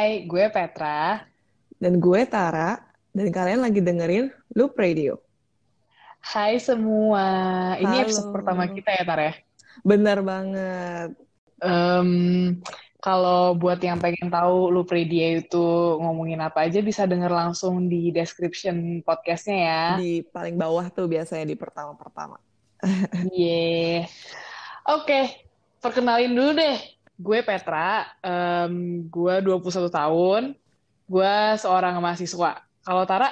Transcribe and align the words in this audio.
Hai, 0.00 0.24
gue 0.24 0.48
Petra. 0.48 1.28
Dan 1.76 2.00
gue 2.00 2.24
Tara, 2.24 2.80
dan 3.12 3.28
kalian 3.28 3.60
lagi 3.60 3.84
dengerin 3.84 4.32
Loop 4.56 4.72
Radio. 4.80 5.20
Hai 6.24 6.56
semua, 6.56 7.20
ini 7.76 8.00
Halo. 8.00 8.04
episode 8.08 8.32
pertama 8.32 8.64
kita 8.64 8.96
ya, 8.96 9.04
Tara 9.04 9.22
ya? 9.28 9.34
Benar 9.84 10.24
banget. 10.24 11.20
Em, 11.60 12.10
kalau 13.04 13.52
buat 13.52 13.76
yang 13.84 14.00
pengen 14.00 14.32
tahu 14.32 14.72
Loop 14.72 14.88
Radio 14.88 15.44
itu 15.44 15.64
ngomongin 16.00 16.40
apa 16.40 16.64
aja, 16.64 16.80
bisa 16.80 17.04
denger 17.04 17.28
langsung 17.28 17.84
di 17.84 18.08
description 18.08 19.04
podcastnya 19.04 19.58
ya. 19.60 19.84
Di 20.00 20.24
paling 20.24 20.56
bawah 20.56 20.88
tuh 20.88 21.12
biasanya 21.12 21.44
di 21.44 21.60
pertama-pertama. 21.60 22.40
Iya. 23.36 24.08
Oke, 24.96 25.44
perkenalin 25.84 26.32
dulu 26.32 26.56
deh. 26.56 26.99
Gue 27.20 27.44
Petra, 27.44 28.08
em, 28.24 29.04
gue 29.06 29.34
21 29.44 29.92
tahun, 29.92 30.42
gue 31.04 31.32
seorang 31.60 32.00
mahasiswa. 32.00 32.50
Kalau 32.80 33.04
Tara, 33.04 33.28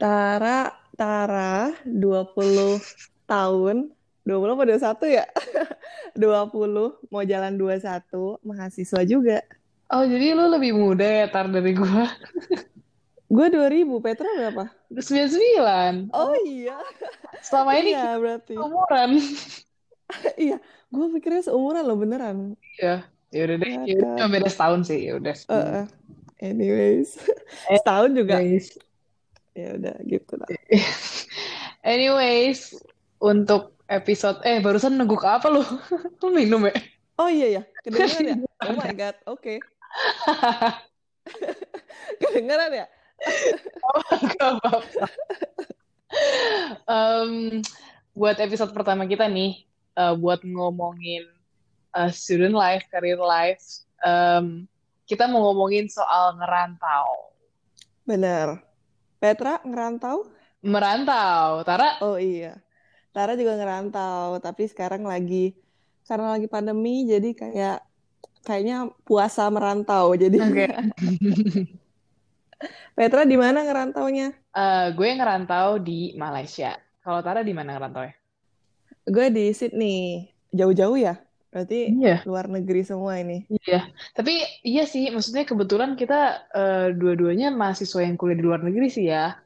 Tara, 0.00 0.72
Tara, 0.96 1.76
20 1.84 2.80
tahun. 3.30 3.92
20 4.24 4.56
apa 4.56 4.64
21 4.64 5.20
ya? 5.20 5.24
20, 6.16 7.12
mau 7.12 7.22
jalan 7.22 7.52
21, 7.60 8.40
mahasiswa 8.40 9.00
juga. 9.04 9.44
oh 9.92 10.00
jadi 10.02 10.32
lu 10.32 10.48
lebih 10.48 10.72
muda 10.72 11.04
ya, 11.04 11.26
Tar, 11.28 11.52
dari 11.52 11.76
gue. 11.76 12.04
Gue 13.28 13.46
2000, 13.52 13.84
Petra 14.00 14.28
berapa? 14.32 14.64
99. 14.88 16.08
Oh 16.08 16.32
iya, 16.40 16.80
Selama 17.44 17.76
ini 17.76 17.92
iya 17.92 18.16
berarti. 18.16 18.56
umuran. 18.56 19.10
Iya, 20.36 20.60
gue 20.94 21.06
pikirnya 21.18 21.42
seumuran 21.44 21.82
loh 21.82 21.98
beneran. 21.98 22.54
Iya, 22.78 23.02
ya 23.34 23.40
udah 23.50 23.56
deh. 23.58 23.70
Ya 23.70 23.78
Ya 23.84 23.94
udah 23.98 24.06
kan. 24.06 24.16
cuma 24.22 24.28
beda 24.30 24.48
setahun 24.48 24.80
sih, 24.86 24.98
ya 25.10 25.12
udah. 25.18 25.34
Eh, 25.50 25.66
eh. 25.82 25.86
anyways, 26.40 27.18
setahun 27.66 28.10
juga. 28.14 28.38
Ya 29.54 29.68
udah 29.74 29.94
gitu 30.06 30.32
lah. 30.38 30.48
anyways, 31.94 32.78
untuk 33.18 33.74
episode 33.90 34.40
eh 34.42 34.62
barusan 34.62 34.96
neguk 34.96 35.22
apa 35.22 35.50
lu? 35.50 35.62
Lu 36.22 36.28
minum 36.30 36.62
ya? 36.64 36.74
Oh 37.14 37.30
iya 37.30 37.60
ya, 37.60 37.62
kedengeran 37.86 38.22
ya? 38.26 38.36
Oh 38.66 38.74
my 38.74 38.90
God, 38.90 39.16
oke. 39.30 39.54
Kedengeran 42.18 42.70
ya? 42.74 42.86
Gak 44.34 44.50
apa-apa. 44.58 45.06
Em, 46.86 47.62
buat 48.12 48.36
episode 48.38 48.74
pertama 48.74 49.06
kita 49.06 49.30
nih, 49.30 49.62
eh, 49.94 50.14
buat 50.18 50.42
ngomongin 50.42 51.24
eh, 51.94 52.10
student 52.10 52.54
life, 52.54 52.84
career 52.90 53.18
life, 53.18 53.86
em, 54.02 54.66
kita 55.04 55.28
mau 55.28 55.52
ngomongin 55.52 55.88
soal 55.88 56.36
ngerantau. 56.40 57.32
Bener. 58.04 58.60
Petra 59.20 59.60
ngerantau? 59.64 60.28
Merantau, 60.64 61.64
Tara? 61.64 62.00
Oh 62.00 62.20
iya. 62.20 62.60
Tara 63.14 63.38
juga 63.38 63.56
ngerantau, 63.56 64.42
tapi 64.42 64.68
sekarang 64.68 65.06
lagi 65.06 65.54
karena 66.04 66.36
lagi 66.36 66.48
pandemi 66.48 67.08
jadi 67.08 67.32
kayak 67.32 67.78
kayaknya 68.44 68.92
puasa 69.08 69.48
merantau. 69.48 70.12
Jadi 70.12 70.36
Oke. 70.40 70.68
Petra 72.96 73.28
di 73.28 73.36
mana 73.36 73.64
ngerantaunya? 73.64 74.32
Eh, 74.32 74.86
gue 74.94 75.08
ngerantau 75.16 75.80
di 75.80 76.16
Malaysia. 76.16 76.76
Kalau 77.04 77.20
Tara 77.20 77.44
di 77.44 77.52
mana 77.52 77.76
ngerantau 77.76 78.04
ya? 78.04 78.14
Gue 79.04 79.28
di 79.28 79.52
Sydney. 79.52 80.28
Jauh-jauh 80.50 80.96
ya? 80.96 81.20
Berarti 81.50 81.86
Iya. 81.94 82.26
luar 82.26 82.50
negeri 82.50 82.82
semua 82.82 83.14
ini. 83.14 83.46
Iya, 83.62 83.86
tapi 84.10 84.42
iya 84.66 84.90
sih, 84.90 85.06
maksudnya 85.14 85.46
kebetulan 85.46 85.94
kita 85.94 86.50
eh, 86.50 86.88
dua-duanya 86.90 87.54
mahasiswa 87.54 88.02
yang 88.02 88.18
kuliah 88.18 88.34
di 88.34 88.42
luar 88.42 88.58
negeri 88.58 88.90
sih 88.90 89.06
ya. 89.06 89.38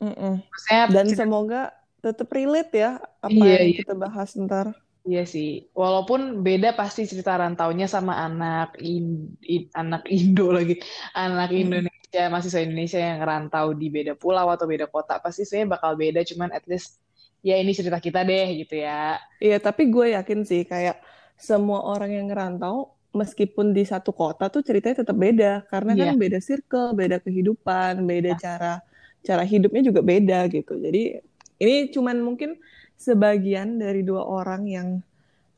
Mm-mm. 0.00 0.40
Maksudnya, 0.40 0.82
Dan 0.88 1.06
semoga 1.12 1.62
tetap 2.00 2.32
relate 2.32 2.72
ya 2.72 2.90
apa 3.20 3.30
Iya, 3.30 3.68
yang 3.68 3.68
iya. 3.68 3.78
kita 3.84 3.94
bahas 3.94 4.32
ntar. 4.34 4.72
iya 5.02 5.26
sih. 5.26 5.68
Walaupun 5.74 6.40
beda 6.40 6.72
pasti 6.72 7.04
cerita 7.04 7.36
rantaunya 7.36 7.84
sama 7.84 8.16
anak 8.16 8.78
in, 8.80 9.34
in- 9.44 9.68
anak 9.74 10.08
Indo 10.08 10.50
lagi, 10.50 10.80
anak 11.12 11.50
Mm. 11.50 11.58
Indonesia, 11.58 12.22
mahasiswa 12.30 12.64
Indonesia 12.64 12.96
yang 12.96 13.20
ngerantau 13.20 13.76
di 13.76 13.90
beda 13.90 14.16
pulau 14.16 14.48
atau 14.48 14.64
beda 14.64 14.88
kota 14.88 15.20
pasti 15.20 15.44
sebenarnya 15.44 15.68
bakal 15.74 15.92
beda. 15.94 16.20
Cuman 16.24 16.48
at 16.48 16.64
least 16.64 16.96
ya 17.42 17.58
ini 17.58 17.74
cerita 17.74 17.98
kita 17.98 18.22
deh 18.22 18.46
gitu 18.62 18.78
ya. 18.78 19.18
Iya, 19.42 19.58
tapi 19.58 19.90
gue 19.90 20.14
yakin 20.14 20.46
sih 20.46 20.62
kayak 20.62 21.02
semua 21.34 21.82
orang 21.82 22.14
yang 22.14 22.26
ngerantau 22.30 22.94
meskipun 23.12 23.76
di 23.76 23.84
satu 23.84 24.14
kota 24.14 24.48
tuh 24.48 24.64
ceritanya 24.64 25.04
tetap 25.04 25.18
beda 25.18 25.66
karena 25.68 25.92
kan 25.92 26.08
Iya. 26.14 26.16
beda 26.16 26.38
circle, 26.40 26.94
beda 26.96 27.18
kehidupan, 27.20 28.00
beda 28.06 28.38
cara 28.38 28.80
cara 29.22 29.42
hidupnya 29.42 29.82
juga 29.84 30.00
beda 30.00 30.46
gitu. 30.48 30.78
Jadi 30.78 31.18
ini 31.60 31.90
cuman 31.92 32.16
mungkin 32.22 32.56
sebagian 32.96 33.76
dari 33.76 34.06
dua 34.06 34.22
orang 34.22 34.62
yang 34.66 34.88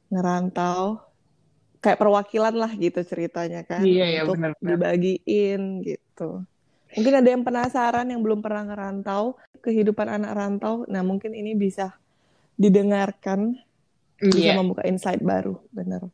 ngerantau 0.08 1.00
kayak 1.80 2.00
perwakilan 2.00 2.54
lah 2.56 2.72
gitu 2.74 3.04
ceritanya 3.04 3.60
kan 3.64 3.84
Iya, 3.84 4.04
iya, 4.08 4.20
untuk 4.24 4.40
benar-benar. 4.40 4.68
dibagiin 4.80 5.84
gitu. 5.84 6.44
Mungkin 6.94 7.14
ada 7.20 7.28
yang 7.28 7.42
penasaran 7.44 8.06
yang 8.08 8.24
belum 8.24 8.40
pernah 8.40 8.64
ngerantau 8.72 9.36
kehidupan 9.64 10.12
anak 10.12 10.36
rantau. 10.36 10.84
Nah, 10.92 11.00
mungkin 11.00 11.32
ini 11.32 11.56
bisa 11.56 11.96
didengarkan 12.60 13.56
bisa 14.20 14.52
Iya. 14.52 14.60
membuka 14.60 14.84
insight 14.84 15.20
baru, 15.24 15.58
bener. 15.72 16.06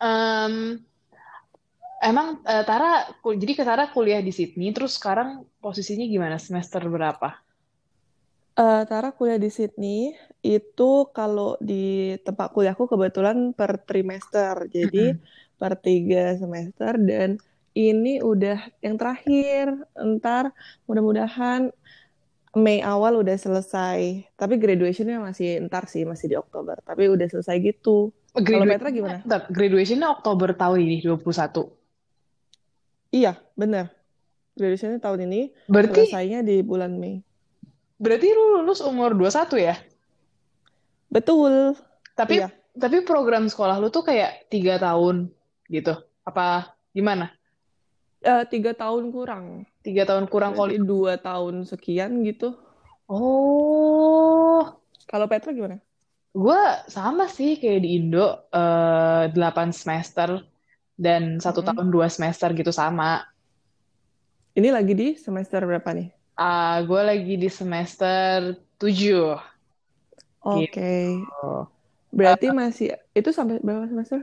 Em, 0.00 0.80
emang 2.00 2.40
eh, 2.46 2.64
Tara, 2.64 3.10
jadi 3.20 3.52
ke 3.52 3.62
Tara 3.66 3.92
kuliah 3.92 4.22
di 4.24 4.32
Sydney, 4.32 4.72
terus 4.72 4.96
sekarang 4.96 5.44
posisinya 5.60 6.06
gimana? 6.08 6.40
Semester 6.40 6.80
berapa? 6.88 7.36
Eh, 8.56 8.82
Tara 8.88 9.12
kuliah 9.12 9.36
di 9.36 9.52
Sydney, 9.52 10.16
itu 10.40 10.90
kalau 11.12 11.60
di 11.60 12.16
tempat 12.24 12.50
kuliahku 12.56 12.88
kebetulan 12.88 13.52
per 13.52 13.76
trimester, 13.84 14.66
jadi 14.72 15.20
per 15.60 15.76
tiga 15.76 16.34
semester, 16.40 16.96
dan 16.96 17.36
ini 17.76 18.18
udah 18.24 18.58
yang 18.82 18.96
terakhir, 18.98 19.78
ntar 19.94 20.50
mudah-mudahan 20.88 21.70
Mei 22.50 22.82
awal 22.82 23.22
udah 23.22 23.38
selesai, 23.38 24.26
tapi 24.34 24.58
graduationnya 24.58 25.22
masih 25.22 25.62
ntar 25.70 25.86
sih, 25.86 26.02
masih 26.02 26.26
di 26.26 26.36
Oktober, 26.36 26.82
tapi 26.82 27.06
udah 27.06 27.30
selesai 27.30 27.62
gitu. 27.62 28.10
Kalau 28.34 28.66
Petra 28.66 28.90
gimana? 28.90 29.22
Bentar, 29.22 29.46
graduation-nya 29.50 30.10
Oktober 30.10 30.50
tahun 30.54 30.82
ini, 30.82 30.96
21. 30.98 31.70
Iya, 33.10 33.38
bener. 33.54 33.94
Graduationnya 34.58 34.98
tahun 34.98 35.30
ini, 35.30 35.40
Berarti 35.70 36.10
selesainya 36.10 36.42
di 36.42 36.58
bulan 36.62 36.98
Mei. 36.98 37.22
berarti 38.00 38.32
lu 38.32 38.58
lulus 38.58 38.82
umur 38.82 39.14
21 39.14 39.54
ya? 39.60 39.76
Betul. 41.06 41.76
Tapi 42.14 42.40
Iya. 42.40 42.48
tapi 42.74 43.02
program 43.02 43.46
sekolah 43.46 43.78
lu 43.78 43.90
tuh 43.90 44.02
kayak 44.02 44.48
tiga 44.48 44.78
tahun 44.78 45.30
gitu. 45.66 45.94
Apa 46.24 46.74
gimana? 46.90 47.30
Eh, 48.20 48.42
tiga 48.48 48.72
tahun 48.72 49.10
kurang. 49.10 49.69
Tiga 49.84 50.02
tahun 50.08 50.26
kurang 50.32 50.52
kuliah. 50.60 50.84
dua 50.90 51.12
tahun 51.26 51.54
sekian 51.70 52.10
gitu. 52.28 52.46
Oh, 53.08 54.80
Kalau 55.10 55.26
Petra 55.30 55.52
gimana? 55.52 55.76
gue 56.42 56.58
sama 56.96 57.24
sih 57.36 57.50
kayak 57.60 57.80
di 57.84 57.88
Indo, 57.98 58.18
eh 58.56 59.22
8 59.34 59.68
semester 59.80 60.30
dan 61.04 61.22
satu 61.44 61.60
Mm-mm. 61.60 61.66
tahun 61.66 61.86
dua 61.94 62.06
semester 62.16 62.48
gitu 62.58 62.72
sama. 62.80 63.04
Ini 64.58 64.68
lagi 64.76 64.92
di 65.00 65.08
semester 65.24 65.60
berapa 65.68 65.90
nih? 65.98 66.08
Ah, 66.44 66.72
gue 66.88 67.00
lagi 67.08 67.32
di 67.42 67.48
semester 67.58 68.38
7. 68.80 69.38
Oke. 70.44 70.80
Oh. 71.42 71.66
Berarti 72.18 72.46
masih 72.60 72.86
itu 73.18 73.30
sampai 73.38 73.56
berapa 73.66 73.86
semester? 73.92 74.18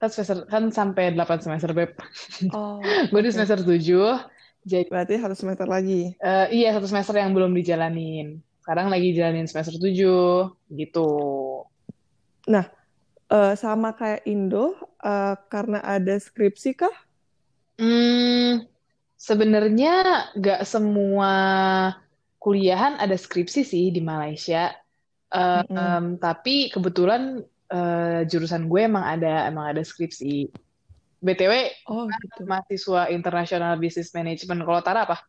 Kan 0.00 0.10
semester 0.14 0.38
kan 0.52 0.64
sampai 0.78 1.04
8 1.14 1.38
semester, 1.44 1.70
Beb. 1.78 1.90
Oh, 2.50 3.08
Gue 3.10 3.20
di 3.26 3.30
oke. 3.30 3.34
semester 3.34 3.60
7. 3.62 4.26
Jadi 4.62 4.86
Berarti 4.90 5.14
satu 5.18 5.34
semester 5.34 5.66
lagi. 5.66 6.14
eh, 6.18 6.46
iya 6.54 6.74
satu 6.74 6.86
semester 6.86 7.18
yang 7.18 7.34
belum 7.34 7.50
dijalanin. 7.54 8.38
Sekarang 8.62 8.86
lagi 8.92 9.10
jalanin 9.10 9.50
semester 9.50 9.74
7 9.74 10.54
gitu. 10.70 11.08
Eh, 13.32 13.54
sama 13.56 13.96
kayak 13.96 14.28
Indo, 14.28 14.76
eh, 15.00 15.34
karena 15.48 15.80
ada 15.80 16.20
skripsi 16.20 16.76
kah? 16.76 16.92
Hmm, 17.80 18.68
sebenarnya 19.16 20.28
nggak 20.36 20.60
semua 20.68 21.32
kuliahan 22.36 23.00
ada 23.00 23.16
skripsi 23.16 23.64
sih 23.64 23.88
di 23.88 24.04
Malaysia. 24.04 24.68
Eh, 25.32 25.64
Mm-mm. 25.64 25.72
em, 25.80 26.06
tapi 26.20 26.68
kebetulan 26.68 27.40
eh, 27.72 28.20
jurusan 28.28 28.68
gue 28.68 28.80
emang 28.84 29.00
ada 29.00 29.48
emang 29.48 29.72
ada 29.72 29.80
skripsi. 29.80 30.52
BTW 31.22 31.52
Oh, 31.86 32.10
gitu. 32.10 32.42
mahasiswa 32.44 33.06
International 33.14 33.78
Business 33.78 34.10
Management. 34.10 34.66
Kalau 34.66 34.80
Tara 34.82 35.06
apa? 35.06 35.22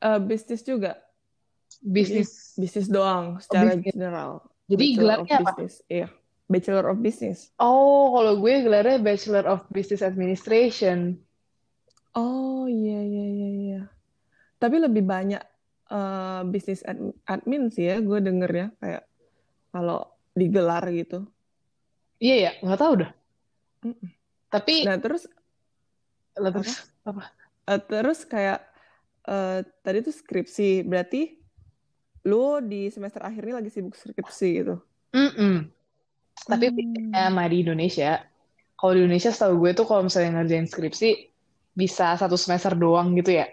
Eh, 0.00 0.20
bisnis 0.22 0.62
juga. 0.62 0.96
Bisnis. 1.82 2.54
bisnis 2.54 2.86
doang 2.86 3.42
secara 3.42 3.74
bisnis. 3.74 3.92
general. 3.92 4.46
Jadi 4.70 4.84
Bachelor 4.94 5.02
gelarnya 5.02 5.36
apa? 5.36 5.42
Business. 5.58 5.74
Iya. 5.90 6.08
Bachelor 6.50 6.84
of 6.90 6.98
Business. 7.02 7.38
Oh, 7.58 8.14
kalau 8.14 8.38
gue 8.38 8.54
gelarnya 8.62 8.98
Bachelor 9.02 9.44
of 9.50 9.66
Business 9.70 10.02
Administration. 10.02 11.18
Oh 12.14 12.66
iya 12.66 13.02
iya 13.02 13.26
iya 13.26 13.48
iya. 13.54 13.80
Tapi 14.58 14.82
lebih 14.82 15.06
banyak 15.06 15.42
uh, 15.94 16.42
bisnis 16.46 16.82
ad 16.82 16.98
admin 17.26 17.70
sih 17.70 17.86
ya, 17.86 18.02
gue 18.02 18.18
denger 18.18 18.50
ya 18.50 18.66
kayak 18.82 19.02
kalau 19.70 20.10
digelar 20.34 20.82
gitu. 20.90 21.26
Iya 22.18 22.36
ya, 22.36 22.50
nggak 22.66 22.80
tahu 22.82 22.94
dah. 23.06 23.10
Mm 23.86 23.94
-mm. 23.94 24.10
Tapi 24.50 24.84
Nah 24.84 24.98
terus 24.98 25.30
lah 26.34 26.50
terus 26.50 26.90
apa? 27.06 27.22
apa? 27.22 27.24
Uh, 27.70 27.80
terus 27.80 28.26
kayak 28.26 28.60
uh, 29.30 29.62
tadi 29.82 30.02
tuh 30.02 30.14
skripsi, 30.14 30.82
berarti 30.82 31.38
lu 32.26 32.60
di 32.60 32.90
semester 32.92 33.24
akhir 33.24 33.48
ini 33.48 33.54
lagi 33.56 33.70
sibuk 33.72 33.96
skripsi 33.96 34.48
gitu. 34.60 34.76
Mm-mm. 35.14 35.70
Tapi 36.46 36.66
Hmm. 36.68 36.76
bedanya 36.76 37.30
sama 37.30 37.44
di 37.48 37.56
Indonesia, 37.62 38.24
kalau 38.76 38.92
di 38.96 39.00
Indonesia 39.04 39.30
setahu 39.30 39.54
gue 39.60 39.70
tuh 39.76 39.86
kalau 39.86 40.02
misalnya 40.08 40.40
ngerjain 40.40 40.66
skripsi 40.68 41.10
bisa 41.76 42.16
satu 42.16 42.34
semester 42.34 42.74
doang 42.74 43.12
gitu 43.16 43.36
ya. 43.38 43.46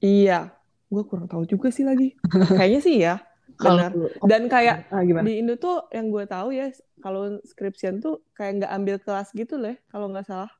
Iya, 0.00 0.52
gue 0.88 1.02
kurang 1.04 1.28
tahu 1.28 1.44
juga 1.44 1.68
sih 1.68 1.84
lagi. 1.84 2.16
Kayaknya 2.56 2.80
sih 2.80 2.96
ya, 3.00 3.20
benar. 3.56 3.90
Dan 4.26 4.42
kayak 4.46 4.86
ah, 4.92 5.02
gimana? 5.02 5.24
di 5.26 5.40
Indo 5.40 5.54
tuh 5.56 5.88
yang 5.90 6.12
gue 6.12 6.24
tahu 6.28 6.54
ya, 6.54 6.70
kalau 7.00 7.40
skripsian 7.42 7.98
tuh 7.98 8.22
kayak 8.36 8.62
nggak 8.62 8.72
ambil 8.72 8.96
kelas 9.00 9.28
gitu 9.32 9.58
loh, 9.58 9.74
kalau 9.88 10.12
nggak 10.12 10.28
salah. 10.28 10.50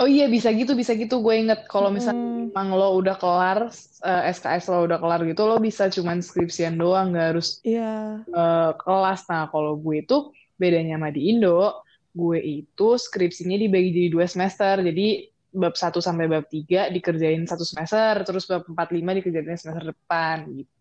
Oh 0.00 0.08
iya 0.08 0.32
bisa 0.32 0.48
gitu 0.56 0.72
bisa 0.72 0.96
gitu 0.96 1.20
gue 1.20 1.44
inget 1.44 1.68
kalau 1.68 1.92
misalnya 1.92 2.16
Mm-mm. 2.16 2.56
emang 2.56 2.72
lo 2.72 2.96
udah 2.96 3.20
kelar 3.20 3.68
eh, 4.00 4.32
SKS 4.32 4.72
lo 4.72 4.88
udah 4.88 4.96
kelar 4.96 5.20
gitu 5.28 5.44
lo 5.44 5.60
bisa 5.60 5.92
cuman 5.92 6.24
skripsian 6.24 6.80
doang 6.80 7.12
nggak 7.12 7.36
harus 7.36 7.60
Iya. 7.60 8.24
eh, 8.24 8.70
kelas. 8.80 9.28
Nah 9.28 9.52
kalau 9.52 9.76
gue 9.76 10.00
itu 10.00 10.32
bedanya 10.56 10.96
sama 10.96 11.12
di 11.12 11.28
Indo, 11.28 11.84
gue 12.16 12.40
itu 12.40 12.88
skripsinya 12.96 13.60
dibagi 13.60 13.92
jadi 13.92 14.08
dua 14.08 14.24
semester. 14.24 14.80
Jadi 14.80 15.28
bab 15.52 15.76
1 15.76 16.00
sampai 16.00 16.26
bab 16.32 16.48
3 16.48 16.88
dikerjain 16.94 17.42
satu 17.44 17.68
semester, 17.68 18.24
terus 18.24 18.48
bab 18.48 18.64
4 18.64 18.96
5 18.96 19.18
dikerjain 19.20 19.52
semester 19.52 19.84
depan 19.84 20.48
gitu. 20.54 20.72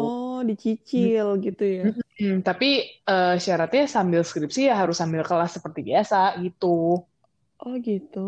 Oh, 0.00 0.36
dicicil 0.48 1.26
gitu 1.44 1.64
ya. 1.78 1.86
Hmm, 2.18 2.36
tapi 2.46 2.66
eh, 3.10 3.30
syaratnya 3.44 3.82
sambil 3.94 4.20
skripsi 4.28 4.60
ya 4.68 4.74
harus 4.80 4.96
sambil 5.00 5.22
kelas 5.28 5.50
seperti 5.56 5.80
biasa 5.88 6.16
gitu. 6.44 6.66
Oh 7.64 7.74
gitu. 7.86 8.20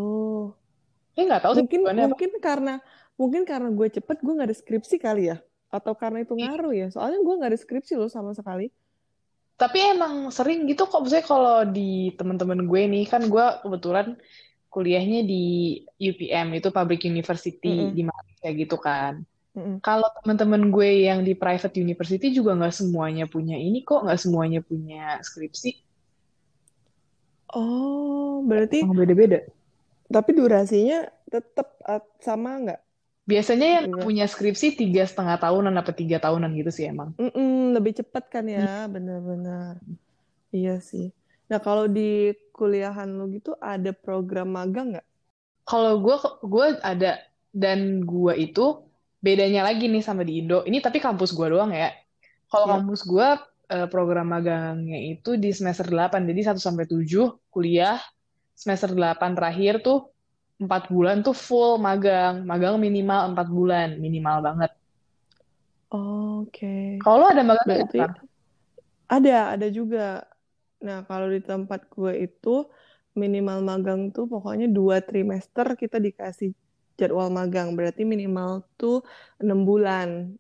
Ya 1.17 1.21
nggak 1.27 1.43
tahu 1.45 1.53
sih 1.57 1.65
Mungkin 1.65 1.81
apa. 2.05 2.05
mungkin 2.05 2.31
karena 2.47 2.73
mungkin 3.21 3.43
karena 3.51 3.69
gue 3.79 3.89
cepet 3.97 4.17
gue 4.25 4.33
nggak 4.37 4.49
ada 4.53 4.59
skripsi 4.63 4.97
kali 5.01 5.23
ya. 5.33 5.37
Atau 5.77 5.93
karena 6.01 6.19
itu 6.25 6.35
ngaruh 6.41 6.73
ya. 6.81 6.87
Soalnya 6.95 7.19
gue 7.27 7.35
nggak 7.39 7.51
ada 7.53 7.61
skripsi 7.65 7.93
loh 8.01 8.09
sama 8.13 8.33
sekali. 8.39 8.69
Tapi 9.61 9.79
emang 9.93 10.13
sering 10.37 10.59
gitu 10.71 10.83
kok, 10.91 10.99
maksudnya 11.03 11.27
kalau 11.33 11.55
di 11.75 11.81
teman-teman 12.19 12.61
gue 12.71 12.81
nih, 12.93 13.03
kan 13.13 13.23
gue 13.33 13.45
kebetulan 13.63 14.07
kuliahnya 14.73 15.19
di 15.31 15.35
UPM, 16.09 16.47
itu 16.59 16.69
Public 16.77 17.01
University 17.13 17.67
Mm-mm. 17.67 17.97
di 17.97 18.03
Malaysia 18.11 18.49
gitu 18.61 18.77
kan. 18.87 19.15
Kalau 19.87 20.09
teman-teman 20.17 20.63
gue 20.75 20.89
yang 21.09 21.21
di 21.29 21.33
private 21.43 21.75
university 21.85 22.27
juga 22.39 22.51
nggak 22.59 22.75
semuanya 22.81 23.25
punya 23.35 23.57
ini 23.67 23.79
kok, 23.89 23.99
nggak 24.05 24.21
semuanya 24.25 24.61
punya 24.71 24.97
skripsi, 25.29 25.69
Oh, 27.55 28.41
berarti 28.49 28.79
beda-beda. 28.97 29.39
tapi 30.15 30.31
durasinya 30.39 30.99
tetap 31.33 31.77
uh, 31.85 32.01
sama 32.25 32.51
nggak? 32.65 32.81
Biasanya 33.31 33.67
yang 33.77 33.87
Dura- 33.87 34.05
punya 34.05 34.25
skripsi 34.33 34.67
tiga 34.81 35.03
setengah 35.11 35.37
tahunan 35.45 35.75
apa 35.81 35.93
tiga 36.01 36.17
tahunan 36.25 36.51
gitu 36.61 36.71
sih 36.77 36.85
emang. 36.93 37.11
Mm-mm, 37.21 37.75
lebih 37.77 37.93
cepat 37.99 38.25
kan 38.35 38.45
ya, 38.57 38.87
benar-benar. 38.95 39.75
Iya 40.57 40.73
sih. 40.91 41.07
Nah, 41.51 41.61
kalau 41.67 41.87
di 41.97 42.03
kuliahan 42.57 43.09
lo 43.19 43.25
gitu 43.37 43.51
ada 43.73 43.91
program 44.05 44.49
magang 44.59 44.87
nggak? 44.97 45.07
Kalau 45.69 45.93
gue 46.05 46.17
gue 46.53 46.67
ada 46.91 47.11
dan 47.63 47.79
gue 48.11 48.33
itu 48.47 48.61
bedanya 49.19 49.67
lagi 49.69 49.87
nih 49.91 50.03
sama 50.05 50.23
di 50.29 50.43
Indo. 50.43 50.63
Ini 50.69 50.79
tapi 50.85 50.99
kampus 51.03 51.31
gue 51.35 51.47
doang 51.51 51.71
ya. 51.75 51.91
Kalau 52.51 52.67
Iya. 52.67 52.73
kampus 52.79 53.01
gue 53.05 53.29
eh, 53.69 53.87
program 53.93 54.27
magangnya 54.33 54.99
itu 55.13 55.37
di 55.37 55.51
semester 55.53 55.87
8. 55.89 56.25
Jadi 56.31 56.41
1 56.47 56.61
sampai 56.63 56.85
7 56.89 57.37
kuliah, 57.53 58.01
semester 58.57 58.91
8 58.97 59.37
terakhir 59.37 59.85
tuh 59.85 59.99
4 60.59 60.89
bulan 60.93 61.17
tuh 61.27 61.35
full 61.37 61.77
magang. 61.79 62.45
Magang 62.49 62.81
minimal 62.81 63.21
4 63.37 63.49
bulan, 63.53 63.89
minimal 64.01 64.37
banget. 64.47 64.71
Oke. 65.93 66.99
Kalau 67.01 67.17
lo 67.25 67.27
ada 67.33 67.43
magang 67.45 67.69
Berarti 67.69 67.99
Tar? 67.99 68.11
ada, 69.09 69.37
ada 69.57 69.67
juga. 69.73 70.25
Nah, 70.85 71.03
kalau 71.09 71.29
di 71.33 71.41
tempat 71.43 71.89
gue 71.91 72.13
itu 72.29 72.69
minimal 73.19 73.59
magang 73.67 74.15
tuh 74.15 74.31
pokoknya 74.31 74.71
dua 74.71 75.03
trimester 75.03 75.75
kita 75.75 75.99
dikasih 75.99 76.55
jadwal 76.99 77.29
magang. 77.31 77.73
Berarti 77.79 78.03
minimal 78.03 78.67
tuh 78.81 79.07
enam 79.43 79.63
bulan. 79.65 80.35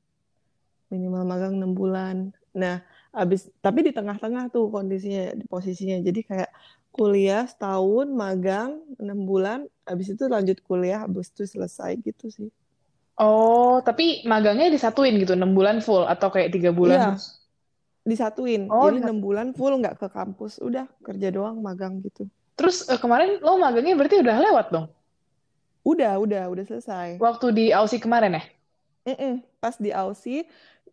Minimal 0.92 1.22
magang 1.24 1.52
enam 1.58 1.72
bulan. 1.76 2.16
Nah, 2.56 2.82
abis 3.12 3.48
tapi 3.64 3.86
di 3.86 3.92
tengah-tengah 3.94 4.50
tuh 4.54 4.68
kondisinya, 4.74 5.32
di 5.36 5.44
posisinya. 5.46 5.96
Jadi 6.02 6.20
kayak 6.24 6.50
kuliah 6.92 7.46
setahun, 7.46 8.10
magang 8.10 8.82
enam 8.98 9.22
bulan, 9.22 9.68
abis 9.86 10.18
itu 10.18 10.24
lanjut 10.26 10.58
kuliah, 10.66 11.06
abis 11.06 11.30
itu 11.30 11.46
selesai 11.46 11.94
gitu 12.02 12.26
sih. 12.32 12.50
Oh, 13.18 13.82
tapi 13.82 14.22
magangnya 14.26 14.70
disatuin 14.70 15.18
gitu, 15.18 15.34
6 15.34 15.50
bulan 15.50 15.82
full 15.82 16.06
atau 16.06 16.30
kayak 16.30 16.54
3 16.54 16.70
bulan 16.70 16.98
Iya, 17.02 17.10
disatuin. 18.06 18.62
Oh, 18.70 18.86
Jadi 18.88 19.02
enam 19.02 19.18
bulan 19.18 19.48
full 19.54 19.74
nggak 19.78 19.98
ke 19.98 20.06
kampus, 20.10 20.62
udah 20.62 20.86
kerja 21.02 21.28
doang 21.34 21.58
magang 21.62 21.98
gitu. 22.02 22.30
Terus 22.58 22.86
eh, 22.90 22.98
kemarin 22.98 23.38
lo 23.42 23.58
magangnya 23.58 23.94
berarti 23.98 24.16
udah 24.22 24.36
lewat 24.38 24.66
dong? 24.74 24.86
Udah, 25.88 26.20
udah, 26.20 26.44
udah 26.52 26.64
selesai. 26.68 27.16
Waktu 27.16 27.46
di 27.56 27.64
Aussie 27.72 27.96
kemarin 27.96 28.36
ya? 28.36 28.44
Mm-mm. 29.08 29.40
Pas 29.56 29.72
di 29.80 29.88
Aussie, 29.88 30.44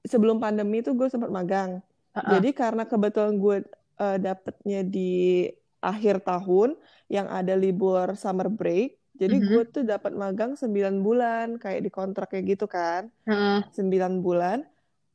sebelum 0.07 0.39
pandemi 0.39 0.79
itu 0.79 0.95
gue 0.95 1.11
sempat 1.11 1.27
magang. 1.27 1.83
Heeh. 2.15 2.31
Jadi 2.39 2.49
karena 2.55 2.87
kebetulan 2.87 3.35
gue 3.35 3.57
eh, 3.95 4.17
dapetnya 4.19 4.83
di 4.87 5.47
akhir 5.83 6.23
tahun 6.23 6.75
yang 7.11 7.27
ada 7.31 7.55
libur 7.55 8.15
summer 8.19 8.47
break, 8.51 8.99
jadi 9.15 9.35
Mhm. 9.39 9.47
gue 9.47 9.63
tuh 9.71 9.83
dapat 9.87 10.11
magang 10.15 10.59
9 10.59 10.99
bulan, 10.99 11.55
kayak 11.55 11.79
di 11.85 11.91
kontrak 11.93 12.31
kayak 12.31 12.55
gitu 12.55 12.65
kan, 12.67 13.07
Heeh. 13.27 13.63
9 13.71 14.19
bulan. 14.19 14.63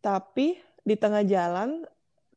Tapi 0.00 0.56
di 0.80 0.96
tengah 0.96 1.24
jalan 1.24 1.84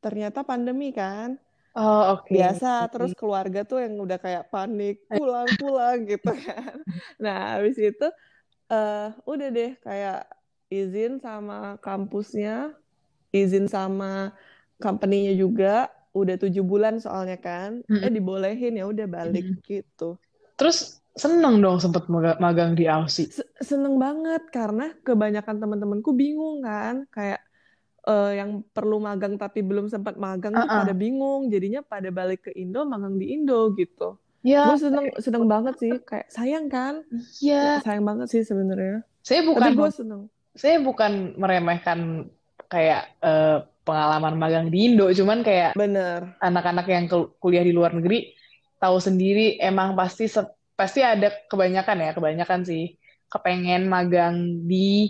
ternyata 0.04 0.44
pandemi 0.44 0.92
kan. 0.92 1.40
Oh, 1.76 2.14
oke. 2.18 2.34
Biasa, 2.34 2.68
terus 2.92 3.12
keluarga 3.20 3.60
tuh 3.70 3.78
yang 3.86 3.94
udah 4.06 4.18
kayak 4.26 4.44
panik, 4.54 4.94
pulang-pulang 5.12 5.98
gitu 6.10 6.30
kan. 6.46 6.76
Nah, 7.24 7.38
habis 7.62 7.78
itu 7.78 8.06
eh 8.74 8.98
udah 9.32 9.48
deh 9.58 9.72
kayak 9.86 10.18
izin 10.76 11.12
sama 11.26 11.56
kampusnya, 11.86 12.52
izin 13.40 13.66
sama 13.76 14.08
company-nya 14.84 15.34
juga, 15.44 15.68
udah 16.20 16.36
tujuh 16.44 16.64
bulan 16.72 16.96
soalnya 17.06 17.38
kan, 17.48 17.72
eh 18.04 18.12
Mm-mm. 18.12 18.14
dibolehin 18.16 18.74
ya 18.80 18.86
udah 18.94 19.08
balik 19.18 19.46
Mm-mm. 19.46 19.58
gitu. 19.70 20.04
Terus 20.60 20.78
seneng 21.24 21.56
dong 21.64 21.78
sempet 21.84 22.04
maga- 22.14 22.40
magang 22.46 22.72
di 22.80 22.86
Aussie. 22.96 23.30
Se- 23.36 23.50
Seneng 23.70 23.96
banget 24.06 24.42
karena 24.58 24.84
kebanyakan 25.08 25.56
teman-temanku 25.62 26.12
bingung 26.22 26.58
kan, 26.68 26.96
kayak 27.16 27.40
eh, 28.04 28.32
yang 28.40 28.64
perlu 28.72 29.00
magang 29.00 29.36
tapi 29.36 29.64
belum 29.64 29.88
sempat 29.88 30.16
magang 30.16 30.54
tuh 30.54 30.68
Uh-uh. 30.68 30.84
pada 30.84 30.94
bingung, 30.94 31.48
jadinya 31.48 31.80
pada 31.82 32.12
balik 32.12 32.48
ke 32.48 32.52
Indo, 32.56 32.84
magang 32.84 33.16
di 33.16 33.32
Indo 33.32 33.72
gitu. 33.76 34.20
Ya, 34.44 34.68
Gue 34.68 34.76
seneng 34.76 35.08
seneng 35.24 35.48
banget 35.48 35.80
sih, 35.80 35.92
kayak 36.04 36.28
sayang 36.28 36.68
kan, 36.68 37.00
iya. 37.40 37.80
sayang 37.80 38.04
banget 38.04 38.28
sih 38.28 38.44
sebenarnya. 38.44 39.08
Saya 39.24 39.40
Tapi 39.40 39.48
bukan 39.56 39.72
gue 39.80 39.90
seneng. 39.92 40.22
saya 40.54 40.78
bukan 40.84 41.34
meremehkan 41.40 42.28
kayak 42.68 43.08
eh, 43.24 43.64
pengalaman 43.88 44.36
magang 44.36 44.68
di 44.68 44.92
Indo, 44.92 45.08
cuman 45.08 45.48
kayak 45.48 45.80
Bener. 45.80 46.36
anak-anak 46.44 46.88
yang 46.92 47.08
kul- 47.08 47.32
kuliah 47.40 47.64
di 47.64 47.72
luar 47.72 47.96
negeri 47.96 48.36
tahu 48.84 49.00
sendiri 49.00 49.56
emang 49.64 49.96
pasti 49.96 50.28
pasti 50.76 51.00
ada 51.00 51.32
kebanyakan 51.48 52.04
ya, 52.04 52.12
kebanyakan 52.12 52.68
sih 52.68 53.00
kepengen 53.32 53.88
magang 53.88 54.68
di 54.68 55.08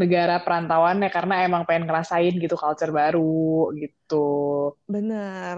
negara 0.00 0.34
perantauan 0.44 1.00
ya 1.04 1.08
karena 1.16 1.34
emang 1.46 1.62
pengen 1.68 1.84
ngerasain 1.88 2.34
gitu 2.44 2.54
culture 2.62 2.92
baru 3.00 3.72
gitu. 3.80 4.14
Bener. 4.86 5.56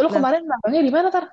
Lu 0.00 0.08
Nah, 0.08 0.14
kemarin 0.16 0.42
magangnya 0.50 0.82
di 0.86 0.92
mana, 0.92 1.08
Tar? 1.14 1.24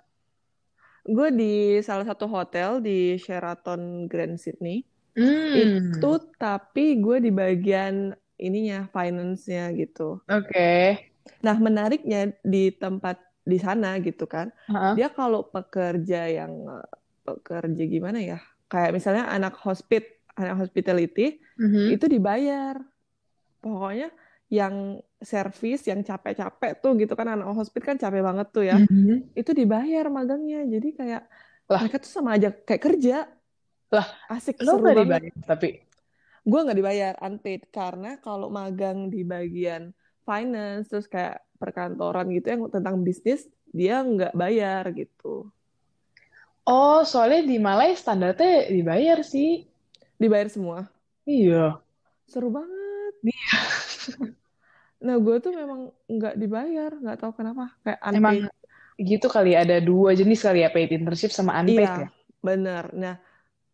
gue 1.03 1.27
di 1.35 1.53
salah 1.83 2.05
satu 2.07 2.25
hotel 2.31 2.79
di 2.79 3.19
Sheraton 3.19 4.07
Grand 4.07 4.39
Sydney. 4.39 4.87
Hmm, 5.15 5.53
Itu 5.53 6.07
tapi 6.39 6.97
gue 7.03 7.17
di 7.25 7.31
bagian 7.31 8.15
ininya, 8.39 8.87
finance-nya 8.95 9.69
gitu. 9.75 10.23
oke. 10.29 10.69
Nah, 11.43 11.55
menariknya 11.59 12.31
di 12.43 12.71
tempat 12.71 13.19
di 13.43 13.57
sana 13.59 13.99
gitu 13.99 14.23
kan, 14.27 14.47
Heeh. 14.71 14.93
dia 14.95 15.07
kalau 15.11 15.43
pekerja 15.43 16.27
yang 16.31 16.53
eh, 16.67 16.87
pekerja 17.27 17.83
gimana 17.83 18.19
ya? 18.23 18.39
Kayak 18.71 18.91
misalnya 18.97 19.23
anak 19.29 19.53
hospit, 19.59 20.22
anak 20.33 20.55
hospitality 20.59 21.37
Mhm. 21.55 21.93
itu 21.93 22.05
dibayar. 22.07 22.77
Pokoknya 23.59 24.09
yang 24.51 24.99
servis 25.17 25.81
yang 25.87 26.03
capek-capek 26.03 26.77
tuh 26.77 26.93
gitu 26.99 27.13
kan 27.15 27.25
anak 27.31 27.47
hospice 27.53 27.85
kan 27.85 27.97
capek 27.97 28.21
banget 28.21 28.47
tuh 28.51 28.63
ya. 28.63 28.77
Mhm. 28.77 29.33
Itu 29.33 29.51
dibayar 29.51 30.05
magangnya. 30.09 30.61
Jadi 30.67 30.89
kayak 30.93 31.23
Lah. 31.65 31.79
mereka 31.81 31.97
tuh 31.97 32.11
sama 32.11 32.35
aja 32.35 32.51
kayak 32.51 32.83
kerja. 32.83 33.17
Lah, 33.89 34.07
Asik 34.27 34.57
Lo 34.61 34.77
seru 34.77 34.83
nggak 34.83 34.95
banget. 34.97 35.21
dibayar, 35.29 35.33
tapi 35.47 35.69
Gue 36.43 36.59
nggak 36.59 36.75
dibayar 36.75 37.13
unpaid 37.23 37.61
karena 37.71 38.19
kalau 38.19 38.51
magang 38.51 39.07
di 39.07 39.23
bagian 39.23 39.95
finance 40.21 40.91
terus 40.91 41.07
kayak 41.07 41.39
perkantoran 41.55 42.27
gitu 42.29 42.51
yang 42.51 42.61
tentang 42.67 42.99
bisnis 42.99 43.47
dia 43.71 44.03
nggak 44.03 44.35
bayar 44.35 44.91
gitu. 44.91 45.47
oh 46.63 47.03
soalnya 47.03 47.43
di 47.43 47.57
Malai 47.59 47.95
standarnya 47.95 48.67
dibayar 48.67 49.19
sih. 49.23 49.67
Dibayar 50.21 50.47
semua. 50.49 50.87
Iya. 51.23 51.79
Seru 52.27 52.49
banget. 52.51 53.13
Iya. 53.23 53.57
Nah, 55.03 55.19
gue 55.19 55.35
tuh 55.43 55.51
memang 55.51 55.91
nggak 56.07 56.39
dibayar, 56.39 56.95
nggak 56.95 57.19
tahu 57.19 57.35
kenapa. 57.35 57.75
Kayak 57.83 57.99
Emang 58.07 58.39
unpaid. 58.47 58.55
gitu 59.03 59.27
kali 59.27 59.51
ada 59.51 59.83
dua 59.83 60.15
jenis 60.15 60.39
kali 60.39 60.63
ya 60.63 60.71
paid 60.71 60.95
internship 60.95 61.27
sama 61.35 61.59
unpaid 61.59 61.91
Iya, 61.91 62.07
ya. 62.07 62.09
bener. 62.39 62.83
Nah, 62.95 63.15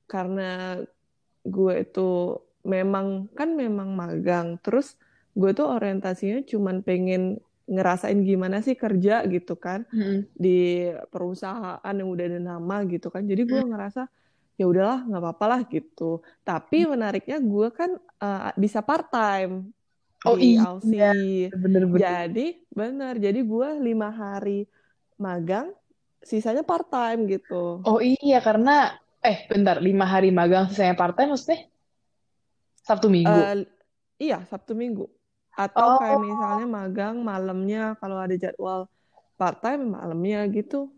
karena 0.09 0.81
gue 1.45 1.73
itu 1.85 2.09
memang 2.65 3.29
kan 3.37 3.53
memang 3.53 3.93
magang, 3.93 4.57
terus 4.65 4.97
gue 5.37 5.53
tuh 5.53 5.69
orientasinya 5.69 6.41
cuman 6.49 6.81
pengen 6.81 7.37
ngerasain 7.69 8.17
gimana 8.25 8.65
sih 8.65 8.73
kerja 8.73 9.21
gitu 9.29 9.53
kan 9.53 9.85
di 10.33 10.89
perusahaan 11.13 11.93
yang 11.93 12.09
udah 12.09 12.25
ada 12.25 12.39
nama 12.41 12.81
gitu 12.89 13.13
kan. 13.13 13.21
Jadi 13.29 13.45
gue 13.45 13.61
ngerasa 13.69 14.09
ya 14.59 14.65
udahlah 14.67 14.99
nggak 15.07 15.21
apa-apa 15.23 15.45
lah 15.47 15.61
gitu. 15.71 16.19
Tapi 16.43 16.77
menariknya 16.83 17.37
gue 17.39 17.67
kan 17.71 17.91
uh, 18.19 18.51
bisa 18.59 18.79
part 18.83 19.07
time 19.07 19.71
Oh 20.27 20.35
di 20.35 20.59
iya, 20.59 20.67
Aussie. 20.67 21.47
bener-bener. 21.55 22.03
Jadi 22.03 22.45
bener, 22.75 23.13
jadi 23.23 23.39
gue 23.39 23.67
lima 23.79 24.11
hari 24.11 24.67
magang, 25.15 25.71
sisanya 26.19 26.63
part 26.67 26.91
time 26.91 27.23
gitu. 27.31 27.79
Oh 27.87 28.03
iya 28.03 28.43
karena 28.43 28.99
eh 29.23 29.47
bentar 29.47 29.79
lima 29.79 30.03
hari 30.03 30.27
magang 30.35 30.67
sisanya 30.67 30.95
part 30.99 31.15
time 31.15 31.31
maksudnya 31.31 31.71
Sabtu 32.83 33.07
Minggu. 33.07 33.31
Eh, 33.31 33.63
iya, 34.19 34.43
Sabtu 34.43 34.75
Minggu. 34.75 35.07
Atau 35.55 35.83
Oh. 35.87 35.99
kayak 35.99 36.19
misalnya 36.19 36.65
magang 36.67 37.15
malamnya 37.23 37.95
kalau 37.99 38.17
ada 38.19 38.35
jadwal 38.35 38.91
part 39.39 39.63
time 39.63 39.95
malamnya 39.95 40.43
gitu. 40.51 40.91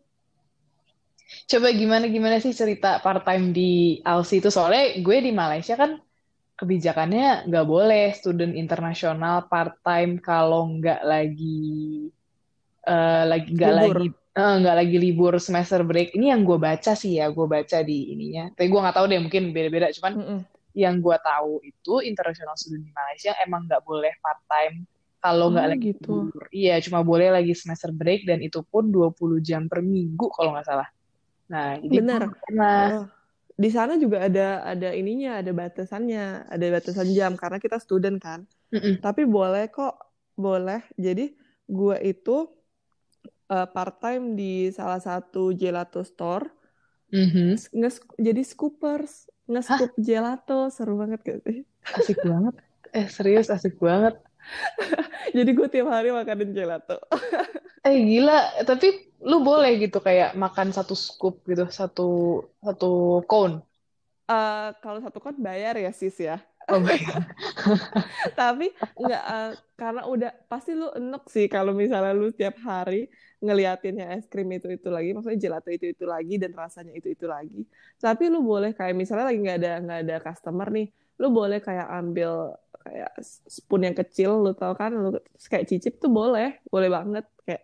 Coba 1.51 1.67
gimana 1.81 2.05
gimana 2.15 2.37
sih 2.43 2.53
cerita 2.61 2.87
part 3.03 3.21
time 3.27 3.45
di 3.57 3.61
Aussie 4.11 4.39
itu 4.41 4.49
soalnya 4.55 4.83
gue 5.05 5.17
di 5.25 5.31
Malaysia 5.41 5.73
kan 5.81 5.91
kebijakannya 6.59 7.23
nggak 7.49 7.65
boleh 7.73 8.03
student 8.19 8.53
internasional 8.63 9.35
part 9.51 9.73
time 9.87 10.11
kalau 10.29 10.61
nggak 10.77 11.01
lagi 11.11 11.47
eh, 12.87 13.23
lagi 13.31 13.49
nggak 13.55 13.73
lagi 13.77 14.05
eh, 14.37 14.53
nggak 14.61 14.75
lagi 14.79 14.95
libur 15.05 15.33
semester 15.47 15.81
break. 15.89 16.15
Ini 16.17 16.25
yang 16.35 16.41
gue 16.47 16.57
baca 16.67 16.91
sih 17.01 17.11
ya, 17.19 17.25
gue 17.37 17.45
baca 17.55 17.77
di 17.89 17.97
ininya. 18.15 18.43
Tapi 18.55 18.67
gue 18.71 18.79
nggak 18.83 18.95
tahu 18.97 19.05
deh 19.11 19.19
mungkin 19.25 19.43
beda-beda. 19.55 19.87
Cuman 19.97 20.13
Mm-mm. 20.15 20.45
yang 20.75 20.95
gue 21.05 21.17
tahu 21.23 21.51
itu 21.65 21.93
international 22.05 22.55
student 22.59 22.85
di 22.87 22.93
Malaysia 22.95 23.31
emang 23.45 23.61
nggak 23.69 23.83
boleh 23.89 24.13
part 24.23 24.41
time 24.51 24.75
kalau 25.23 25.47
nggak 25.53 25.67
Oh, 25.67 25.71
lagi 25.77 25.87
gitu. 25.87 26.09
libur. 26.09 26.43
Iya, 26.53 26.73
cuma 26.85 26.99
boleh 27.05 27.29
lagi 27.35 27.53
semester 27.57 27.91
break 27.95 28.27
dan 28.29 28.39
itu 28.43 28.59
pun 28.71 28.89
20 28.95 29.39
jam 29.43 29.67
per 29.71 29.81
minggu 29.85 30.27
kalau 30.35 30.55
nggak 30.55 30.67
salah. 30.69 30.87
Nah, 31.51 31.75
jadi 31.83 31.97
Bener. 31.99 32.21
pernah 32.47 32.75
Heeh. 32.87 33.03
Di 33.61 33.69
sana 33.69 33.93
juga 33.99 34.25
ada 34.25 34.65
ada 34.65 34.89
ininya, 34.95 35.37
ada 35.37 35.51
batasannya, 35.53 36.49
ada 36.49 36.65
batasan 36.71 37.13
jam 37.13 37.37
karena 37.37 37.61
kita 37.61 37.77
student 37.77 38.17
kan. 38.17 38.47
Mm-mm. 38.73 38.97
Tapi 39.03 39.27
boleh 39.27 39.69
kok, 39.69 39.93
boleh. 40.33 40.81
Jadi 40.97 41.35
gue 41.69 41.97
itu 42.01 42.49
uh, 43.53 43.67
part 43.69 44.01
time 44.01 44.33
di 44.33 44.71
salah 44.73 44.97
satu 44.97 45.53
gelato 45.53 46.01
store, 46.01 46.49
Mhm. 47.11 47.59
nges 47.75 47.99
jadi 48.15 48.41
scoopers, 48.41 49.27
nge-scoop 49.51 49.99
gelato, 49.99 50.71
seru 50.71 50.95
banget 50.95 51.19
gak 51.27 51.39
sih? 51.43 51.67
Asik 51.91 52.23
banget. 52.23 52.55
Eh, 52.95 53.07
serius 53.11 53.51
asik 53.51 53.75
banget. 53.83 54.15
Jadi 55.37 55.49
gue 55.53 55.67
tiap 55.69 55.91
hari 55.91 56.09
makanin 56.15 56.55
gelato. 56.55 56.97
Eh, 57.83 57.97
gila. 57.99 58.63
Tapi 58.63 59.10
lu 59.21 59.37
boleh 59.45 59.77
gitu 59.77 60.01
kayak 60.01 60.33
makan 60.33 60.73
satu 60.73 60.97
scoop 60.97 61.45
gitu, 61.45 61.69
satu 61.69 62.41
satu 62.61 63.21
cone. 63.29 63.61
Eh, 64.31 64.69
kalau 64.79 64.99
satu 65.03 65.19
kan 65.19 65.35
bayar 65.37 65.75
ya 65.77 65.91
sis 65.91 66.15
ya. 66.17 66.39
Oh. 66.69 66.79
Tapi 68.39 68.71
nggak 68.95 69.23
eh, 69.33 69.51
karena 69.75 70.01
udah 70.07 70.31
pasti 70.47 70.71
lu 70.77 70.87
enek 70.93 71.23
sih 71.27 71.45
kalau 71.51 71.73
misalnya 71.73 72.13
lu 72.13 72.29
tiap 72.31 72.55
hari 72.63 73.09
ngeliatinnya 73.41 74.13
es 74.15 74.29
krim 74.29 74.47
itu 74.53 74.69
itu 74.69 74.87
lagi, 74.93 75.09
maksudnya 75.11 75.39
gelato 75.41 75.69
itu 75.73 75.85
itu 75.89 76.05
lagi 76.05 76.37
dan 76.37 76.53
rasanya 76.53 76.93
itu 76.93 77.09
itu 77.11 77.25
lagi. 77.25 77.65
Tapi 77.97 78.29
lu 78.29 78.45
boleh 78.45 78.71
kayak 78.77 78.93
misalnya 78.93 79.25
lagi 79.33 79.39
nggak 79.41 79.57
ada 79.57 79.71
nggak 79.81 79.99
ada 80.05 80.15
customer 80.21 80.67
nih, 80.69 80.87
lu 81.17 81.27
boleh 81.33 81.57
kayak 81.57 81.87
ambil 81.89 82.53
kayak 82.85 83.11
spoon 83.49 83.81
yang 83.89 83.97
kecil, 83.97 84.41
lu 84.45 84.53
tau 84.53 84.73
kan, 84.77 84.93
lu 84.93 85.09
kayak 85.49 85.65
cicip 85.69 85.97
tuh 85.97 86.09
boleh, 86.13 86.61
boleh 86.69 86.89
banget 86.93 87.25
kayak 87.45 87.61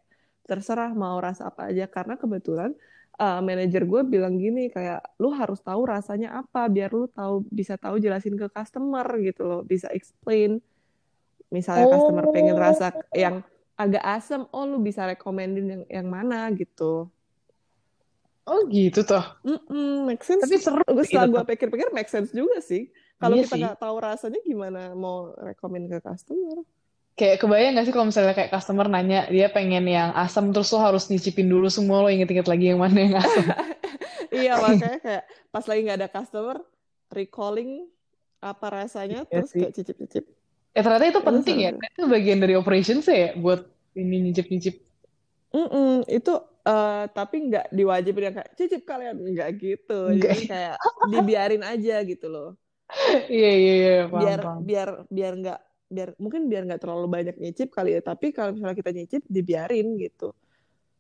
terserah 0.47 0.95
mau 0.95 1.19
rasa 1.19 1.51
apa 1.51 1.69
aja. 1.69 1.85
Karena 1.85 2.15
kebetulan 2.15 2.71
uh, 3.19 3.43
manajer 3.43 3.83
gue 3.83 4.01
bilang 4.07 4.39
gini 4.39 4.71
kayak 4.71 5.03
lu 5.19 5.29
harus 5.35 5.59
tahu 5.59 5.83
rasanya 5.85 6.39
apa 6.39 6.71
biar 6.71 6.89
lu 6.95 7.11
tahu 7.11 7.43
bisa 7.51 7.75
tahu 7.75 7.99
jelasin 7.99 8.39
ke 8.39 8.47
customer 8.47 9.05
gitu 9.19 9.43
loh. 9.43 9.61
Bisa 9.67 9.91
explain. 9.91 10.63
Misalnya 11.51 11.91
customer 11.91 12.25
pengen 12.31 12.55
Oh. 12.55 12.63
rasa 12.63 12.95
yang 13.11 13.43
agak 13.77 14.01
asam 14.01 14.49
oh 14.49 14.65
lu 14.65 14.81
bisa 14.81 15.05
rekomendin 15.05 15.67
yang 15.67 15.83
yang 15.91 16.07
mana? 16.07 16.47
Gitu. 16.55 17.11
Oh 18.47 18.63
gitu 18.71 19.03
toh. 19.03 19.35
Mm-mm, 19.43 20.07
make 20.07 20.23
sense. 20.23 20.47
Tapi 20.47 20.55
seru 20.55 20.79
Gue 20.87 21.03
gitu 21.03 21.19
setelah 21.19 21.27
gue 21.27 21.43
pikir-pikir 21.51 21.91
make 21.91 22.07
sense 22.07 22.31
juga 22.31 22.63
sih. 22.63 22.87
Kalau 23.19 23.35
Iya 23.35 23.43
kita 23.43 23.55
nggak 23.59 23.79
tahu 23.81 23.95
rasanya 23.99 24.39
gimana 24.45 24.81
mau 24.95 25.35
rekomend 25.35 25.91
ke 25.91 25.99
customer 25.99 26.63
Kayak 27.17 27.37
kebayang 27.41 27.73
gak 27.75 27.85
sih 27.89 27.93
kalau 27.95 28.07
misalnya 28.09 28.33
kayak 28.37 28.53
customer 28.53 28.85
nanya 28.93 29.25
dia 29.33 29.47
pengen 29.49 29.85
yang 29.89 30.09
asam 30.13 30.53
terus 30.53 30.69
lo 30.73 30.79
harus 30.85 31.03
nyicipin 31.09 31.49
dulu 31.49 31.65
semua 31.77 32.05
lo 32.05 32.09
inget-inget 32.13 32.45
lagi 32.45 32.65
yang 32.71 32.79
mana 32.83 32.97
yang 33.05 33.15
asam. 33.17 33.45
iya 34.35 34.51
makanya 34.65 34.97
kayak 35.05 35.23
pas 35.53 35.65
lagi 35.67 35.79
nggak 35.85 35.99
ada 35.99 36.09
customer 36.15 36.57
recalling 37.17 37.69
apa 38.49 38.65
rasanya 38.77 39.17
Iya 39.21 39.23
terus 39.31 39.51
sih. 39.51 39.59
kayak 39.59 39.73
cicip-cicip 39.75 40.23
Ya 40.75 40.81
ternyata 40.85 41.05
itu 41.11 41.21
penting 41.29 41.57
ya. 41.65 41.69
Itu 41.95 42.05
bagian 42.13 42.39
dari 42.43 42.53
operations 42.61 43.05
ya 43.09 43.33
buat 43.43 43.65
ini 43.97 44.15
nyicip-nyicip. 44.29 44.75
Mm-mm, 45.55 46.03
itu 46.11 46.31
eh, 46.67 47.03
tapi 47.15 47.35
nggak 47.47 47.65
diwajibin 47.77 48.25
yang 48.27 48.35
kayak 48.37 48.51
cicip 48.59 48.81
kalian 48.83 49.15
nggak 49.31 49.49
gitu 49.63 49.93
Enggak. 50.07 50.19
jadi 50.23 50.41
kayak 50.51 50.75
dibiarin 51.11 51.63
aja 51.71 51.93
gitu 52.03 52.25
loh 52.33 52.47
Iya 53.35 53.47
iya 53.59 53.71
iya 53.81 53.91
paham 54.13 54.15
biar 54.19 54.39
paham. 54.43 54.63
biar 54.67 54.87
biar 55.15 55.31
nggak 55.41 55.59
biar 55.87 56.15
mungkin 56.19 56.51
biar 56.51 56.67
nggak 56.67 56.81
terlalu 56.83 57.07
banyak 57.07 57.35
nyicip 57.39 57.71
kali 57.71 57.95
ya 57.95 58.01
tapi 58.03 58.35
kalau 58.35 58.51
misalnya 58.55 58.77
kita 58.77 58.91
nyicip 58.95 59.23
dibiarin 59.27 59.95
gitu 59.99 60.35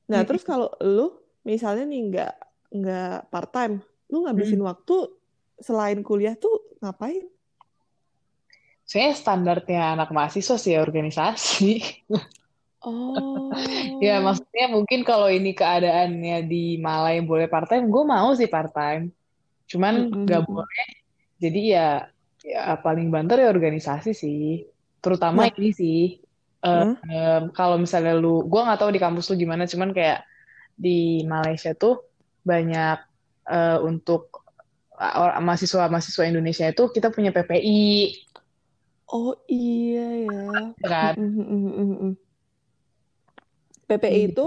nah 0.07 0.23
Mm-mm. 0.23 0.27
terus 0.27 0.43
kalau 0.47 0.71
lu 0.79 1.11
misalnya 1.43 1.83
nih 1.87 2.01
nggak 2.11 2.33
nggak 2.79 3.17
part 3.31 3.49
time 3.51 3.73
lu 4.11 4.23
ngabisin 4.23 4.59
Mm. 4.59 4.67
waktu 4.67 4.95
selain 5.59 5.99
kuliah 6.05 6.35
tuh 6.39 6.55
ngapain 6.83 7.25
Saya 8.91 9.11
standarnya 9.21 9.79
anak 9.99 10.09
mahasiswa 10.15 10.55
sih 10.63 10.71
ya 10.75 10.79
organisasi. 10.87 11.71
Ya 14.05 14.13
oh 14.13 14.21
maksudnya 14.25 14.65
mungkin 14.75 15.01
kalau 15.09 15.27
ini 15.27 15.51
keadaannya 15.51 16.45
di 16.51 16.77
Malai 16.85 17.19
boleh 17.25 17.47
part 17.51 17.67
time, 17.71 17.85
gue 17.93 18.03
mau 18.13 18.29
sih 18.39 18.47
part 18.47 18.71
time. 18.71 19.11
Cuman 19.71 19.93
nggak 20.23 20.41
mm-mm. 20.41 20.47
boleh. 20.47 20.87
Jadi 21.43 21.59
ya 21.75 22.07
ya 22.45 22.77
paling 22.85 23.07
banter 23.13 23.37
ya 23.43 23.49
organisasi 23.55 24.09
sih. 24.15 24.63
Terutama 25.03 25.45
nah 25.45 25.49
ini 25.53 25.69
sih. 25.71 25.99
eh, 26.63 26.85
Hah? 26.85 26.95
em, 27.07 27.43
kalau 27.53 27.77
misalnya 27.77 28.17
lu, 28.17 28.43
gue 28.49 28.61
nggak 28.65 28.79
tahu 28.81 28.89
di 28.91 29.01
kampus 29.01 29.29
lu 29.29 29.35
gimana, 29.37 29.63
cuman 29.69 29.93
kayak 29.93 30.25
di 30.75 31.21
Malaysia 31.25 31.71
tuh 31.73 32.01
banyak 32.41 32.97
eh, 33.47 33.77
untuk 33.81 34.43
uh, 34.97 35.37
mahasiswa-mahasiswa 35.39 36.23
Indonesia 36.25 36.65
itu 36.67 36.83
kita 36.89 37.13
punya 37.13 37.29
PPI, 37.29 38.13
oh 39.07 39.31
iya 39.47 40.07
ya 40.27 40.45
ya 40.81 40.87
kan? 40.89 41.13
Mm-mm, 41.17 41.45
mm-mm, 41.45 41.73
mm-mm. 41.93 42.11
PPI 43.87 44.11
Iya. 44.13 44.27
itu 44.33 44.45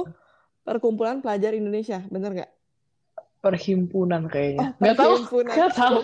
Perkumpulan 0.60 1.24
Pelajar 1.24 1.56
Indonesia, 1.56 1.98
bener 2.12 2.30
nggak? 2.36 2.50
Perhimpunan 3.40 4.28
Oh, 4.28 4.28
kayaknya. 4.28 4.76
Nggak 4.76 4.96
tahu, 5.00 5.14
perhimpunan. 5.16 5.54
nggak 5.56 5.72
tahu. 5.72 5.98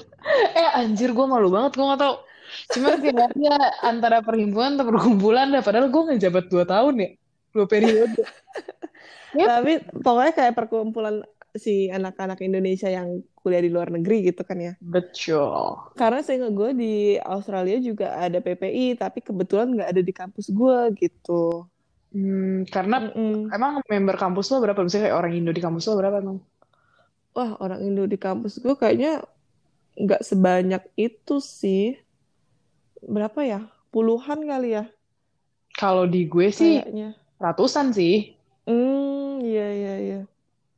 Eh 0.56 0.70
anjir, 0.80 1.12
gue 1.12 1.26
malu 1.28 1.52
banget, 1.52 1.76
gue 1.76 1.84
nggak 1.84 2.00
tahu. 2.00 2.14
Cuman 2.72 2.98
kayaknya 3.00 3.56
antara 3.82 4.22
perhimpunan 4.22 4.76
atau 4.76 4.86
perkumpulan 4.90 5.50
dah, 5.50 5.62
padahal 5.62 5.90
gue 5.90 6.02
ngejabat 6.12 6.44
dua 6.50 6.64
tahun 6.64 6.94
ya, 7.02 7.10
dua 7.52 7.66
periode. 7.66 8.20
Yep. 9.34 9.48
Tapi 9.50 9.72
pokoknya 10.02 10.32
kayak 10.32 10.54
perkumpulan 10.56 11.24
si 11.56 11.88
anak-anak 11.88 12.38
Indonesia 12.44 12.86
yang 12.92 13.24
kuliah 13.40 13.64
di 13.64 13.70
luar 13.72 13.88
negeri 13.90 14.30
gitu 14.30 14.44
kan 14.44 14.60
ya. 14.60 14.72
Betul. 14.78 15.92
Karena 15.96 16.20
saya 16.20 16.46
gue 16.52 16.70
di 16.76 17.16
Australia 17.20 17.78
juga 17.80 18.16
ada 18.16 18.38
PPI, 18.38 19.00
tapi 19.00 19.24
kebetulan 19.24 19.72
nggak 19.72 19.90
ada 19.90 20.02
di 20.04 20.12
kampus 20.12 20.52
gue 20.52 20.78
gitu. 21.00 21.64
Hmm, 22.16 22.64
karena 22.70 23.12
Mm-mm. 23.12 23.52
emang 23.52 23.82
member 23.84 24.16
kampus 24.16 24.48
lo 24.54 24.62
berapa? 24.62 24.80
Misalnya 24.80 25.10
kayak 25.10 25.18
orang 25.20 25.32
Indo 25.36 25.52
di 25.52 25.60
kampus 25.60 25.84
lo 25.90 26.00
berapa 26.00 26.16
emang? 26.22 26.38
Wah, 27.36 27.50
orang 27.60 27.80
Indo 27.84 28.08
di 28.08 28.16
kampus 28.16 28.62
gue 28.62 28.72
kayaknya 28.72 29.20
nggak 29.96 30.22
sebanyak 30.24 30.82
itu 30.96 31.40
sih. 31.44 31.96
Berapa 33.02 33.40
ya? 33.44 33.60
Puluhan 33.92 34.44
kali 34.44 34.76
ya 34.76 34.84
Kalau 35.76 36.08
di 36.08 36.24
gue 36.24 36.48
sih 36.48 36.80
kayaknya. 36.80 37.12
ratusan 37.36 37.92
sih. 37.92 38.32
Hmm, 38.66 39.44
iya 39.44 39.66
iya 39.72 39.94
iya. 40.00 40.20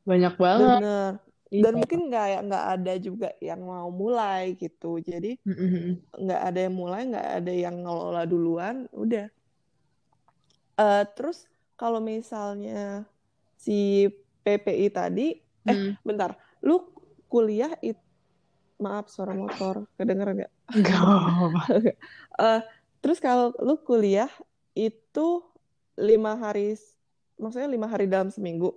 Banyak 0.04 0.34
banget. 0.36 0.78
Bener. 0.82 1.10
Iya. 1.48 1.62
Dan 1.64 1.72
mungkin 1.80 2.00
nggak 2.12 2.26
nggak 2.44 2.64
ada 2.76 2.92
juga 3.00 3.28
yang 3.40 3.60
mau 3.64 3.88
mulai 3.88 4.52
gitu. 4.58 5.00
Jadi 5.00 5.38
nggak 6.18 6.42
ada 6.50 6.60
yang 6.66 6.74
mulai, 6.76 7.00
nggak 7.08 7.28
ada 7.40 7.52
yang 7.52 7.76
ngelola 7.84 8.22
duluan, 8.26 8.76
udah. 8.92 9.30
Eh, 10.78 11.04
terus 11.16 11.46
kalau 11.74 11.98
misalnya 12.02 13.06
si 13.56 14.06
PPI 14.44 14.88
tadi, 14.90 15.38
eh 15.64 15.74
Hmm. 15.74 15.94
bentar, 16.02 16.34
lu 16.60 16.80
kuliah 17.28 17.72
it, 17.80 17.98
maaf 18.78 19.10
suara 19.10 19.34
motor, 19.34 19.86
kedengeran 19.94 20.42
nggak? 20.42 20.52
Nggak. 20.70 21.02
Eh, 22.38 22.60
terus 23.02 23.18
kalau 23.18 23.50
lu 23.58 23.74
kuliah 23.82 24.30
itu 24.72 25.42
lima 25.98 26.38
hari, 26.38 26.78
maksudnya 27.34 27.66
lima 27.66 27.90
hari 27.90 28.06
dalam 28.06 28.30
seminggu. 28.30 28.70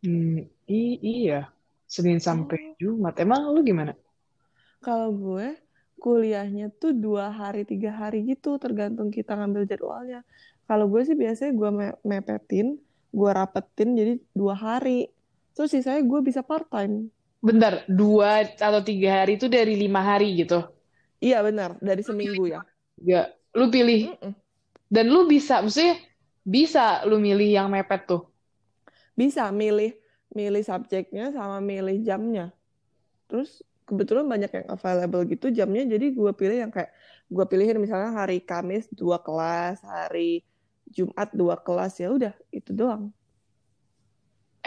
Hmm, 0.00 0.48
i- 0.64 1.00
iya. 1.00 1.52
Senin 1.84 2.20
sampai 2.20 2.56
Oh. 2.56 2.76
Jumat. 2.80 3.16
Emang 3.16 3.52
lu 3.52 3.60
gimana? 3.60 3.92
Kalau 4.80 5.12
gue 5.12 5.56
kuliahnya 5.98 6.70
tuh 6.70 6.94
dua 6.94 7.28
hari 7.28 7.64
tiga 7.64 7.90
hari 7.90 8.24
gitu, 8.24 8.56
tergantung 8.56 9.10
kita 9.10 9.34
ngambil 9.34 9.66
jadwalnya. 9.66 10.24
Kalau 10.64 10.88
gue 10.88 11.02
sih 11.02 11.16
biasanya 11.16 11.52
gue 11.52 11.70
me- 11.70 11.98
mepetin, 12.00 12.76
gue 13.10 13.30
rapetin 13.32 13.92
jadi 13.92 14.12
dua 14.32 14.54
hari. 14.54 15.08
Terus 15.52 15.74
sisanya 15.74 16.00
gue 16.00 16.20
bisa 16.22 16.40
part 16.40 16.68
time. 16.70 17.10
Bentar, 17.38 17.86
dua 17.86 18.42
atau 18.42 18.82
tiga 18.82 19.22
hari 19.22 19.38
itu 19.38 19.46
dari 19.46 19.78
lima 19.78 20.02
hari 20.02 20.42
gitu. 20.42 20.58
Iya 21.22 21.42
benar, 21.42 21.78
dari 21.82 22.02
seminggu 22.02 22.50
ya. 22.50 22.62
Gak, 22.98 23.26
lu 23.54 23.70
pilih 23.70 24.10
Mm-mm. 24.10 24.32
dan 24.90 25.04
lu 25.06 25.30
bisa, 25.30 25.62
maksudnya 25.62 25.98
bisa 26.42 27.06
lu 27.06 27.22
milih 27.22 27.46
yang 27.46 27.68
mepet 27.70 28.10
tuh. 28.10 28.26
Bisa 29.18 29.50
milih 29.50 29.94
milih 30.34 30.62
subjeknya 30.62 31.34
sama 31.34 31.58
milih 31.58 32.02
jamnya. 32.06 32.54
Terus 33.30 33.62
kebetulan 33.88 34.26
banyak 34.28 34.50
yang 34.52 34.66
available 34.68 35.22
gitu 35.26 35.46
jamnya, 35.50 35.82
jadi 35.88 36.06
gue 36.12 36.32
pilih 36.36 36.58
yang 36.68 36.72
kayak 36.74 36.92
gue 37.28 37.44
pilihin 37.48 37.78
misalnya 37.80 38.12
hari 38.14 38.40
Kamis 38.44 38.88
dua 38.92 39.20
kelas, 39.20 39.80
hari 39.84 40.44
Jumat 40.88 41.28
dua 41.36 41.56
kelas 41.60 42.00
ya 42.00 42.08
udah 42.12 42.32
itu 42.52 42.70
doang. 42.72 43.12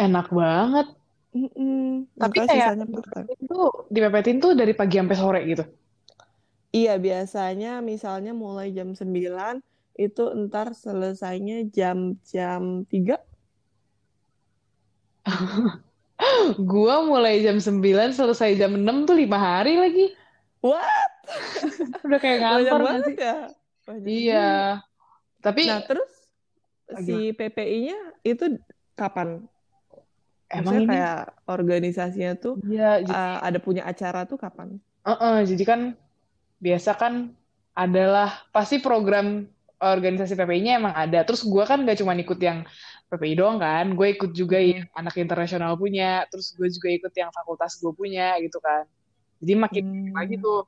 Enak 0.06 0.28
banget. 0.36 0.88
Mm-mm. 1.36 2.08
Tapi 2.22 2.38
Makanya 2.38 2.48
kayak 2.48 2.72
sisanya 2.72 2.86
part 2.92 3.08
time. 3.14 3.30
itu 3.34 3.56
dipepetin 3.96 4.38
tuh 4.44 4.52
dari 4.60 4.74
pagi 4.80 4.96
sampai 5.00 5.18
sore 5.22 5.40
gitu. 5.52 5.64
Iya, 6.78 6.92
biasanya 7.06 7.70
misalnya 7.92 8.32
mulai 8.44 8.68
jam 8.78 8.90
9 9.00 9.56
itu 10.04 10.22
ntar 10.44 10.68
selesainya 10.84 11.56
jam-jam 11.76 12.64
3. 12.92 13.16
Gua 16.72 16.96
mulai 17.06 17.42
jam 17.46 17.58
9 17.60 18.10
selesai 18.14 18.50
jam 18.60 18.72
6 18.78 19.04
tuh 19.08 19.16
lima 19.18 19.38
hari 19.40 19.74
lagi. 19.80 20.06
What? 20.62 21.12
Udah 22.06 22.20
kayak 22.22 22.38
ngantor 22.42 22.80
banget 22.82 23.02
sih? 23.08 23.16
ya? 23.18 23.36
Banyak 23.86 24.02
Iya. 24.10 24.38
banget. 24.42 24.66
Tapi 25.42 25.62
Nah, 25.68 25.80
terus 25.86 26.12
Ah, 26.92 27.00
si 27.08 27.32
PPI-nya 27.38 27.98
itu 28.28 28.46
kapan? 29.00 29.30
Emang 30.60 30.84
ini 30.84 30.86
kayak 30.88 31.18
organisasinya 31.48 32.32
tuh 32.36 32.60
iya, 32.68 33.00
jadi, 33.04 33.14
uh, 33.14 33.38
ada 33.44 33.60
punya 33.62 33.84
acara 33.88 34.28
tuh 34.28 34.38
kapan? 34.38 34.76
uh-uh, 35.08 35.46
jadi 35.48 35.64
kan 35.64 35.80
biasa 36.62 36.92
kan 37.00 37.14
adalah 37.74 38.46
pasti 38.52 38.84
program 38.84 39.48
organisasi 39.82 40.38
PPI-nya 40.38 40.78
emang 40.78 40.94
ada. 40.94 41.26
Terus 41.26 41.42
gua 41.42 41.66
kan 41.66 41.82
gak 41.82 41.98
cuma 41.98 42.14
ikut 42.14 42.38
yang 42.38 42.62
PPI 43.10 43.34
doang 43.36 43.58
kan, 43.60 43.92
gue 43.92 44.08
ikut 44.16 44.32
juga 44.32 44.56
yang 44.62 44.88
Hmm. 44.88 45.00
anak 45.04 45.20
internasional 45.20 45.76
punya, 45.76 46.24
terus 46.32 46.56
gue 46.56 46.70
juga 46.72 46.88
ikut 46.96 47.14
yang 47.18 47.28
fakultas 47.34 47.76
gue 47.82 47.92
punya 47.92 48.40
gitu 48.40 48.62
kan. 48.64 48.88
Jadi 49.42 49.54
makin 49.58 49.84
Hmm. 49.84 50.14
lagi 50.16 50.36
tuh 50.40 50.64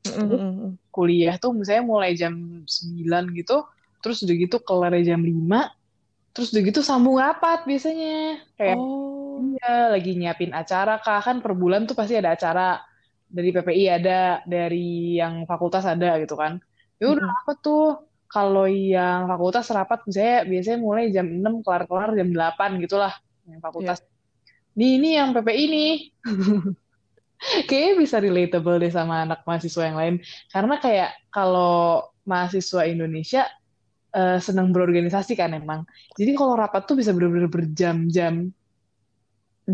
Mm-mm. 0.00 0.80
kuliah 0.90 1.36
tuh 1.36 1.52
misalnya 1.52 1.84
mulai 1.84 2.16
jam 2.16 2.64
9 2.64 3.36
gitu, 3.36 3.62
terus 4.00 4.24
udah 4.24 4.34
gitu 4.34 4.56
kelar 4.64 4.96
jam 5.04 5.20
5, 5.20 5.70
terus 6.34 6.48
udah 6.54 6.62
gitu 6.68 6.80
sambung 6.84 7.16
rapat 7.18 7.64
biasanya. 7.68 8.40
Kayak 8.58 8.76
Oh. 8.78 9.40
iya 9.40 9.88
lagi 9.94 10.10
nyiapin 10.18 10.52
acara 10.52 11.00
kah, 11.04 11.20
kan 11.24 11.40
per 11.44 11.52
bulan 11.56 11.88
tuh 11.88 11.96
pasti 11.96 12.14
ada 12.20 12.36
acara 12.36 12.80
dari 13.30 13.48
PPI 13.54 13.84
ada, 13.88 14.44
dari 14.44 15.16
yang 15.20 15.46
fakultas 15.48 15.84
ada 15.86 16.18
gitu 16.22 16.34
kan. 16.36 16.60
Ya 17.00 17.06
udah 17.14 17.24
Mm-mm. 17.24 17.40
apa 17.40 17.52
tuh 17.64 18.04
kalau 18.30 18.66
yang 18.70 19.26
fakultas 19.26 19.66
rapat 19.74 20.06
misalnya 20.06 20.46
biasanya 20.46 20.78
mulai 20.78 21.04
jam 21.10 21.26
6 21.26 21.64
kelar-kelar 21.66 22.14
jam 22.18 22.28
8 22.30 22.78
gitulah 22.84 23.12
yang 23.48 23.60
fakultas. 23.64 23.98
Nih 24.78 24.90
ini 25.00 25.08
yang 25.18 25.34
PPI 25.34 25.64
nih. 25.66 25.92
Kayaknya 27.68 27.92
bisa 27.96 28.16
relatable 28.20 28.76
deh 28.84 28.92
sama 28.92 29.24
anak 29.24 29.40
mahasiswa 29.48 29.82
yang 29.88 29.96
lain. 29.96 30.14
Karena 30.52 30.76
kayak 30.76 31.10
kalau 31.32 32.04
mahasiswa 32.28 32.84
Indonesia 32.84 33.48
eh, 34.14 34.38
senang 34.42 34.72
berorganisasi 34.74 35.32
kan 35.38 35.50
emang. 35.54 35.80
Jadi 36.18 36.30
kalau 36.38 36.54
rapat 36.58 36.82
tuh 36.88 36.96
bisa 36.98 37.10
bener-bener 37.16 37.48
berjam-jam 37.50 38.50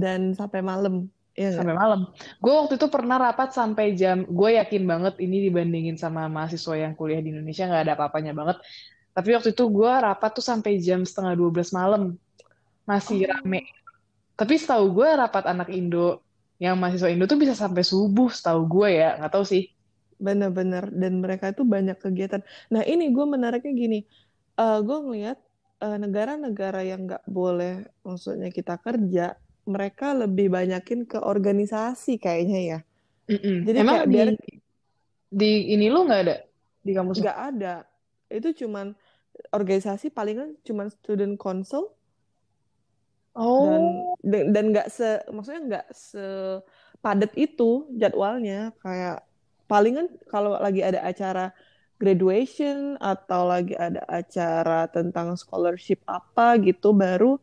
Dan 0.02 0.20
sampai 0.36 0.60
malam. 0.60 1.08
Iya 1.36 1.48
sampai 1.60 1.74
malam. 1.76 2.00
Gue 2.42 2.52
waktu 2.60 2.74
itu 2.80 2.86
pernah 2.88 3.16
rapat 3.20 3.48
sampai 3.52 3.92
jam, 4.00 4.24
gue 4.24 4.50
yakin 4.60 4.82
banget 4.88 5.14
ini 5.24 5.36
dibandingin 5.48 5.96
sama 6.00 6.20
mahasiswa 6.32 6.74
yang 6.80 6.92
kuliah 6.96 7.20
di 7.24 7.28
Indonesia 7.32 7.68
nggak 7.68 7.82
ada 7.84 7.92
apa-apanya 7.96 8.32
banget. 8.40 8.56
Tapi 9.16 9.28
waktu 9.36 9.48
itu 9.56 9.64
gue 9.76 9.92
rapat 10.06 10.30
tuh 10.36 10.44
sampai 10.44 10.72
jam 10.86 11.00
setengah 11.08 11.32
12 11.36 11.72
malam. 11.76 12.02
Masih 12.88 13.18
Oh. 13.26 13.30
rame. 13.30 13.60
Tapi 14.38 14.54
setahu 14.60 14.84
gue 14.96 15.08
rapat 15.22 15.44
anak 15.52 15.68
Indo, 15.72 16.24
yang 16.62 16.76
mahasiswa 16.80 17.08
Indo 17.12 17.24
tuh 17.30 17.38
bisa 17.42 17.54
sampai 17.56 17.82
subuh 17.84 18.28
setahu 18.32 18.60
gue 18.68 18.88
ya. 19.00 19.16
Nggak 19.20 19.32
tahu 19.34 19.44
sih. 19.52 19.62
Bener-bener. 20.16 20.84
Dan 21.00 21.20
mereka 21.24 21.52
itu 21.52 21.62
banyak 21.74 21.96
kegiatan. 22.00 22.40
Nah 22.72 22.82
ini 22.88 23.04
gue 23.12 23.24
menariknya 23.28 23.72
gini. 23.76 23.98
Eh 24.56 24.78
gue 24.80 24.98
ngeliat 25.04 25.38
eh, 25.84 25.98
negara-negara 26.00 26.80
yang 26.84 27.04
nggak 27.04 27.24
boleh, 27.28 27.84
maksudnya 28.00 28.48
kita 28.48 28.80
kerja, 28.80 29.36
mereka 29.68 30.16
lebih 30.16 30.48
banyakin 30.48 31.04
ke 31.04 31.20
organisasi 31.20 32.16
kayaknya 32.16 32.60
ya. 32.64 32.78
Mm-mm. 33.26 33.66
Jadi 33.66 33.78
Emang 33.82 33.94
kayak 34.00 34.08
di, 34.08 34.12
biar 34.14 34.28
di 35.28 35.50
ini 35.74 35.86
lu 35.90 36.06
nggak 36.06 36.20
ada? 36.24 36.36
Di 36.80 36.92
kampus 36.94 37.18
nggak 37.20 37.40
ada. 37.52 37.74
Itu 38.30 38.54
cuman 38.54 38.94
organisasi 39.52 40.10
palingan 40.16 40.56
cuman 40.64 40.88
student 40.88 41.36
council 41.36 41.92
Oh, 43.36 44.16
dan 44.24 44.56
dan 44.56 44.64
nggak 44.72 44.88
se 44.88 45.20
maksudnya 45.28 45.60
nggak 45.68 45.86
sepadat 45.92 47.36
itu 47.36 47.84
jadwalnya 47.92 48.72
kayak 48.80 49.28
palingan 49.68 50.08
kalau 50.32 50.56
lagi 50.56 50.80
ada 50.80 51.04
acara 51.04 51.52
graduation 51.96 53.00
atau 53.00 53.48
lagi 53.48 53.72
ada 53.72 54.04
acara 54.08 54.84
tentang 54.92 55.36
scholarship 55.40 56.04
apa 56.04 56.60
gitu 56.60 56.92
baru 56.92 57.40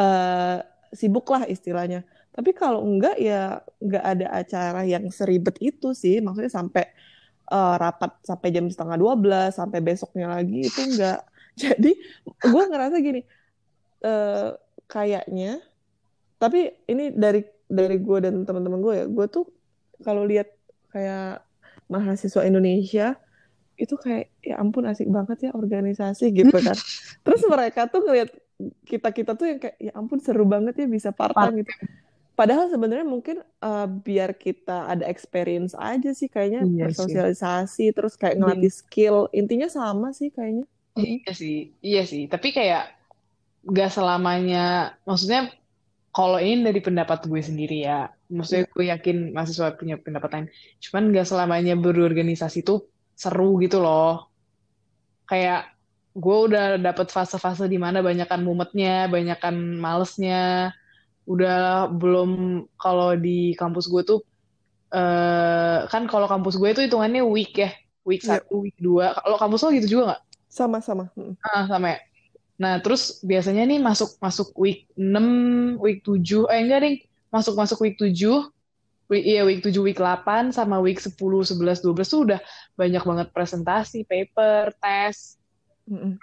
eh, 0.00 0.64
sibuk 0.96 1.28
lah 1.32 1.44
istilahnya. 1.48 2.04
Tapi 2.32 2.56
kalau 2.56 2.80
enggak 2.80 3.20
ya 3.20 3.60
nggak 3.80 4.04
ada 4.04 4.26
acara 4.32 4.80
yang 4.88 5.08
seribet 5.12 5.60
itu 5.60 5.92
sih. 5.92 6.20
Maksudnya 6.24 6.52
sampai 6.52 6.84
eh, 7.52 7.74
rapat 7.76 8.16
sampai 8.24 8.48
jam 8.54 8.66
setengah 8.72 8.96
12 8.96 9.52
sampai 9.52 9.78
besoknya 9.84 10.26
lagi 10.32 10.64
itu 10.64 10.80
enggak. 10.80 11.20
Jadi 11.62 11.92
gue 12.24 12.62
ngerasa 12.68 12.96
gini 13.04 13.20
eh, 14.04 14.48
kayaknya 14.88 15.62
tapi 16.42 16.74
ini 16.90 17.14
dari 17.14 17.46
dari 17.70 17.96
gue 18.02 18.18
dan 18.18 18.42
teman-teman 18.42 18.82
gue 18.82 18.94
ya 18.98 19.06
gue 19.06 19.26
tuh 19.30 19.46
kalau 20.02 20.26
lihat 20.26 20.50
kayak 20.90 21.46
mahasiswa 21.86 22.42
Indonesia 22.42 23.14
itu 23.82 23.94
kayak 23.98 24.30
ya 24.40 24.54
ampun 24.62 24.86
asik 24.86 25.10
banget 25.10 25.38
ya 25.46 25.50
organisasi 25.58 26.30
gitu 26.30 26.54
kan 26.54 26.78
terus 27.26 27.42
mereka 27.50 27.90
tuh 27.90 28.00
ngeliat 28.06 28.30
kita 28.86 29.08
kita 29.10 29.32
tuh 29.34 29.46
yang 29.50 29.58
kayak 29.58 29.76
ya 29.82 29.92
ampun 29.98 30.22
seru 30.22 30.46
banget 30.46 30.74
ya 30.78 30.86
bisa 30.86 31.10
part 31.10 31.34
time 31.34 31.66
gitu 31.66 31.72
padahal 32.32 32.70
sebenarnya 32.70 33.04
mungkin 33.04 33.42
eh, 33.42 33.86
biar 34.06 34.38
kita 34.38 34.88
ada 34.88 35.04
experience 35.10 35.74
aja 35.74 36.14
sih 36.14 36.30
kayaknya 36.30 36.62
Iya 36.64 36.70
sih. 36.70 36.82
bersosialisasi 36.88 37.84
terus 37.92 38.14
kayak 38.16 38.38
Iya. 38.38 38.40
ngelatih 38.40 38.72
skill 38.72 39.16
intinya 39.34 39.68
sama 39.68 40.14
sih 40.14 40.30
kayaknya 40.30 40.64
Iya 40.92 41.32
sih, 41.32 41.72
iya 41.80 42.04
sih. 42.04 42.28
Tapi 42.28 42.52
kayak 42.52 42.92
gak 43.64 43.90
selamanya, 43.96 44.92
maksudnya 45.08 45.48
kalau 46.12 46.36
ini 46.36 46.60
dari 46.68 46.80
pendapat 46.84 47.24
gue 47.24 47.40
sendiri 47.40 47.88
ya, 47.88 48.12
maksudnya 48.28 48.68
gue 48.68 48.84
yakin 48.92 49.16
mahasiswa 49.32 49.72
punya 49.76 49.96
pendapat 50.00 50.30
lain 50.32 50.46
cuman 50.80 51.02
nggak 51.12 51.26
selamanya 51.28 51.72
berorganisasi 51.76 52.64
tuh 52.64 52.91
seru 53.16 53.58
gitu 53.62 53.78
loh. 53.82 54.28
Kayak 55.28 55.72
gue 56.12 56.36
udah 56.52 56.76
dapet 56.76 57.08
fase-fase 57.08 57.64
di 57.68 57.80
mana 57.80 58.04
banyakan 58.04 58.44
mumetnya 58.44 59.08
banyakan 59.08 59.80
malesnya. 59.80 60.72
Udah 61.24 61.88
belum 61.88 62.64
kalau 62.76 63.14
di 63.16 63.54
kampus 63.54 63.86
gue 63.88 64.02
tuh 64.02 64.20
eh 64.92 65.88
kan 65.88 66.04
kalau 66.04 66.28
kampus 66.28 66.60
gue 66.60 66.68
itu 66.68 66.82
hitungannya 66.84 67.24
week 67.24 67.56
ya. 67.56 67.70
Week 68.04 68.20
Yep. 68.20 68.28
satu 68.44 68.66
week 68.66 68.76
dua. 68.82 69.14
Kalau 69.16 69.36
kampus 69.38 69.62
lo 69.64 69.70
gitu 69.72 69.88
juga 69.98 70.02
nggak? 70.12 70.22
Sama-sama. 70.52 71.08
Mm. 71.16 71.34
ah 71.40 71.64
sama 71.64 71.96
ya? 71.96 71.98
Nah 72.60 72.74
terus 72.84 73.24
biasanya 73.24 73.64
nih 73.64 73.80
masuk 73.80 74.20
masuk 74.20 74.52
week 74.60 74.84
6 74.98 75.80
week 75.80 76.04
7 76.04 76.44
eh 76.52 76.60
enggak 76.60 76.80
ding. 76.84 76.96
Masuk 77.32 77.54
masuk 77.56 77.78
week 77.80 77.96
7 77.96 78.12
week, 79.12 79.24
iya 79.28 79.44
week 79.44 79.60
7 79.60 79.76
week 79.84 80.00
8 80.00 80.56
sama 80.56 80.80
week 80.80 80.98
10 80.98 81.12
11 81.20 81.84
12 81.84 82.08
tuh 82.08 82.20
udah 82.32 82.40
banyak 82.74 83.02
banget 83.04 83.28
presentasi 83.30 84.08
paper 84.08 84.72
tes 84.80 85.36
Mm-mm. 85.84 86.16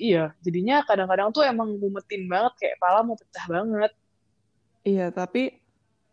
iya 0.00 0.32
jadinya 0.40 0.80
kadang-kadang 0.88 1.28
tuh 1.34 1.44
emang 1.44 1.76
mumetin 1.76 2.24
banget 2.30 2.56
kayak 2.56 2.74
kepala 2.80 3.04
mau 3.04 3.18
pecah 3.18 3.46
banget 3.50 3.92
Iya, 4.80 5.12
tapi 5.12 5.60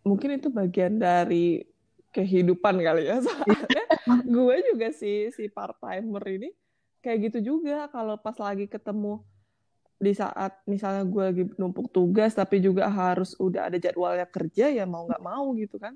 mungkin 0.03 0.39
itu 0.39 0.51
bagian 0.51 0.99
dari 0.99 1.63
kehidupan 2.11 2.79
kali 2.79 3.07
ya. 3.07 3.19
Soalnya 3.25 3.83
gue 4.27 4.55
juga 4.73 4.87
si 4.91 5.31
si 5.31 5.47
part 5.47 5.75
timer 5.79 6.23
ini 6.27 6.49
kayak 6.99 7.31
gitu 7.31 7.55
juga 7.55 7.87
kalau 7.87 8.19
pas 8.19 8.35
lagi 8.35 8.67
ketemu 8.67 9.23
di 9.97 10.13
saat 10.13 10.61
misalnya 10.69 11.07
gue 11.07 11.23
lagi 11.23 11.43
numpuk 11.57 11.89
tugas 11.89 12.35
tapi 12.37 12.61
juga 12.61 12.85
harus 12.85 13.33
udah 13.41 13.71
ada 13.71 13.81
jadwalnya 13.81 14.29
kerja 14.29 14.69
ya 14.69 14.85
mau 14.85 15.07
nggak 15.07 15.23
mau 15.23 15.55
gitu 15.55 15.79
kan. 15.79 15.95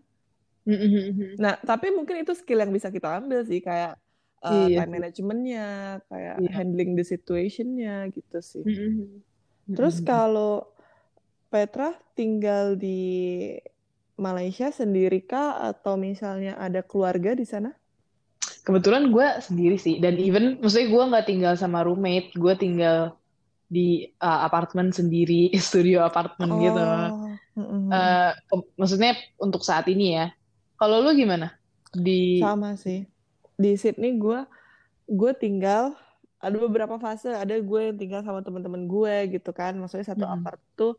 Nah, 1.41 1.57
tapi 1.57 1.89
mungkin 1.89 2.21
itu 2.21 2.37
skill 2.37 2.61
yang 2.61 2.69
bisa 2.69 2.93
kita 2.93 3.17
ambil 3.17 3.41
sih 3.41 3.59
kayak 3.59 3.97
uh, 4.45 4.69
Iya 4.69 4.85
time 4.85 4.91
managementnya, 5.01 5.67
kayak 6.05 6.35
Iya. 6.37 6.51
handling 6.53 6.93
the 6.93 7.05
situationnya 7.05 8.09
gitu 8.13 8.37
sih. 8.41 8.63
Mm-mm. 8.65 9.21
Terus 9.73 10.01
kalau 10.05 10.69
Petra 11.51 11.97
tinggal 12.15 12.77
di 12.79 13.57
Malaysia 14.21 14.69
sendiri 14.69 15.25
kah 15.25 15.57
atau 15.73 15.97
misalnya 15.97 16.55
ada 16.61 16.85
keluarga 16.85 17.33
di 17.33 17.43
sana? 17.43 17.73
Kebetulan 18.61 19.09
gue 19.09 19.27
sendiri 19.41 19.81
sih, 19.81 19.97
dan 19.97 20.21
even, 20.21 20.61
maksudnya 20.61 20.87
gue 20.93 21.03
nggak 21.09 21.25
tinggal 21.25 21.53
sama 21.57 21.81
roommate, 21.81 22.29
gue 22.37 22.53
tinggal 22.53 23.17
di 23.65 24.05
uh, 24.21 24.45
apartemen 24.45 24.93
sendiri, 24.93 25.49
studio 25.57 26.05
apartemen 26.05 26.49
gitu. 26.61 26.81
Oh. 26.85 27.33
Eh, 27.91 28.31
ke- 28.35 28.69
maksudnya 28.77 29.17
untuk 29.41 29.65
saat 29.65 29.89
ini 29.89 30.15
ya. 30.15 30.29
Kalau 30.81 30.97
lu 31.05 31.13
gimana? 31.13 31.53
Di, 31.93 32.41
Sama 32.41 32.73
sih. 32.73 33.05
Di 33.61 33.77
Sydney 33.77 34.17
gue 34.17 34.39
gue 35.05 35.31
tinggal 35.37 35.93
ada 36.41 36.57
beberapa 36.57 36.97
fase. 36.97 37.29
Ada 37.29 37.61
gue 37.61 37.81
yang 37.93 37.97
tinggal 38.01 38.21
sama 38.25 38.41
teman-teman 38.41 38.89
gue 38.89 39.15
gitu 39.37 39.51
kan. 39.53 39.77
Maksudnya 39.77 40.17
satu 40.17 40.25
Mm-mm. 40.25 40.41
apart 40.41 40.61
tuh 40.73 40.97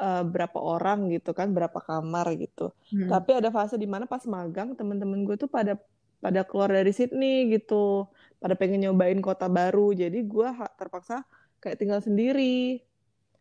eh, 0.00 0.24
berapa 0.24 0.58
orang 0.58 1.12
gitu 1.12 1.36
kan, 1.36 1.52
berapa 1.52 1.76
kamar 1.76 2.26
gitu. 2.40 2.72
Mm-mm. 2.92 3.08
Tapi 3.12 3.30
ada 3.36 3.52
fase 3.52 3.76
di 3.76 3.84
mana 3.84 4.08
pas 4.08 4.24
magang 4.24 4.72
teman-teman 4.78 5.20
gue 5.28 5.36
tuh 5.36 5.50
pada 5.50 5.76
pada 6.24 6.40
keluar 6.48 6.72
dari 6.72 6.90
Sydney 6.96 7.52
gitu, 7.52 8.08
pada 8.42 8.54
pengen 8.56 8.80
nyobain 8.88 9.20
kota 9.20 9.46
baru. 9.46 9.92
Jadi 9.92 10.18
gue 10.24 10.48
terpaksa 10.80 11.22
kayak 11.60 11.76
tinggal 11.76 12.00
sendiri 12.00 12.80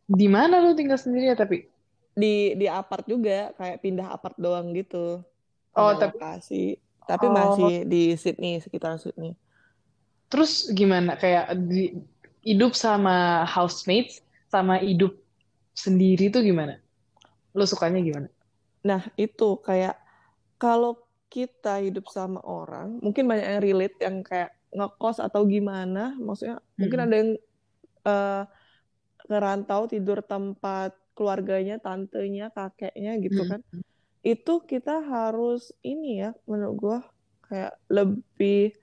di 0.07 0.27
mana 0.31 0.63
lu 0.63 0.71
tinggal 0.79 0.99
sendiri 0.99 1.31
ya 1.31 1.37
tapi? 1.39 1.57
di 2.17 2.57
di 2.57 2.65
apart 2.65 3.05
juga, 3.05 3.53
kayak 3.59 3.77
pindah 3.85 4.07
apart 4.09 4.37
doang 4.41 4.73
gitu, 4.73 5.21
Oh, 5.77 5.91
tapi, 6.01 6.17
lokasi. 6.19 6.55
Tapi 7.09 7.25
oh, 7.27 7.31
masih 7.37 7.87
di 7.91 8.01
Sydney, 8.21 8.59
sekitar 8.63 8.93
Sydney. 9.03 9.31
terus 10.31 10.51
gimana? 10.79 11.11
Kayak 11.21 11.45
di, 11.69 11.95
hidup 12.47 12.71
sama 12.75 13.43
housemates, 13.47 14.23
sama 14.53 14.79
hidup 14.87 15.11
sendiri 15.83 16.23
tuh 16.33 16.41
gimana? 16.49 16.73
Lu 17.57 17.65
sukanya 17.67 17.99
gimana? 18.07 18.29
Nah, 18.87 19.01
itu 19.23 19.43
kayak 19.67 19.95
kalau 20.61 20.91
kita 21.33 21.69
hidup 21.85 22.05
sama 22.17 22.39
orang, 22.57 22.87
mungkin 23.05 23.23
banyak 23.29 23.45
yang 23.51 23.63
relate 23.67 23.97
yang 24.05 24.17
kayak 24.29 24.49
ngekos 24.75 25.17
atau 25.27 25.41
gimana, 25.53 26.15
maksudnya 26.25 26.57
mungkin 26.79 26.99
Mm-mm. 26.99 27.05
ada 27.05 27.15
yang 27.21 27.31
eh, 28.09 28.41
ngerantau 29.31 29.81
tidur 29.91 30.19
tempat 30.31 30.91
keluarganya, 31.15 31.75
tantenya, 31.85 32.43
kakeknya 32.55 33.11
gitu 33.25 33.41
Mm-mm. 33.41 33.51
kan. 33.51 33.61
Itu 34.27 34.59
kita 34.67 34.99
harus 35.07 35.71
ini 35.87 36.19
ya, 36.19 36.35
menurut 36.43 36.75
gua 36.75 36.97
kayak 37.47 37.79
lebih 37.87 38.75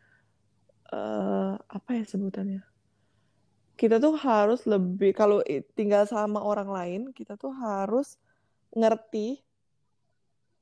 eh, 0.88 1.54
apa 1.61 1.90
ya 1.92 2.04
sebutannya? 2.09 2.64
Kita 3.76 4.00
tuh 4.00 4.16
harus 4.16 4.64
lebih 4.64 5.12
kalau 5.12 5.44
tinggal 5.76 6.09
sama 6.09 6.40
orang 6.40 6.70
lain, 6.72 7.00
kita 7.12 7.37
tuh 7.37 7.52
harus 7.52 8.16
ngerti 8.72 9.44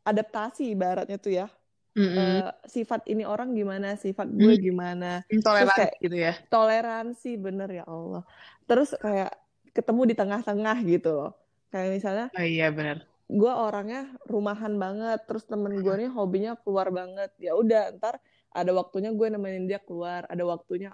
adaptasi 0.02 0.74
ibaratnya 0.74 1.22
tuh 1.22 1.30
ya. 1.30 1.46
Mm-mm. 1.92 2.18
Eh, 2.18 2.50
sifat 2.66 3.04
ini 3.06 3.22
orang 3.22 3.52
gimana, 3.52 3.94
sifat 3.94 4.26
gue 4.32 4.54
Mm. 4.58 4.62
gimana. 4.64 5.10
Toleransi 5.28 5.76
kayak 5.78 5.94
gitu 6.02 6.16
ya. 6.16 6.32
toleransi 6.48 7.30
bener 7.38 7.68
ya 7.70 7.84
Allah. 7.86 8.24
Terus 8.66 8.96
kayak 8.98 9.32
ketemu 9.76 10.02
di 10.10 10.14
tengah-tengah 10.16 10.76
gitu 10.88 11.10
loh. 11.12 11.32
Kayak 11.70 11.88
misalnya 12.00 12.26
Oh 12.32 12.44
iya 12.44 12.68
benar. 12.72 13.11
Gue 13.30 13.52
orangnya 13.52 14.10
rumahan 14.28 14.74
banget, 14.76 15.18
terus 15.28 15.44
temen 15.48 15.80
gue 15.84 15.94
nih 16.00 16.10
hobinya 16.12 16.52
keluar 16.60 16.88
banget. 16.92 17.30
Ya 17.40 17.52
udah, 17.56 17.94
ntar 17.98 18.18
ada 18.52 18.70
waktunya 18.76 19.10
gue 19.14 19.26
nemenin 19.32 19.64
dia 19.70 19.80
keluar, 19.80 20.26
ada 20.28 20.44
waktunya 20.44 20.92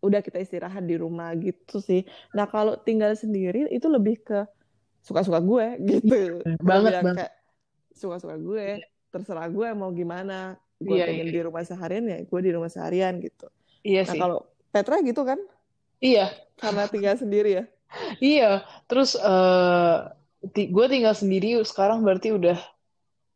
udah 0.00 0.20
kita 0.24 0.40
istirahat 0.40 0.84
di 0.86 0.96
rumah 0.96 1.34
gitu 1.36 1.82
sih. 1.82 2.06
Nah 2.32 2.46
kalau 2.48 2.78
tinggal 2.80 3.12
sendiri 3.18 3.68
itu 3.68 3.86
lebih 3.90 4.22
ke 4.24 4.46
suka-suka 5.04 5.40
gue 5.42 5.66
gitu. 5.90 6.14
Iya, 6.46 6.56
banget 6.62 6.92
banget. 7.00 7.14
kayak 7.16 7.32
suka-suka 7.96 8.36
gue, 8.38 8.66
terserah 9.12 9.48
gue 9.50 9.68
mau 9.76 9.90
gimana. 9.92 10.56
Gue 10.80 10.96
Iya, 10.96 11.04
pengen 11.12 11.26
iya. 11.28 11.34
di 11.36 11.40
rumah 11.44 11.62
seharian 11.66 12.04
ya 12.08 12.18
gue 12.24 12.40
di 12.40 12.50
rumah 12.56 12.70
seharian 12.72 13.20
gitu. 13.20 13.46
Iya 13.84 14.00
Nah 14.08 14.14
sih. 14.14 14.20
kalau 14.22 14.38
Petra 14.70 14.96
gitu 15.02 15.22
kan, 15.26 15.36
Iya, 16.00 16.32
karena 16.56 16.86
tinggal 16.88 17.14
sendiri 17.20 17.50
ya. 17.58 17.64
iya. 18.24 18.64
Terus 18.88 19.10
ti- 19.12 19.20
gue 20.44 20.86
tinggal 20.88 21.12
sendiri 21.12 21.60
sekarang 21.68 22.00
berarti 22.00 22.32
udah 22.32 22.56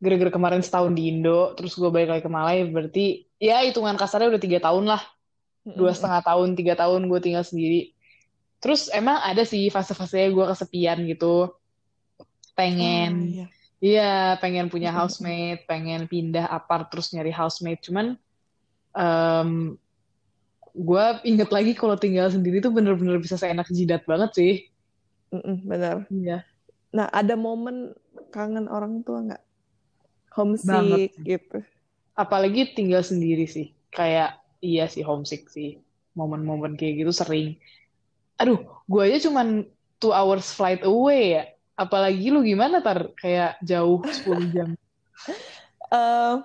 gara-gara 0.01 0.31
kemarin 0.33 0.61
setahun 0.61 0.91
di 0.93 1.09
Indo, 1.09 1.53
terus 1.55 1.77
gue 1.77 1.87
balik 1.87 2.09
lagi 2.11 2.23
ke 2.25 2.31
Malai, 2.31 2.67
berarti 2.67 3.25
ya 3.39 3.63
hitungan 3.63 3.95
kasarnya 3.95 4.33
udah 4.33 4.41
tiga 4.41 4.59
tahun 4.59 4.85
lah, 4.89 5.01
dua 5.63 5.95
setengah 5.95 6.21
tahun, 6.25 6.53
tiga 6.57 6.73
tahun 6.75 7.07
gue 7.07 7.19
tinggal 7.23 7.45
sendiri. 7.45 7.95
Terus 8.59 8.89
emang 8.89 9.21
ada 9.21 9.45
sih 9.45 9.69
fase-fasenya 9.69 10.33
gue 10.33 10.45
kesepian 10.51 10.99
gitu, 11.05 11.53
pengen, 12.57 13.11
iya. 13.29 13.45
iya 13.79 14.13
pengen 14.41 14.67
punya 14.67 14.89
housemate, 14.89 15.63
pengen 15.69 16.09
pindah 16.09 16.49
apart 16.49 16.89
terus 16.89 17.13
nyari 17.13 17.29
housemate. 17.29 17.81
Cuman 17.85 18.17
em 18.95 19.75
gue 20.75 21.05
inget 21.23 21.49
lagi 21.55 21.71
kalau 21.71 21.95
tinggal 21.95 22.27
sendiri 22.27 22.59
tuh 22.59 22.71
bener-bener 22.75 23.15
bisa 23.23 23.39
seenak 23.39 23.71
jidat 23.71 24.03
banget 24.03 24.31
sih. 24.35 24.53
Mm-mm, 25.31 25.63
benar. 25.63 26.03
Iya, 26.11 26.43
Nah 26.95 27.11
ada 27.11 27.35
momen 27.35 27.91
kangen 28.31 28.71
orang 28.71 29.03
tua 29.03 29.19
nggak? 29.27 29.43
banget 30.63 31.11
Homesick 31.11 31.11
sih. 31.15 31.23
gitu. 31.27 31.59
Apalagi 32.15 32.71
tinggal 32.75 33.03
sendiri 33.03 33.43
sih. 33.47 33.75
Kayak 33.91 34.39
iya 34.63 34.87
sih 34.87 35.03
homesick 35.03 35.51
sih. 35.51 35.79
Momen-momen 36.15 36.79
kayak 36.79 37.03
gitu 37.03 37.11
sering. 37.11 37.59
Aduh, 38.39 38.63
gue 38.87 39.01
aja 39.03 39.27
cuman 39.27 39.67
two 39.99 40.15
hours 40.15 40.51
flight 40.51 40.83
away 40.83 41.39
ya. 41.39 41.43
Apalagi 41.75 42.31
lu 42.31 42.43
gimana 42.43 42.79
tar? 42.79 43.11
Kayak 43.19 43.59
jauh 43.63 43.99
10 44.03 44.47
jam. 44.55 44.69
Eh, 45.91 46.35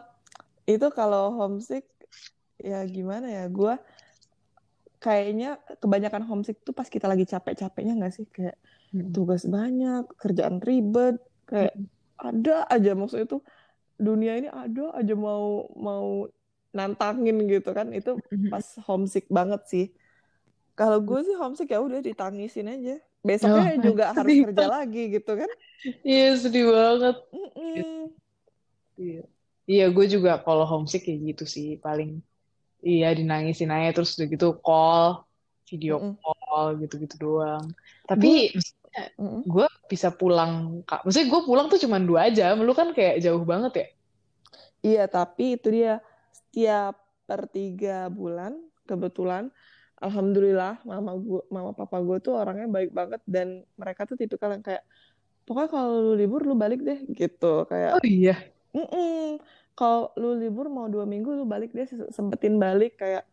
itu 0.67 0.87
kalau 0.91 1.35
homesick 1.39 1.87
ya 2.59 2.83
gimana 2.87 3.31
ya? 3.31 3.47
Gue 3.47 3.79
kayaknya 5.05 5.47
kebanyakan 5.83 6.23
homesick 6.29 6.57
tuh 6.67 6.75
pas 6.79 6.89
kita 6.95 7.07
lagi 7.13 7.25
capek-capeknya 7.33 7.93
nggak 7.99 8.13
sih? 8.17 8.27
Kayak 8.37 8.57
Mm-mm. 8.95 9.17
tugas 9.17 9.43
banyak, 9.57 10.03
kerjaan 10.21 10.59
ribet, 10.69 11.17
kayak 11.51 11.75
Mm-mm. 11.75 11.89
ada 12.21 12.53
aja 12.75 12.91
maksudnya 12.99 13.27
tuh 13.35 13.43
dunia 14.07 14.33
ini 14.41 14.49
ada 14.63 14.83
aja 15.01 15.15
mau 15.27 15.45
mau 15.87 16.07
nantangin 16.77 17.37
gitu 17.53 17.71
kan. 17.79 17.89
Itu 17.99 18.11
Mm-mm. 18.33 18.53
pas 18.53 18.67
homesick 18.89 19.27
banget 19.39 19.63
sih. 19.73 19.85
Kalau 20.79 20.99
gue 21.09 21.21
sih 21.27 21.37
homesick 21.41 21.69
ya 21.75 21.81
udah 21.85 22.01
ditangisin 22.09 22.69
aja. 22.75 22.95
Oh, 23.43 23.61
Besoknya 23.61 23.77
juga 23.87 24.05
harus 24.17 24.35
kerja 24.43 24.65
lagi 24.75 25.01
gitu 25.15 25.33
kan. 25.41 25.51
Iya, 26.09 26.27
sedih 26.43 26.65
banget. 26.73 27.15
Mm-mm. 27.35 28.11
Iya, 29.01 29.15
iya 29.71 29.83
gue 29.95 30.05
juga 30.15 30.31
kalau 30.45 30.65
homesick 30.71 31.03
kayak 31.07 31.21
gitu 31.29 31.45
sih. 31.55 31.67
Paling 31.85 32.09
iya 32.89 33.07
dinangisin 33.19 33.71
aja 33.75 33.89
terus 33.95 34.11
udah 34.17 34.29
gitu 34.35 34.47
call, 34.65 35.05
video 35.71 35.93
Mm-mm. 35.93 36.19
call 36.21 36.65
gitu-gitu 36.81 37.15
doang. 37.25 37.65
Tapi 38.09 38.27
Mm-mm. 39.19 39.45
gue 39.53 39.67
bisa 39.93 40.09
pulang 40.19 40.53
kak 40.89 41.01
maksudnya 41.05 41.29
gue 41.33 41.41
pulang 41.49 41.67
tuh 41.73 41.79
cuma 41.85 41.99
dua 42.09 42.23
jam 42.37 42.55
lu 42.67 42.73
kan 42.81 42.89
kayak 42.97 43.15
jauh 43.25 43.45
banget 43.53 43.73
ya 43.81 43.87
Iya, 44.87 45.01
tapi 45.15 45.43
itu 45.57 45.67
dia 45.77 45.91
setiap 46.39 46.93
per 47.29 47.41
tiga 47.55 47.91
bulan 48.19 48.53
kebetulan 48.89 49.45
alhamdulillah 50.03 50.71
mama 50.91 51.13
gua, 51.27 51.41
mama 51.55 51.71
papa 51.79 51.97
gue 52.07 52.17
tuh 52.25 52.33
orangnya 52.41 52.67
baik 52.77 52.91
banget 52.99 53.21
dan 53.35 53.49
mereka 53.81 54.01
tuh 54.09 54.17
tipikal 54.21 54.51
yang 54.55 54.65
kayak 54.67 54.83
pokoknya 55.47 55.71
kalau 55.75 55.91
lu 56.07 56.13
libur 56.21 56.41
lu 56.49 56.55
balik 56.63 56.81
deh 56.89 56.99
gitu 57.21 57.47
kayak 57.71 57.95
oh 57.95 58.01
iya 58.05 58.35
mm 58.75 59.41
kalau 59.75 60.13
lu 60.19 60.37
libur 60.37 60.69
mau 60.69 60.87
dua 60.87 61.09
minggu 61.09 61.33
lu 61.33 61.45
balik 61.49 61.73
deh 61.73 61.89
sempetin 62.13 62.61
balik 62.61 63.01
kayak 63.01 63.25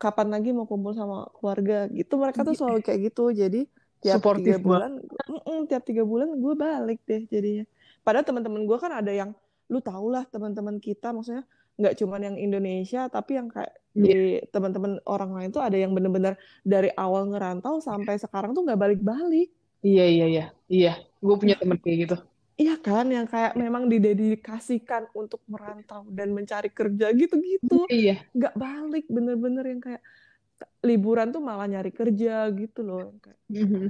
kapan 0.00 0.28
lagi 0.32 0.50
mau 0.50 0.68
kumpul 0.68 0.92
sama 0.92 1.28
keluarga? 1.36 1.88
Gitu 1.88 2.14
mereka 2.16 2.42
tuh 2.42 2.56
selalu 2.56 2.80
kayak 2.84 3.12
gitu. 3.12 3.30
Jadi 3.30 3.66
tiap 4.04 4.20
Supportive 4.20 4.60
tiga 4.60 4.64
bulan 4.64 5.00
mm-mm, 5.00 5.58
tiap 5.64 5.82
tiga 5.88 6.04
bulan 6.04 6.28
gue 6.36 6.54
balik 6.56 7.00
deh 7.08 7.24
jadinya. 7.32 7.64
Padahal 8.04 8.24
teman-teman 8.28 8.68
gue 8.68 8.78
kan 8.78 8.92
ada 8.92 9.12
yang 9.12 9.32
lu 9.72 9.80
tau 9.80 10.12
lah 10.12 10.28
teman-teman 10.28 10.76
kita 10.76 11.08
maksudnya 11.16 11.48
nggak 11.74 11.96
cuman 11.98 12.20
yang 12.22 12.36
Indonesia 12.38 13.08
tapi 13.08 13.40
yang 13.40 13.48
kayak 13.50 13.74
di 13.96 14.38
teman-teman 14.52 15.00
orang 15.08 15.34
lain 15.34 15.50
tuh 15.50 15.64
ada 15.64 15.74
yang 15.74 15.90
bener-bener 15.96 16.38
dari 16.62 16.92
awal 16.94 17.26
ngerantau 17.32 17.80
sampai 17.80 18.20
sekarang 18.20 18.52
tuh 18.52 18.62
nggak 18.62 18.78
balik-balik. 18.78 19.48
Iya 19.80 20.04
iya 20.04 20.26
iya. 20.28 20.44
Iya 20.68 20.92
gue 21.24 21.36
punya 21.40 21.56
temen 21.56 21.80
kayak 21.80 21.96
gitu 22.04 22.16
Iya 22.54 22.78
kan, 22.78 23.10
yang 23.10 23.26
kayak 23.26 23.58
memang 23.58 23.90
didedikasikan 23.90 25.10
untuk 25.10 25.42
merantau 25.50 26.06
dan 26.06 26.30
mencari 26.30 26.70
kerja 26.70 27.10
gitu-gitu. 27.10 27.90
iya 27.90 28.22
Nggak 28.30 28.54
balik, 28.54 29.04
bener-bener 29.10 29.64
yang 29.66 29.82
kayak 29.82 30.02
liburan 30.80 31.34
tuh 31.34 31.42
malah 31.42 31.66
nyari 31.66 31.90
kerja 31.90 32.46
gitu 32.54 32.86
loh. 32.86 33.10
Kayak, 33.18 33.40
Mhm. 33.50 33.84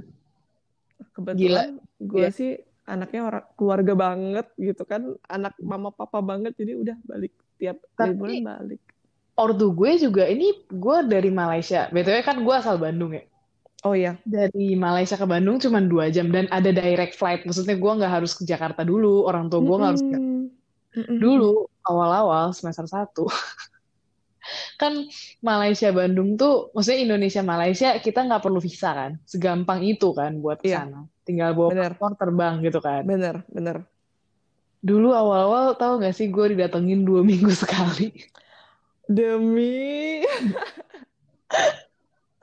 kebetulan 1.13 1.69
gue 1.99 2.25
Iya. 2.25 2.33
sih 2.33 2.51
anaknya 2.85 3.21
orang 3.23 3.45
keluarga 3.53 3.93
banget 3.93 4.47
gitu 4.57 4.81
kan, 4.81 5.13
anak 5.25 5.53
mama 5.61 5.93
papa 5.93 6.21
banget, 6.21 6.57
jadi 6.57 6.73
udah 6.73 6.97
balik 7.05 7.33
tiap 7.57 7.77
Tapi- 7.93 8.17
liburan 8.17 8.43
balik. 8.43 8.81
ortu 9.35 9.67
gue 9.71 9.91
juga 9.99 10.25
ini 10.25 10.47
gue 10.65 10.97
dari 11.05 11.27
Malaysia 11.27 11.91
btw 11.91 12.23
kan 12.23 12.39
gue 12.39 12.55
asal 12.55 12.79
Bandung 12.79 13.11
ya 13.11 13.23
Oh 13.83 13.93
iya, 13.93 14.15
dari 14.25 14.73
Malaysia 14.73 15.13
ke 15.13 15.27
Bandung 15.27 15.59
cuma 15.59 15.77
dua 15.77 16.07
jam 16.09 16.31
dan 16.31 16.47
ada 16.49 16.71
direct 16.71 17.19
flight 17.19 17.43
maksudnya 17.43 17.75
gue 17.75 17.91
nggak 18.01 18.13
harus 18.17 18.33
ke 18.33 18.41
Jakarta 18.41 18.81
dulu 18.81 19.27
orang 19.27 19.45
tua 19.45 19.61
gue 19.61 19.75
nggak 19.77 19.91
harus 19.93 20.05
ke 20.05 20.17
Mm-mm. 20.17 20.45
Mm-mm. 20.95 21.17
dulu 21.19 21.51
awal-awal 21.85 22.49
semester 22.49 22.87
1 22.87 23.05
kan 24.81 24.93
Malaysia 25.41 25.89
Bandung 25.89 26.33
tuh 26.33 26.73
maksudnya 26.73 27.01
Indonesia 27.03 27.41
Malaysia 27.41 27.89
kita 27.99 28.25
nggak 28.25 28.41
perlu 28.41 28.57
visa 28.57 28.89
kan 28.89 29.11
segampang 29.21 29.85
itu 29.85 30.13
kan 30.13 30.37
buat 30.41 30.61
ke 30.61 30.69
Iya. 30.69 30.85
sana 30.85 31.05
tinggal 31.21 31.53
bawa 31.53 31.69
Bener. 31.73 31.91
paspor 31.93 32.11
terbang 32.17 32.61
gitu 32.61 32.79
kan 32.81 33.05
Bener, 33.05 33.45
bener. 33.49 33.85
dulu 34.81 35.13
awal-awal 35.13 35.77
tahu 35.77 36.01
nggak 36.01 36.13
sih 36.13 36.29
gue 36.29 36.57
didatengin 36.57 37.05
dua 37.05 37.21
minggu 37.29 37.53
sekali 37.53 38.13
Demi 39.05 40.25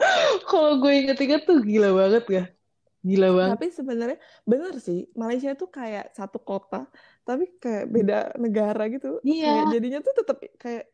kalau 0.50 0.78
gue 0.78 0.92
inget-inget 0.92 1.42
tuh 1.44 1.62
gila 1.62 1.90
banget 1.94 2.24
ya 2.28 2.44
gila 3.02 3.28
banget 3.34 3.58
Tapi 3.58 3.68
sebenarnya 3.74 4.18
bener 4.46 4.74
sih, 4.78 5.10
Malaysia 5.18 5.50
tuh 5.58 5.66
kayak 5.66 6.14
satu 6.14 6.38
kota, 6.38 6.86
tapi 7.26 7.50
kayak 7.58 7.90
beda 7.90 8.18
negara 8.38 8.86
gitu. 8.86 9.18
Iya. 9.26 9.42
Kayak 9.42 9.66
jadinya 9.74 9.98
tuh 10.06 10.14
tetap 10.22 10.38
kayak 10.54 10.86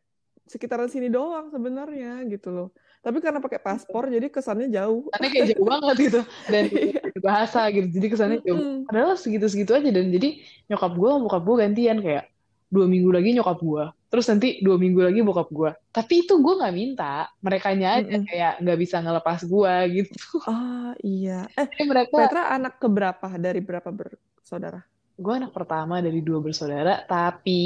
sekitaran 0.48 0.88
sini 0.88 1.12
doang 1.12 1.52
sebenarnya 1.52 2.24
gitu 2.32 2.48
loh. 2.48 2.68
Tapi 3.04 3.20
karena 3.20 3.44
pakai 3.44 3.60
paspor 3.60 4.08
jadi 4.08 4.32
kesannya 4.32 4.72
jauh. 4.72 5.04
Kesannya 5.12 5.30
kayak 5.36 5.46
jauh 5.52 5.66
banget 5.68 5.96
gitu 6.08 6.20
dan 6.48 6.64
Iya. 6.88 7.02
bahasa 7.20 7.60
gitu 7.74 7.86
jadi 7.92 8.06
kesannya 8.08 8.38
jauh 8.46 8.62
padahal 8.88 9.12
segitu-segitu 9.18 9.74
aja 9.74 9.90
dan 9.92 10.06
jadi 10.08 10.28
nyokap 10.70 10.92
gue 10.96 11.10
bokap 11.28 11.42
gue 11.44 11.56
gantian 11.60 11.98
kayak 12.00 12.24
dua 12.68 12.86
minggu 12.92 13.10
lagi 13.16 13.28
nyokap 13.36 13.58
gue 13.60 13.84
terus 14.08 14.24
nanti 14.30 14.60
dua 14.64 14.76
minggu 14.80 15.00
lagi 15.04 15.20
bokap 15.24 15.48
gue 15.52 15.70
tapi 15.92 16.24
itu 16.24 16.32
gue 16.40 16.54
nggak 16.58 16.74
minta 16.76 17.28
mereka 17.44 17.66
aja 17.76 17.88
Mm-mm. 18.00 18.22
kayak 18.28 18.52
nggak 18.64 18.78
bisa 18.82 18.96
ngelepas 19.04 19.40
gue 19.44 19.74
gitu 20.00 20.16
Ah 20.48 20.92
iya. 21.04 21.32
Eh, 21.60 21.66
Jadi 21.68 21.84
mereka 21.88 22.10
Petra 22.18 22.42
anak 22.56 22.74
keberapa 22.82 23.26
dari 23.44 23.60
berapa 23.68 23.90
bersaudara? 23.98 24.80
gue 25.18 25.32
anak 25.38 25.52
pertama 25.56 25.94
dari 26.06 26.20
dua 26.22 26.38
bersaudara 26.44 26.94
tapi 27.12 27.60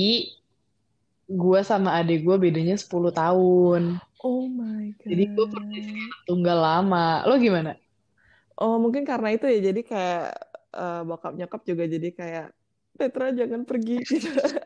gue 1.42 1.60
sama 1.70 1.90
adik 2.00 2.18
gue 2.26 2.36
bedanya 2.44 2.76
10 2.76 3.10
tahun 3.14 3.82
Oh 4.24 4.46
my 4.48 4.94
God. 4.98 5.06
jadi 5.10 5.24
gue 5.34 5.46
pernah 5.52 5.82
tunggal 6.28 6.58
lama 6.66 7.06
lo 7.28 7.34
gimana 7.38 7.72
Oh 8.60 8.76
mungkin 8.82 9.02
karena 9.10 9.28
itu 9.34 9.44
ya 9.48 9.58
jadi 9.68 9.80
kayak 9.90 10.22
eh, 10.76 11.00
bokap 11.08 11.32
nyokap 11.38 11.60
juga 11.70 11.84
jadi 11.94 12.08
kayak 12.18 12.46
Petra 12.92 13.32
jangan 13.32 13.64
pergi 13.64 13.92
gitu. 14.04 14.28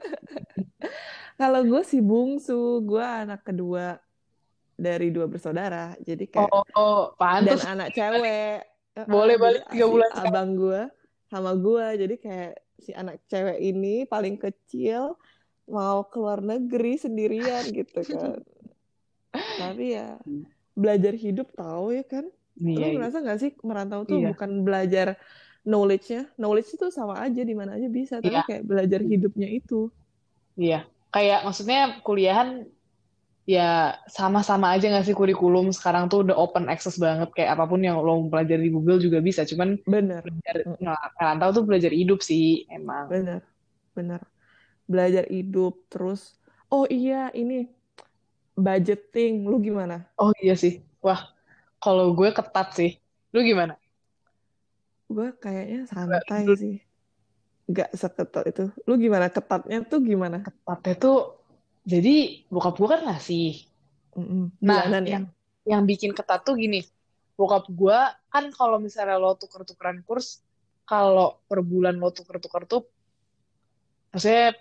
Kalau 1.37 1.61
gue 1.69 1.83
si 1.85 2.01
bungsu, 2.01 2.81
gue 2.81 3.05
anak 3.05 3.45
kedua 3.45 4.01
dari 4.77 5.13
dua 5.13 5.29
bersaudara. 5.29 5.93
Jadi 6.01 6.29
kayak 6.33 6.53
oh, 6.53 6.65
oh 6.77 7.03
dan 7.17 7.21
pantes 7.21 7.63
anak 7.65 7.93
cewek. 7.93 8.65
Eh, 8.97 9.05
Boleh 9.05 9.37
eh, 9.37 9.41
balik 9.41 9.63
tiga 9.69 9.87
bulan 9.89 10.11
abang 10.17 10.51
gue 10.57 10.83
sama 11.29 11.53
gue. 11.53 11.87
Jadi 12.01 12.15
kayak 12.17 12.53
si 12.81 12.91
anak 12.97 13.21
cewek 13.29 13.61
ini 13.61 14.09
paling 14.09 14.41
kecil 14.41 15.17
mau 15.69 16.07
keluar 16.09 16.41
negeri 16.41 16.97
sendirian 16.97 17.69
gitu 17.69 18.01
kan. 18.01 18.41
Tapi 19.61 19.85
ya 19.93 20.17
belajar 20.73 21.13
hidup 21.17 21.53
tahu 21.53 21.97
ya 21.97 22.05
kan. 22.09 22.25
Iya, 22.57 22.77
Lo 22.81 22.87
iya. 22.89 22.95
ngerasa 22.97 23.17
nggak 23.21 23.39
sih 23.41 23.51
merantau 23.61 24.09
tuh 24.09 24.17
Iya. 24.25 24.33
bukan 24.33 24.65
belajar 24.65 25.21
knowledge-nya, 25.67 26.31
knowledge 26.41 26.79
itu 26.79 26.87
sama 26.95 27.21
aja 27.21 27.43
di 27.43 27.53
mana 27.53 27.77
aja 27.77 27.91
bisa, 27.91 28.23
tapi 28.23 28.33
Iya. 28.33 28.47
kayak 28.47 28.65
belajar 28.65 29.01
hidupnya 29.03 29.49
itu. 29.51 29.91
Iya, 30.57 30.89
kayak 31.17 31.49
maksudnya 31.49 31.97
kuliahan 32.05 32.69
ya 33.49 33.97
sama-sama 34.05 34.77
aja 34.77 34.93
nggak 34.93 35.07
sih 35.09 35.17
kurikulum 35.17 35.73
sekarang 35.73 36.13
tuh 36.13 36.29
udah 36.29 36.37
open 36.37 36.69
access 36.69 37.01
banget 37.01 37.33
kayak 37.33 37.57
apa 37.57 37.65
pun 37.65 37.81
yang 37.81 37.97
lo 38.05 38.29
pelajari 38.29 38.69
di 38.69 38.71
Google 38.75 39.01
juga 39.01 39.25
bisa. 39.25 39.49
Cuman 39.49 39.81
Bener, 39.89 40.21
belajar 40.21 40.57
ngerantau 41.17 41.51
tuh 41.57 41.65
belajar 41.65 41.93
hidup 41.95 42.21
sih 42.21 42.69
emang. 42.69 43.09
bener, 43.09 43.41
bener. 43.97 44.21
Belajar 44.85 45.25
hidup 45.33 45.89
terus. 45.89 46.37
Oh 46.69 46.85
iya, 46.85 47.33
ini 47.33 47.73
budgeting, 48.59 49.49
lu 49.49 49.57
gimana? 49.63 50.05
Oh 50.21 50.37
iya 50.37 50.53
sih, 50.53 50.85
wah 51.01 51.33
kalau 51.81 52.13
gue 52.13 52.29
ketat 52.37 52.69
sih. 52.77 52.91
Lu 53.33 53.41
gimana? 53.41 53.81
Gue 55.07 55.31
kayaknya 55.39 55.87
santai 55.87 56.45
sih, 56.59 56.83
nggak 57.67 57.91
seketat 57.95 58.45
itu. 58.47 58.65
Lu 58.87 58.95
gimana? 58.97 59.27
Ketatnya 59.31 59.83
tuh 59.83 60.01
gimana? 60.03 60.43
Ketatnya 60.43 60.95
tuh 60.97 61.19
jadi 61.87 62.47
bokap 62.51 62.79
gue 62.79 62.89
kan 62.89 63.03
ngasih. 63.07 63.67
Mm-mm. 64.17 64.55
Nah, 64.63 64.87
Bulanan 64.87 65.05
ya? 65.05 65.13
yang 65.19 65.25
yang 65.67 65.83
bikin 65.83 66.15
ketat 66.15 66.47
tuh 66.47 66.55
gini, 66.55 66.87
bokap 67.35 67.67
gue 67.69 67.99
kan 68.31 68.45
kalau 68.55 68.79
misalnya 68.79 69.19
lo 69.19 69.35
tuker-tukeran 69.35 70.07
kurs, 70.07 70.41
kalau 70.87 71.43
per 71.51 71.61
bulan 71.61 71.99
lo 71.99 72.15
tuker-tuker 72.15 72.65
tuh, 72.71 72.83
maksudnya 74.15 74.55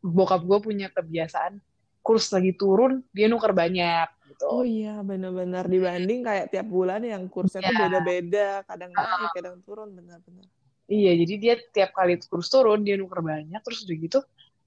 bokap 0.00 0.42
gue 0.42 0.58
punya 0.64 0.88
kebiasaan 0.88 1.60
kurs 2.00 2.32
lagi 2.32 2.56
turun 2.56 3.04
dia 3.12 3.28
nuker 3.28 3.52
banyak 3.52 4.08
gitu. 4.32 4.44
Oh 4.48 4.64
iya, 4.64 5.04
benar-benar 5.04 5.68
dibanding 5.68 6.24
kayak 6.24 6.48
tiap 6.48 6.64
bulan 6.64 7.04
yang 7.04 7.28
kursnya 7.28 7.60
tuh 7.60 7.68
Iya. 7.68 7.80
beda-beda, 7.84 8.48
kadang 8.64 8.90
naik, 8.96 9.30
kadang 9.36 9.56
turun, 9.60 9.92
benar-benar. 9.92 10.48
Iya, 10.88 11.10
jadi 11.20 11.34
dia 11.36 11.54
tiap 11.74 11.90
kali 11.92 12.16
kurs 12.32 12.48
turun 12.48 12.80
dia 12.80 12.96
nuker 12.96 13.20
banyak, 13.20 13.60
terus 13.60 13.84
udah 13.84 13.96
gitu 14.00 14.18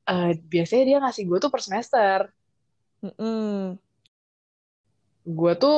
eh, 0.09 0.31
biasanya 0.37 0.83
dia 0.87 0.97
ngasih 1.01 1.23
gue 1.29 1.37
tuh 1.41 1.51
per 1.53 1.61
semester. 1.65 2.19
Mm-mm. 3.01 3.81
Gue 5.25 5.53
tuh 5.57 5.77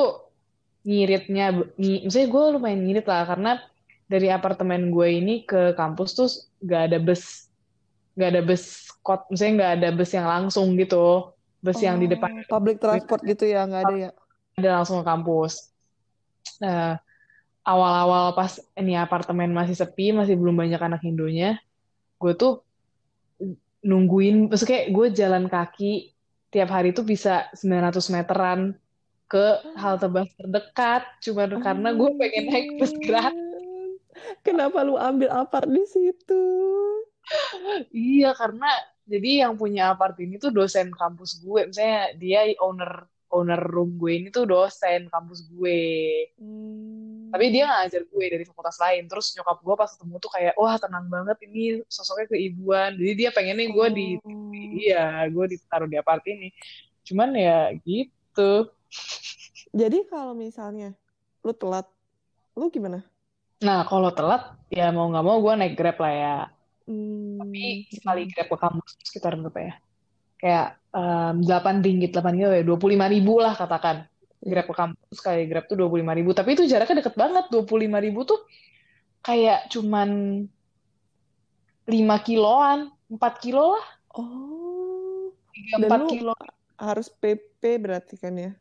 ngiritnya, 0.83 1.45
ngi, 1.79 2.07
maksudnya 2.07 2.27
gue 2.27 2.43
lumayan 2.59 2.81
ngirit 2.83 3.07
lah 3.07 3.23
karena 3.23 3.51
dari 4.11 4.27
apartemen 4.27 4.91
gue 4.91 5.07
ini 5.19 5.47
ke 5.47 5.71
kampus 5.79 6.09
tuh 6.15 6.27
gak 6.63 6.91
ada 6.91 6.97
bus, 6.99 7.47
gak 8.19 8.29
ada 8.35 8.41
bus 8.43 8.91
kot, 8.99 9.23
maksudnya 9.31 9.53
gak 9.63 9.73
ada 9.79 9.89
bus 9.95 10.11
yang 10.11 10.27
langsung 10.27 10.75
gitu, 10.75 11.31
bus 11.63 11.79
yang 11.79 11.97
di 12.03 12.07
depan 12.11 12.27
Oh, 12.27 12.43
public 12.51 12.83
transport 12.83 13.23
gitu 13.23 13.47
ya, 13.47 13.63
nggak 13.63 13.83
ada 13.87 13.95
ya? 13.95 14.11
ada 14.59 14.69
langsung 14.81 15.01
ke 15.01 15.05
kampus. 15.07 15.71
Nah, 16.61 16.99
awal-awal 17.63 18.35
pas 18.35 18.59
ini 18.75 18.99
apartemen 18.99 19.51
masih 19.55 19.75
sepi, 19.75 20.11
masih 20.11 20.35
belum 20.35 20.55
banyak 20.55 20.79
anak 20.79 21.01
Indonya, 21.07 21.59
gue 22.19 22.33
tuh 22.35 22.63
nungguin, 23.83 24.51
maksudnya 24.51 24.87
gue 24.91 25.07
jalan 25.11 25.47
kaki 25.47 26.15
tiap 26.51 26.69
hari 26.71 26.95
tuh 26.95 27.03
bisa 27.03 27.51
900 27.55 28.13
meteran 28.13 28.59
ke 29.27 29.45
halte 29.79 30.07
bus 30.11 30.29
terdekat, 30.37 31.03
cuma 31.25 31.49
karena 31.49 31.89
gue 31.95 32.05
Oh 32.05 32.15
pengen 32.19 32.45
naik 32.51 32.67
bus 32.77 32.93
gratis. 33.01 33.97
Kenapa 34.45 34.85
lu 34.85 34.93
ambil 34.93 35.33
apart 35.33 35.65
di 35.65 35.81
situ? 35.89 36.45
Iya, 37.89 38.37
karena 38.37 38.69
jadi 39.09 39.47
yang 39.47 39.57
punya 39.57 39.95
apart 39.95 40.19
ini 40.21 40.37
tuh 40.37 40.53
dosen 40.53 40.93
kampus 40.93 41.41
gue, 41.41 41.65
misalnya 41.65 42.13
dia 42.19 42.45
owner 42.61 43.09
owner 43.33 43.57
room 43.57 43.97
gue 43.97 44.13
ini 44.21 44.29
tuh 44.29 44.45
dosen 44.45 45.09
kampus 45.09 45.49
gue. 45.49 45.81
Hmm. 46.37 47.02
Tapi 47.33 47.49
dia 47.49 47.65
ngajar 47.65 48.05
gue 48.05 48.25
dari 48.29 48.45
fakultas 48.45 48.77
lain. 48.77 49.09
Terus 49.09 49.33
nyokap 49.33 49.57
gue 49.65 49.73
pas 49.73 49.89
ketemu 49.89 50.15
tuh 50.21 50.31
kayak 50.37 50.53
wah 50.53 50.77
tenang 50.77 51.09
banget 51.09 51.37
ini 51.49 51.81
sosoknya 51.89 52.29
keibuan. 52.29 52.93
Jadi 52.93 53.11
dia 53.17 53.29
pengennya 53.33 53.73
gue 53.73 53.87
di 53.89 54.07
Oh. 54.21 54.53
iya 54.53 55.25
gue 55.25 55.45
ditaruh 55.57 55.89
di 55.89 55.97
apart 55.97 56.21
ini. 56.29 56.53
Cuman 57.01 57.33
ya 57.33 57.73
gitu. 57.81 58.69
Jadi 59.73 60.05
kalau 60.05 60.37
misalnya 60.37 60.93
lu 61.41 61.57
telat, 61.57 61.89
lu 62.53 62.69
gimana? 62.69 63.01
nah 63.63 63.87
kalau 63.87 64.11
telat 64.11 64.59
ya 64.67 64.91
mau 64.91 65.07
nggak 65.07 65.23
mau 65.23 65.39
gue 65.39 65.53
naik 65.55 65.73
grab 65.73 65.97
lah 65.97 66.13
ya. 66.13 66.37
Hmm. 66.83 67.39
tapi 67.39 67.87
sekali 67.87 68.27
grab 68.27 68.51
ke 68.51 68.57
kampus 68.59 68.91
sekitar 69.07 69.39
berapa 69.39 69.59
ya? 69.63 69.73
Kayak 70.35 70.67
em, 70.91 71.35
8 71.41 71.79
ringgit 71.79 72.11
8 72.11 72.35
ringgit 72.35 72.59
ya 72.59 72.63
25 72.67 73.15
ribu 73.15 73.39
lah 73.39 73.55
katakan 73.55 74.03
grab 74.43 74.67
ke 74.67 74.75
kampus 74.75 75.15
sekali 75.15 75.47
grab 75.47 75.65
tuh 75.71 75.79
25 75.79 76.19
ribu. 76.19 76.31
Tapi 76.35 76.49
itu 76.55 76.63
jaraknya 76.67 76.99
deket 76.99 77.15
banget. 77.15 77.47
25 77.47 78.05
ribu 78.05 78.19
tuh 78.27 78.39
kayak 79.23 79.71
cuman 79.71 80.43
5 81.87 82.27
kiloan 82.27 82.91
4 83.07 83.43
kilo 83.43 83.79
lah. 83.79 83.87
Oh, 84.19 85.31
3 85.79 85.87
dan 85.87 85.89
4 85.89 86.03
lu 86.03 86.07
kilo. 86.11 86.33
harus 86.75 87.07
PP 87.07 87.61
berarti 87.79 88.15
kan 88.19 88.35
ya? 88.35 88.51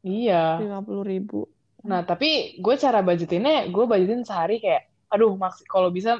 iya. 0.00 0.58
50 0.60 1.04
ribu. 1.04 1.44
nah 1.86 2.02
tapi 2.02 2.58
gue 2.58 2.74
cara 2.82 2.98
budgetinnya 2.98 3.70
gue 3.70 3.84
budgetin 3.86 4.26
sehari 4.26 4.58
kayak 4.58 4.90
aduh 5.06 5.38
maks 5.38 5.62
kalau 5.70 5.86
bisa 5.86 6.18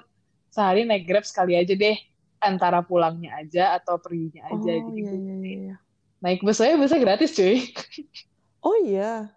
sehari 0.55 0.87
naik 0.87 1.09
grab 1.09 1.25
sekali 1.27 1.57
aja 1.59 1.75
deh. 1.75 1.97
Antara 2.37 2.85
pulangnya 2.85 3.33
aja 3.41 3.75
atau 3.81 3.97
perginya 3.97 4.45
aja 4.47 4.71
Oh, 4.77 4.79
iya, 4.79 4.85
gue 4.85 5.01
iya, 5.01 5.13
iya, 5.17 5.37
iya. 5.41 5.77
naik 6.21 6.45
bus 6.45 6.61
aja 6.61 6.77
busnya 6.77 7.01
gratis 7.01 7.33
cuy 7.33 7.65
Oh 8.67 8.77
iya, 8.85 9.33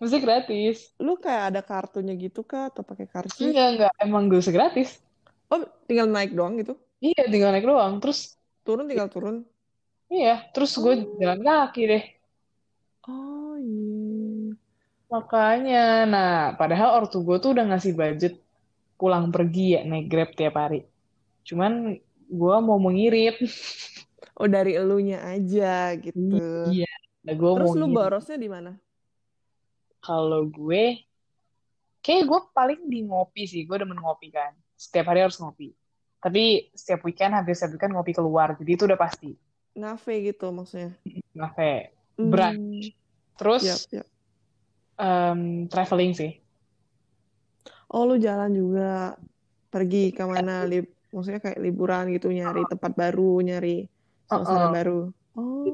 busnya 0.00 0.18
gratis 0.24 0.78
lu 1.04 1.12
kayak 1.24 1.42
ada 1.52 1.60
kartunya 1.70 2.14
gitu 2.24 2.40
kah? 2.50 2.62
Atau 2.70 2.82
pakai 2.90 3.06
karcis? 3.14 3.56
enggak 3.56 3.66
enggak 3.72 3.92
emang 4.04 4.24
gue 4.30 4.40
gratis 4.56 4.88
Oh, 5.52 5.60
tinggal 5.86 6.06
naik 6.14 6.30
doang 6.38 6.54
gitu? 6.60 6.72
iya 7.06 7.22
tinggal 7.32 7.50
naik 7.52 7.66
doang 7.70 7.92
terus 8.02 8.18
Turun 8.64 8.88
tinggal 8.90 9.08
turun? 9.14 9.36
iya 10.14 10.30
terus 10.52 10.72
gue 10.82 10.92
Oh. 10.94 11.06
jalan 11.20 11.40
kaki 11.46 11.80
deh 11.90 12.02
Oh 13.06 13.56
iya. 13.58 14.56
makanya 15.12 15.76
nah 16.12 16.28
padahal 16.58 16.88
ortu 16.98 17.16
gue 17.26 17.36
tuh 17.42 17.50
udah 17.54 17.64
ngasih 17.68 17.92
budget 18.00 18.32
pulang 18.98 19.26
pergi 19.34 19.60
ya 19.74 19.80
naik 19.90 20.06
grab 20.12 20.30
tiap 20.38 20.54
hari 20.62 20.76
cuman 21.48 21.72
gue 22.40 22.54
mau 22.68 22.78
mengirit 22.86 23.36
Oh, 24.40 24.48
dari 24.54 24.70
elunya 24.80 25.16
aja 25.32 25.64
gitu. 26.04 26.34
iya 26.66 26.86
gue 27.22 27.50
Terus 27.54 27.70
mau 27.70 27.78
lu 27.78 27.86
borosnya 27.94 28.34
di 28.34 28.50
mana? 28.50 28.74
kalau 30.02 30.50
gue 30.50 30.98
kayak 32.02 32.26
gue 32.26 32.40
paling 32.50 32.90
di 32.90 33.06
ngopi 33.06 33.46
sih. 33.46 33.62
Gue 33.62 33.78
demen 33.78 34.02
ngopi 34.02 34.34
kan. 34.34 34.50
Setiap 34.74 35.14
hari 35.14 35.22
harus 35.22 35.38
ngopi. 35.38 35.70
Tapi 36.18 36.74
setiap 36.74 37.06
weekend 37.06 37.38
hampir 37.38 37.54
setiap 37.54 37.78
weekend 37.78 37.94
ngopi 37.94 38.10
keluar. 38.10 38.58
Jadi 38.58 38.70
itu 38.74 38.82
udah 38.90 38.98
pasti. 38.98 39.38
Ngafe 39.78 40.34
gitu 40.34 40.50
maksudnya. 40.50 40.98
ngafe. 41.38 41.94
Brunch. 42.18 42.58
Hmm, 42.58 43.38
terus 43.38 43.62
yap, 43.62 44.02
yap. 44.02 44.06
em, 44.98 45.70
traveling 45.70 46.12
sih. 46.18 46.32
Oh, 47.86 48.02
lu 48.02 48.18
jalan 48.18 48.50
juga. 48.50 49.14
Pergi 49.70 50.10
ke 50.10 50.26
mana? 50.26 50.66
Lib 50.66 50.90
maksudnya 51.14 51.38
kayak 51.38 51.62
liburan 51.62 52.10
gitu, 52.10 52.28
nyari 52.34 52.66
tempat 52.66 52.92
baru, 52.98 53.38
nyari 53.40 53.86
suasana 54.26 54.68
Uh-uh. 54.68 54.74
baru. 54.74 55.00
Oh, 55.32 55.64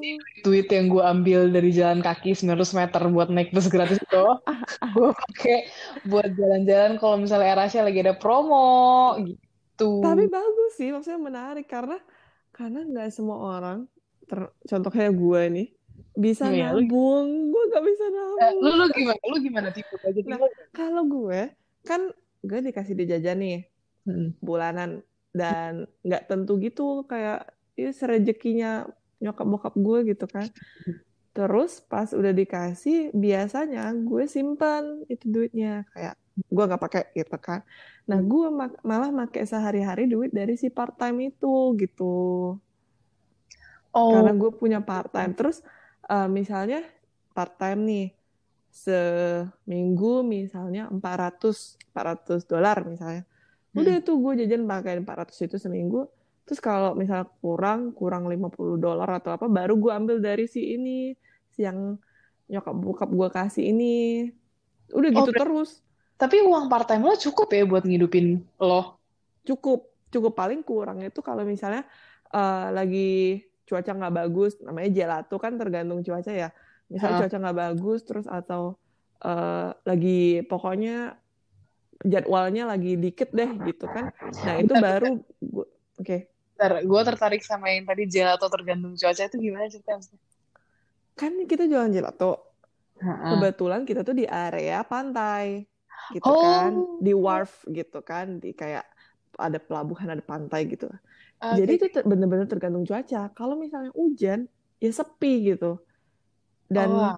duit 0.47 0.71
yang 0.71 0.87
gue 0.87 1.03
ambil 1.03 1.51
dari 1.51 1.75
jalan 1.75 1.99
kaki 1.99 2.31
900 2.39 2.71
meter 2.79 3.03
buat 3.11 3.27
naik 3.27 3.51
bus 3.51 3.67
gratis 3.67 3.99
itu 3.99 4.25
gue 4.95 5.11
pakai 5.11 5.57
buat 6.07 6.31
jalan-jalan 6.31 6.93
kalau 7.03 7.17
misalnya 7.19 7.59
Erasnya 7.59 7.83
lagi 7.83 7.99
ada 8.07 8.15
promo 8.15 9.19
gitu 9.27 9.91
tapi 10.03 10.31
bagus 10.31 10.73
sih, 10.79 10.91
maksudnya 10.95 11.19
menarik 11.19 11.67
karena 11.67 11.99
karena 12.51 12.83
nggak 12.83 13.09
semua 13.15 13.39
orang, 13.59 13.87
ter- 14.27 14.51
contohnya 14.67 15.09
gue 15.15 15.43
nih, 15.55 15.67
bisa 16.19 16.51
lu- 16.51 16.59
nabung. 16.59 17.27
Gue 17.55 17.63
nggak 17.71 17.85
bisa 17.87 18.05
Eh, 18.07 18.13
nabung. 18.15 18.59
lu 18.59 18.71
lu 18.75 18.85
gimana 18.91 19.21
lu 19.31 19.37
gimana 19.39 19.69
tipe 19.71 19.95
budget 20.03 20.25
Nah, 20.27 20.39
lu? 20.43 20.47
Kalau 20.75 21.03
gue 21.07 21.41
kan 21.87 22.01
gue 22.43 22.59
dikasih 22.63 22.95
dijajan 22.99 23.39
nih 23.39 23.59
Hmm. 24.09 24.33
bulanan 24.41 25.05
dan 25.37 25.85
nggak 26.03 26.27
tentu 26.33 26.57
gitu 26.59 27.05
kayak 27.05 27.45
ya 27.77 27.91
serejekinya 27.93 28.89
nyokap 29.23 29.47
bokap 29.53 29.75
gue 29.87 29.99
gitu 30.15 30.25
kan. 30.35 30.47
Terus 31.37 31.73
pas 31.91 32.09
udah 32.21 32.33
dikasih 32.35 33.15
biasanya 33.15 33.81
gue 34.09 34.25
simpan 34.27 34.85
itu 35.13 35.25
duitnya 35.35 35.87
kayak 35.95 36.15
gue 36.55 36.65
nggak 36.69 36.83
pakai 36.85 37.03
gitu 37.19 37.37
kan. 37.39 37.61
Nah 38.11 38.19
gue 38.31 38.47
mak- 38.51 38.83
malah 38.91 39.11
pakai 39.15 39.45
sehari-hari 39.47 40.03
duit 40.13 40.31
dari 40.35 40.55
si 40.59 40.69
part 40.73 40.95
time 41.01 41.31
itu 41.31 41.77
gitu. 41.83 42.05
oh 43.95 44.03
Karena 44.09 44.31
gue 44.41 44.51
punya 44.61 44.79
part 44.81 45.13
time. 45.13 45.33
Terus 45.39 45.61
eh, 46.09 46.29
misalnya 46.31 46.81
part 47.37 47.55
time 47.61 47.81
nih 47.91 48.07
seminggu 48.73 50.23
misalnya 50.25 50.89
400 50.93 51.77
400 51.91 52.41
dolar 52.49 52.79
misalnya. 52.87 53.23
Udah 53.79 53.95
tuh 54.07 54.17
gue 54.25 54.33
jajan 54.45 54.65
pakai 54.69 55.01
400 55.03 55.39
itu 55.47 55.57
seminggu. 55.61 56.09
Terus 56.49 56.59
kalau 56.59 56.97
misalnya 56.97 57.29
kurang 57.39 57.93
kurang 57.93 58.25
50 58.25 58.49
dolar 58.75 59.21
atau 59.21 59.37
apa 59.37 59.45
baru 59.45 59.77
gue 59.77 59.93
ambil 59.93 60.17
dari 60.19 60.49
si 60.49 60.73
ini 60.73 61.13
si 61.53 61.61
yang 61.61 62.01
nyokap 62.49 62.73
bokap 62.73 63.11
gue 63.13 63.29
kasih 63.29 63.65
ini. 63.69 64.25
Udah 64.89 65.13
Oh, 65.13 65.17
gitu 65.21 65.31
berarti- 65.31 65.43
terus. 65.45 65.71
tapi 66.17 66.41
uang 66.41 66.67
part 66.67 66.89
time 66.89 67.05
lo 67.05 67.15
cukup 67.15 67.53
ya 67.53 67.63
buat 67.63 67.85
ngidupin 67.85 68.41
lo 68.59 68.97
Cukup 69.45 69.87
cukup 70.09 70.33
paling 70.33 70.65
kurang 70.65 70.99
itu 70.99 71.21
kalau 71.21 71.45
misalnya 71.45 71.85
eh, 72.29 72.67
lagi 72.73 73.11
cuaca 73.63 73.93
nggak 73.93 74.15
bagus 74.17 74.57
namanya 74.59 74.89
gelato 74.89 75.37
kan 75.37 75.55
tergantung 75.55 76.01
cuaca 76.01 76.33
ya. 76.33 76.49
Misalnya 76.89 77.15
Ah. 77.15 77.21
cuaca 77.23 77.37
nggak 77.39 77.59
bagus 77.61 78.01
terus 78.03 78.25
atau 78.25 78.81
eh, 79.21 79.69
lagi 79.85 80.21
pokoknya 80.43 81.13
jadwalnya 82.01 82.65
lagi 82.65 82.95
dikit 82.95 83.29
deh 83.31 83.51
gitu 83.63 83.85
kan. 83.87 84.09
Nah 84.41 84.55
itu 84.57 84.73
baru 84.73 85.21
gue 85.39 85.67
oke. 85.99 86.19
Bentar, 86.59 86.83
gue 86.83 87.01
tertarik 87.07 87.43
sama 87.47 87.71
yang 87.71 87.87
tadi 87.87 88.03
gelato 88.11 88.51
tergantung 88.51 88.99
cuaca 88.99 89.23
itu 89.31 89.37
gimana 89.39 89.71
ceritanya? 89.71 90.11
Kan 91.15 91.39
kita 91.47 91.71
jualan 91.71 91.95
gelato. 91.95 92.51
Heeh. 92.99 93.31
Kebetulan 93.31 93.87
kita 93.87 94.03
tuh 94.03 94.19
di 94.19 94.27
area 94.27 94.83
pantai 94.83 95.63
gitu 96.11 96.27
Oh. 96.27 96.43
kan, 96.43 96.73
di 96.99 97.15
wharf 97.15 97.63
gitu 97.71 98.03
kan, 98.03 98.43
di 98.43 98.51
kayak 98.59 98.83
ada 99.39 99.63
pelabuhan, 99.63 100.11
ada 100.11 100.25
pantai 100.25 100.67
gitu. 100.67 100.91
Oke. 101.39 101.63
Jadi 101.63 101.73
itu 101.79 101.87
ter- 101.95 102.03
bener-bener 102.03 102.51
tergantung 102.51 102.83
cuaca. 102.83 103.31
Kalau 103.39 103.55
misalnya 103.55 103.95
hujan, 103.95 104.51
ya 104.83 104.91
sepi 104.91 105.55
gitu. 105.55 105.79
Dan 106.67 106.91
Oh, 106.91 107.15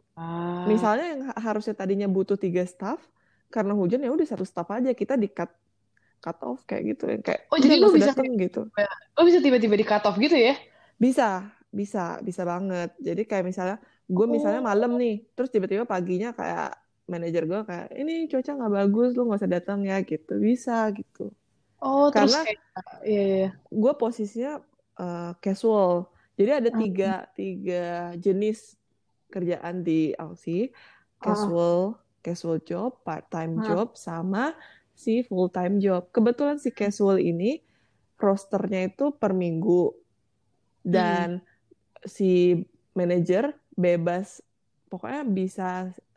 misalnya 0.68 1.16
yang 1.16 1.22
ha- 1.32 1.40
harusnya 1.48 1.72
tadinya 1.72 2.12
butuh 2.12 2.36
tiga 2.36 2.60
staff, 2.68 3.00
karena 3.48 3.72
hujan 3.72 4.04
ya 4.04 4.12
udah 4.12 4.28
satu 4.28 4.44
staff 4.44 4.68
aja 4.68 4.92
kita 4.92 5.16
di 5.16 5.32
cut 5.32 5.48
cut 6.20 6.38
off 6.44 6.62
kayak 6.64 6.94
gitu, 6.94 7.04
kayak 7.20 7.48
Oh, 7.48 7.56
jadi 7.56 7.80
usah 7.80 7.92
bisa 7.96 8.12
dateng 8.12 8.36
gitu. 8.36 8.68
lo 9.16 9.22
bisa 9.24 9.40
tiba-tiba 9.40 9.74
di 9.74 9.84
cut 9.84 10.04
off 10.04 10.16
gitu 10.16 10.36
ya? 10.36 10.54
Bisa, 10.96 11.48
bisa, 11.68 12.20
bisa 12.20 12.42
banget. 12.44 12.92
Jadi 13.00 13.24
kayak 13.24 13.44
misalnya 13.44 13.76
gue 14.04 14.26
misalnya 14.28 14.60
Oh. 14.60 14.68
malam 14.68 14.94
nih, 14.94 15.24
terus 15.32 15.48
tiba-tiba 15.48 15.82
paginya 15.84 16.30
kayak 16.30 16.76
manajer 17.06 17.42
gue 17.42 17.60
kayak 17.64 17.88
ini 17.96 18.28
cuaca 18.28 18.52
nggak 18.54 18.74
bagus, 18.76 19.10
lu 19.14 19.26
nggak 19.26 19.40
usah 19.42 19.50
datang 19.50 19.80
ya 19.82 19.98
gitu. 20.00 20.32
Bisa 20.36 20.86
gitu. 20.92 21.32
Oh, 21.80 22.12
terus 22.12 22.36
Karena 22.36 22.40
kayak 22.44 22.60
iya 23.02 23.22
iya. 23.24 23.48
gue 23.66 23.92
posisinya 23.96 24.60
uh, 24.96 25.32
casual. 25.40 26.12
Jadi 26.36 26.50
ada 26.52 26.70
Ah. 26.70 26.76
tiga 26.76 27.12
tiga 27.32 27.84
jenis 28.14 28.76
kerjaan 29.28 29.80
di 29.80 30.12
LC, 30.12 30.68
Ah. 30.68 31.32
casual, 31.32 31.96
casual 32.20 32.60
job, 32.60 33.00
part-time 33.00 33.56
Ah. 33.58 33.64
job, 33.64 33.88
sama 33.96 34.52
si 35.00 35.24
full-time 35.24 35.80
job. 35.80 36.12
Kebetulan 36.12 36.60
si 36.60 36.68
casual 36.68 37.16
ini 37.24 37.64
rosternya 38.20 38.92
itu 38.92 39.16
per 39.16 39.32
minggu. 39.32 39.96
Dan 40.84 41.40
si 42.04 42.60
manajer 42.92 43.56
bebas 43.72 44.44
pokoknya 44.92 45.22
bisa 45.24 45.68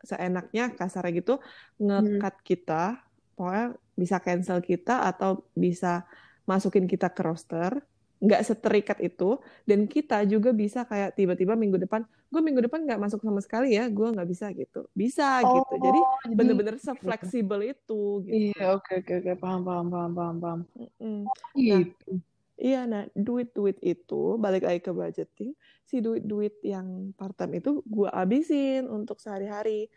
seenaknya 0.02 0.74
kasarnya 0.74 1.12
gitu 1.22 1.34
nge-cut 1.78 2.36
kita 2.42 3.00
pokoknya 3.38 3.78
bisa 3.94 4.16
cancel 4.18 4.58
kita 4.60 5.06
atau 5.06 5.46
bisa 5.54 6.04
masukin 6.44 6.90
kita 6.90 7.14
ke 7.14 7.22
roster 7.22 7.78
nggak 8.24 8.40
seterikat 8.40 8.98
itu 9.04 9.36
dan 9.68 9.84
kita 9.84 10.24
juga 10.24 10.50
bisa 10.56 10.88
kayak 10.88 11.12
tiba-tiba 11.12 11.52
minggu 11.52 11.76
depan 11.76 12.08
gue 12.32 12.40
minggu 12.40 12.64
depan 12.64 12.80
nggak 12.88 13.00
masuk 13.04 13.20
sama 13.20 13.40
sekali 13.44 13.76
ya 13.76 13.84
gue 13.92 14.08
nggak 14.16 14.28
bisa 14.32 14.46
gitu 14.56 14.88
bisa 14.96 15.44
Oh, 15.44 15.52
gitu 15.60 15.74
jadi 15.76 16.00
bener-bener 16.32 16.80
se-fleksibel 16.80 17.60
itu 17.76 18.24
gitu 18.24 18.32
iya 18.32 18.72
oke 18.72 19.04
oke 19.04 19.12
oke 19.20 19.32
paham 19.36 19.60
paham 19.62 19.86
paham 19.92 20.10
paham 20.16 20.36
paham. 20.40 20.60
Mm-mm. 20.74 21.28
Gitu. 21.52 22.18
Iya, 22.54 22.86
nah 22.86 23.02
duit-duit 23.18 23.82
itu 23.82 24.38
balik 24.38 24.62
lagi 24.62 24.78
ke 24.78 24.94
budgeting, 24.94 25.58
si 25.90 25.98
duit-duit 25.98 26.54
yang 26.62 27.10
part 27.18 27.34
time 27.34 27.58
itu 27.58 27.82
gue 27.82 28.06
abisin 28.06 28.86
untuk 28.86 29.18
sehari-hari. 29.18 29.90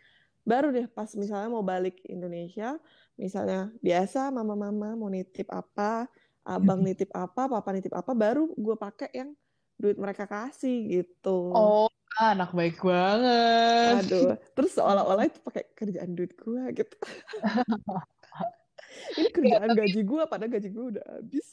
baru 0.48 0.72
deh 0.72 0.88
pas 0.88 1.12
misalnya 1.12 1.52
mau 1.52 1.60
balik 1.60 2.00
Indonesia, 2.08 2.80
misalnya 3.20 3.68
biasa 3.84 4.32
mama-mama 4.32 4.96
mau 4.96 5.12
nitip 5.12 5.44
apa, 5.52 6.08
abang 6.48 6.80
nitip 6.80 7.12
apa, 7.12 7.44
papa 7.44 7.70
nitip 7.76 7.92
apa, 7.92 8.16
baru 8.16 8.48
gue 8.56 8.76
pakai 8.80 9.12
yang 9.12 9.36
duit 9.76 10.00
mereka 10.00 10.24
kasih 10.24 10.88
gitu. 10.88 11.52
Oh, 11.52 11.92
anak 12.16 12.56
baik 12.56 12.80
banget. 12.80 14.08
Aduh, 14.08 14.34
terus 14.56 14.72
seolah-olah 14.74 15.28
itu 15.28 15.38
pakai 15.44 15.68
kerjaan 15.76 16.16
duit 16.16 16.32
gue 16.34 16.62
gitu. 16.72 16.96
Ini 19.20 19.28
kerjaan 19.30 19.68
tapi- 19.70 19.78
gaji 19.84 20.00
gue, 20.02 20.22
padahal 20.26 20.50
gaji 20.50 20.68
gue 20.72 20.84
udah 20.96 21.04
habis. 21.06 21.46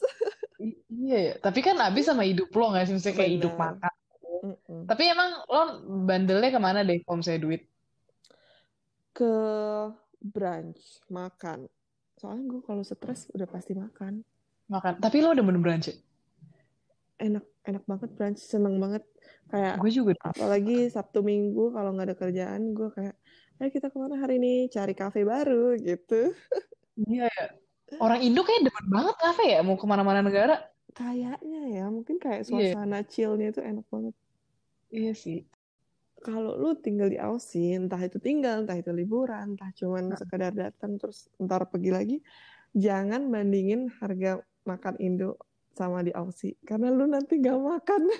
Iya 0.88 1.18
ya, 1.20 1.34
tapi 1.38 1.60
kan 1.60 1.76
habis 1.76 2.08
sama 2.08 2.24
hidup 2.24 2.48
lo 2.50 2.72
nggak 2.72 2.88
sih? 2.88 2.94
Misalnya 2.96 3.16
kayak 3.20 3.32
hidup 3.36 3.52
Benar. 3.54 3.68
makan. 3.76 3.94
Mm-mm. 4.36 4.80
Tapi 4.88 5.02
emang 5.06 5.30
lo 5.46 5.62
bandelnya 6.08 6.50
ke 6.50 6.60
mana 6.60 6.80
deh 6.82 6.98
kalau 7.04 7.20
misalnya 7.20 7.42
duit? 7.44 7.62
Ke 9.12 9.32
brunch, 10.18 11.04
makan. 11.12 11.68
Soalnya 12.16 12.44
gue 12.48 12.60
kalau 12.64 12.82
stres 12.82 13.28
udah 13.36 13.46
pasti 13.46 13.76
makan. 13.76 14.24
Makan. 14.66 14.98
Tapi 14.98 15.16
lo 15.22 15.30
udah 15.30 15.44
bener 15.46 15.60
brunch 15.62 15.86
ya? 15.90 15.96
Enak, 17.22 17.44
enak 17.64 17.84
banget 17.86 18.10
brunch, 18.18 18.40
seneng 18.42 18.76
banget. 18.82 19.06
Kayak 19.46 19.78
Gue 19.78 19.90
juga. 19.94 20.12
apalagi 20.20 20.90
Sabtu 20.90 21.22
Minggu 21.22 21.70
kalau 21.70 21.94
nggak 21.94 22.06
ada 22.12 22.16
kerjaan, 22.18 22.74
gue 22.74 22.90
kayak, 22.90 23.14
ayo 23.62 23.68
kita 23.70 23.86
ke 23.94 23.96
mana 23.96 24.18
hari 24.18 24.42
ini? 24.42 24.66
Cari 24.66 24.92
kafe 24.92 25.22
baru 25.22 25.78
gitu. 25.78 26.34
Iya 26.98 27.30
ya. 27.30 27.44
Orang 28.02 28.18
Indo 28.26 28.42
kayak 28.42 28.66
demen 28.66 28.86
banget 28.90 29.16
kafe 29.22 29.44
ya, 29.54 29.60
mau 29.62 29.78
ke 29.78 29.86
mana-mana 29.86 30.18
negara. 30.20 30.66
Kayaknya 30.90 31.62
ya, 31.70 31.84
mungkin 31.86 32.18
kayak 32.18 32.42
Iya. 32.42 32.74
suasana 32.74 33.06
chillnya 33.06 33.54
itu 33.54 33.62
enak 33.62 33.86
banget. 33.86 34.14
Iya 34.90 35.12
sih. 35.14 35.46
Kalau 36.18 36.58
lu 36.58 36.74
tinggal 36.74 37.06
di 37.12 37.20
Aussie, 37.22 37.76
entah 37.78 38.00
itu 38.02 38.18
tinggal, 38.18 38.66
entah 38.66 38.74
itu 38.74 38.90
liburan, 38.90 39.54
entah 39.54 39.70
cuman 39.76 40.10
Nah. 40.10 40.18
sekedar 40.18 40.50
datang 40.50 40.98
terus 40.98 41.30
ntar 41.38 41.68
pergi 41.70 41.90
lagi, 41.94 42.16
jangan 42.74 43.30
bandingin 43.30 43.92
harga 44.02 44.42
makan 44.66 44.98
Indo 44.98 45.38
sama 45.72 46.02
di 46.02 46.10
Aussie, 46.10 46.58
karena 46.62 46.90
lu 46.90 47.06
nanti 47.06 47.38
gak 47.38 47.56
makan. 47.56 48.02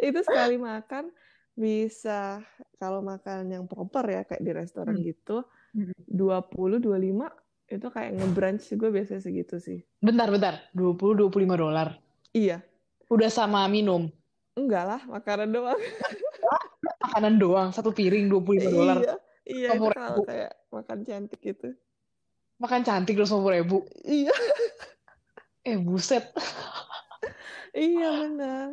Itu 0.00 0.20
sekali 0.20 0.56
makan 0.56 1.12
bisa 1.52 2.40
kalau 2.76 3.04
makan 3.04 3.50
yang 3.50 3.64
proper 3.66 4.04
ya 4.06 4.22
kayak 4.24 4.40
di 4.40 4.52
restoran 4.52 4.96
Hmm. 4.96 5.04
gitu, 5.04 5.36
Hmm. 5.70 5.92
20 6.04 6.82
25 6.82 7.30
itu 7.66 7.86
kayak 7.86 8.18
nge-brunch 8.18 8.74
gue 8.74 8.90
biasanya 8.90 9.22
segitu 9.22 9.62
sih. 9.62 9.78
Bentar, 10.02 10.26
bentar. 10.26 10.58
20-25 10.74 11.54
dolar. 11.54 11.94
Iya, 12.32 12.58
Udah 13.06 13.26
sama 13.28 13.62
minum. 13.66 14.10
enggak 14.54 14.82
lah, 14.82 15.00
makanan 15.06 15.50
doang. 15.50 15.78
Makanan 17.00 17.34
doang, 17.38 17.68
satu 17.70 17.94
piring 17.94 18.26
25 18.26 18.66
dolar. 18.66 18.96
Iya, 18.98 19.14
iya 19.46 19.68
itu 19.70 19.78
50 19.78 19.94
kalau 19.94 20.18
kayak 20.26 20.52
makan 20.68 20.98
cantik 21.06 21.40
gitu. 21.40 21.68
Makan 22.60 22.80
cantik 22.84 23.16
250 23.16 23.56
ribu. 23.56 23.78
Iya. 24.04 24.34
Eh, 25.64 25.76
buset. 25.80 26.24
Iya 27.70 28.08
benar. 28.26 28.66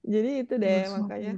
Jadi 0.00 0.30
itu 0.40 0.54
deh 0.56 0.80
250 0.88 0.96
makanya 0.96 1.32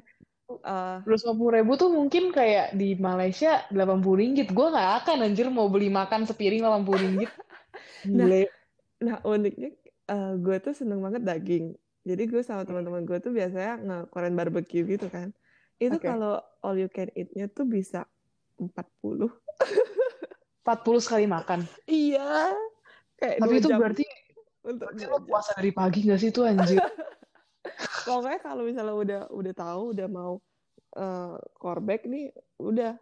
eh, 0.63 0.97
250 1.03 1.57
ribu 1.59 1.73
tuh 1.75 1.91
mungkin 1.91 2.31
kayak 2.31 2.79
di 2.79 2.95
Malaysia 2.95 3.67
80 3.75 4.21
ringgit. 4.23 4.49
Gue 4.55 4.71
nggak 4.71 4.91
akan 5.03 5.27
anjir 5.27 5.51
mau 5.51 5.67
beli 5.67 5.91
makan 5.91 6.29
sepiring 6.29 6.63
80 6.63 7.03
ringgit. 7.03 7.31
Nah, 8.03 8.27
nah 8.99 9.17
uniknya 9.23 9.75
eh, 10.11 10.33
gue 10.39 10.57
tuh 10.63 10.75
seneng 10.75 11.03
banget 11.03 11.23
daging. 11.27 11.75
Jadi 12.03 12.23
gue 12.27 12.43
sama 12.43 12.67
teman-teman 12.67 13.07
gue 13.07 13.19
tuh 13.23 13.31
biasanya 13.31 13.79
nge-Korean 13.79 14.35
barbecue 14.35 14.83
gitu 14.87 15.07
kan. 15.07 15.31
Itu 15.79 15.99
Oke. 15.99 16.07
kalau 16.07 16.43
all 16.63 16.79
you 16.79 16.91
can 16.91 17.11
eat-nya 17.15 17.47
tuh 17.51 17.67
bisa 17.67 18.07
40. 18.59 19.31
40 20.63 21.03
sekali 21.03 21.27
makan. 21.27 21.67
Iya. 21.91 22.55
Kayak 23.19 23.37
Tapi 23.43 23.55
itu 23.59 23.69
jam 23.71 23.79
berarti, 23.79 24.05
untuk 24.63 24.89
lo 24.95 25.19
puasa 25.27 25.51
dari 25.59 25.71
pagi 25.75 26.07
nggak 26.07 26.19
sih 26.23 26.31
itu 26.31 26.41
anjir? 26.47 26.79
Pokoknya 28.07 28.39
kalau 28.43 28.63
misalnya 28.67 28.95
udah 28.95 29.21
udah 29.31 29.53
tahu 29.55 29.83
udah 29.95 30.09
mau 30.11 30.39
eh 30.93 31.37
callback 31.59 32.07
nih, 32.07 32.31
udah 32.63 32.95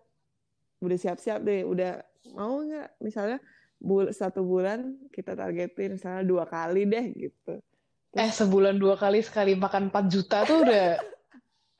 udah 0.81 0.97
siap-siap 0.97 1.45
deh, 1.45 1.65
udah 1.65 2.01
mau 2.37 2.61
nggak 2.65 3.01
misalnya 3.05 3.41
bul 3.81 4.13
satu 4.13 4.45
bulan 4.45 4.97
kita 5.09 5.33
targetin 5.33 5.97
misalnya 5.97 6.25
dua 6.25 6.45
kali 6.45 6.85
deh 6.85 7.05
gitu. 7.17 7.61
Eh, 8.13 8.29
Terus 8.29 8.37
sebulan 8.45 8.77
dua 8.77 8.99
kali 8.99 9.25
sekali 9.25 9.57
makan 9.57 9.89
4 9.89 10.05
juta 10.11 10.45
tuh 10.45 10.67
udah 10.67 10.99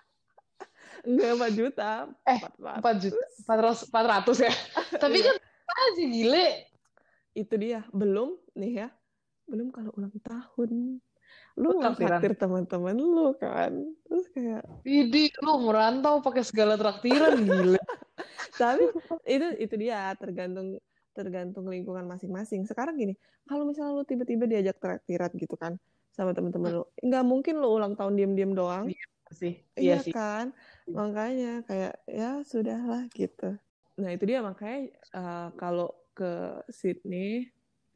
enggak 1.09 1.33
4 1.37 1.53
juta, 1.57 1.91
eh 2.29 2.41
400. 2.41 2.81
4 2.81 3.03
juta 3.05 3.25
400 3.49 3.89
400 3.89 4.47
ya. 4.49 4.53
Tapi 5.03 5.17
Iya, 5.21 5.27
kan 5.29 5.37
aja 5.89 6.03
gile. 6.05 6.49
itu 7.33 7.55
dia. 7.57 7.81
Belum 7.95 8.37
nih 8.59 8.87
ya. 8.87 8.89
Belum 9.47 9.73
kalau 9.73 9.95
ulang 9.97 10.15
tahun. 10.21 11.01
Lu 11.59 11.69
traktir 11.79 12.35
teman-teman 12.35 12.97
lu 12.97 13.35
kan. 13.39 13.73
Terus 14.07 14.27
kayak 14.35 14.65
Idi, 14.83 15.31
lu 15.43 15.63
merantau 15.63 16.23
pakai 16.23 16.43
segala 16.43 16.75
traktiran 16.75 17.37
gile. 17.39 17.81
tapi 18.61 18.85
itu 19.25 19.47
itu 19.61 19.75
dia 19.79 20.13
tergantung 20.17 20.77
tergantung 21.15 21.67
lingkungan 21.67 22.07
masing-masing. 22.07 22.65
Sekarang 22.65 22.97
gini, 22.97 23.15
kalau 23.45 23.67
misalnya 23.67 23.99
lu 23.99 24.05
tiba-tiba 24.07 24.47
diajak 24.47 24.79
traktiran 24.79 25.31
gitu 25.37 25.55
kan 25.59 25.77
sama 26.11 26.35
teman-teman 26.35 26.83
lu, 26.83 26.85
nggak 27.03 27.25
mungkin 27.27 27.55
lu 27.63 27.69
ulang 27.71 27.95
tahun 27.95 28.19
diem-diem 28.19 28.53
doang. 28.55 28.91
Iya 28.91 29.07
sih. 29.31 29.55
Iya 29.79 29.79
Iya 29.79 29.97
sih. 30.03 30.13
kan? 30.15 30.55
Makanya 30.91 31.63
kayak 31.67 31.95
ya 32.07 32.43
sudahlah 32.43 33.07
gitu. 33.15 33.59
Nah, 34.01 34.11
itu 34.17 34.25
dia 34.25 34.41
makanya 34.41 34.91
eh, 34.91 35.49
kalau 35.61 35.93
ke 36.17 36.65
Sydney 36.73 37.49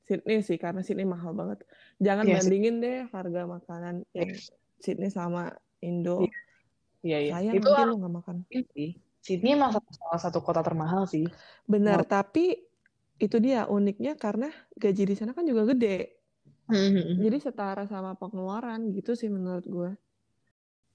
Sydney 0.04 0.44
sih 0.44 0.60
karena 0.60 0.84
Sydney 0.84 1.08
mahal 1.08 1.32
banget. 1.32 1.64
Jangan 1.96 2.24
Iya 2.28 2.36
sih. 2.36 2.40
bandingin 2.44 2.76
deh 2.84 2.98
harga 3.08 3.42
makanan 3.48 4.04
yang 4.12 4.30
Sydney 4.76 5.08
sama 5.08 5.56
Indo. 5.80 6.28
Iya, 7.00 7.18
iya. 7.24 7.32
Sayang 7.40 7.54
Itu 7.56 7.68
nanti 7.72 7.82
lu 7.88 7.94
nggak 8.00 8.14
makan. 8.20 8.36
sih. 8.52 8.90
Sydney 9.24 9.56
emang 9.56 9.72
salah 9.72 10.20
satu 10.20 10.44
kota 10.44 10.60
termahal 10.60 11.08
sih. 11.08 11.24
Benar, 11.64 12.04
Menurut 12.04 12.08
tapi 12.12 12.44
itu 13.16 13.36
dia 13.40 13.64
uniknya 13.64 14.20
karena 14.20 14.52
gaji 14.76 15.02
di 15.08 15.14
sana 15.16 15.32
kan 15.32 15.48
juga 15.48 15.64
gede. 15.72 16.20
Mhm. 16.68 17.24
Jadi 17.24 17.36
setara 17.40 17.88
sama 17.88 18.12
pengeluaran 18.20 18.92
gitu 18.92 19.16
sih 19.16 19.32
menurut 19.32 19.64
gue. 19.64 19.90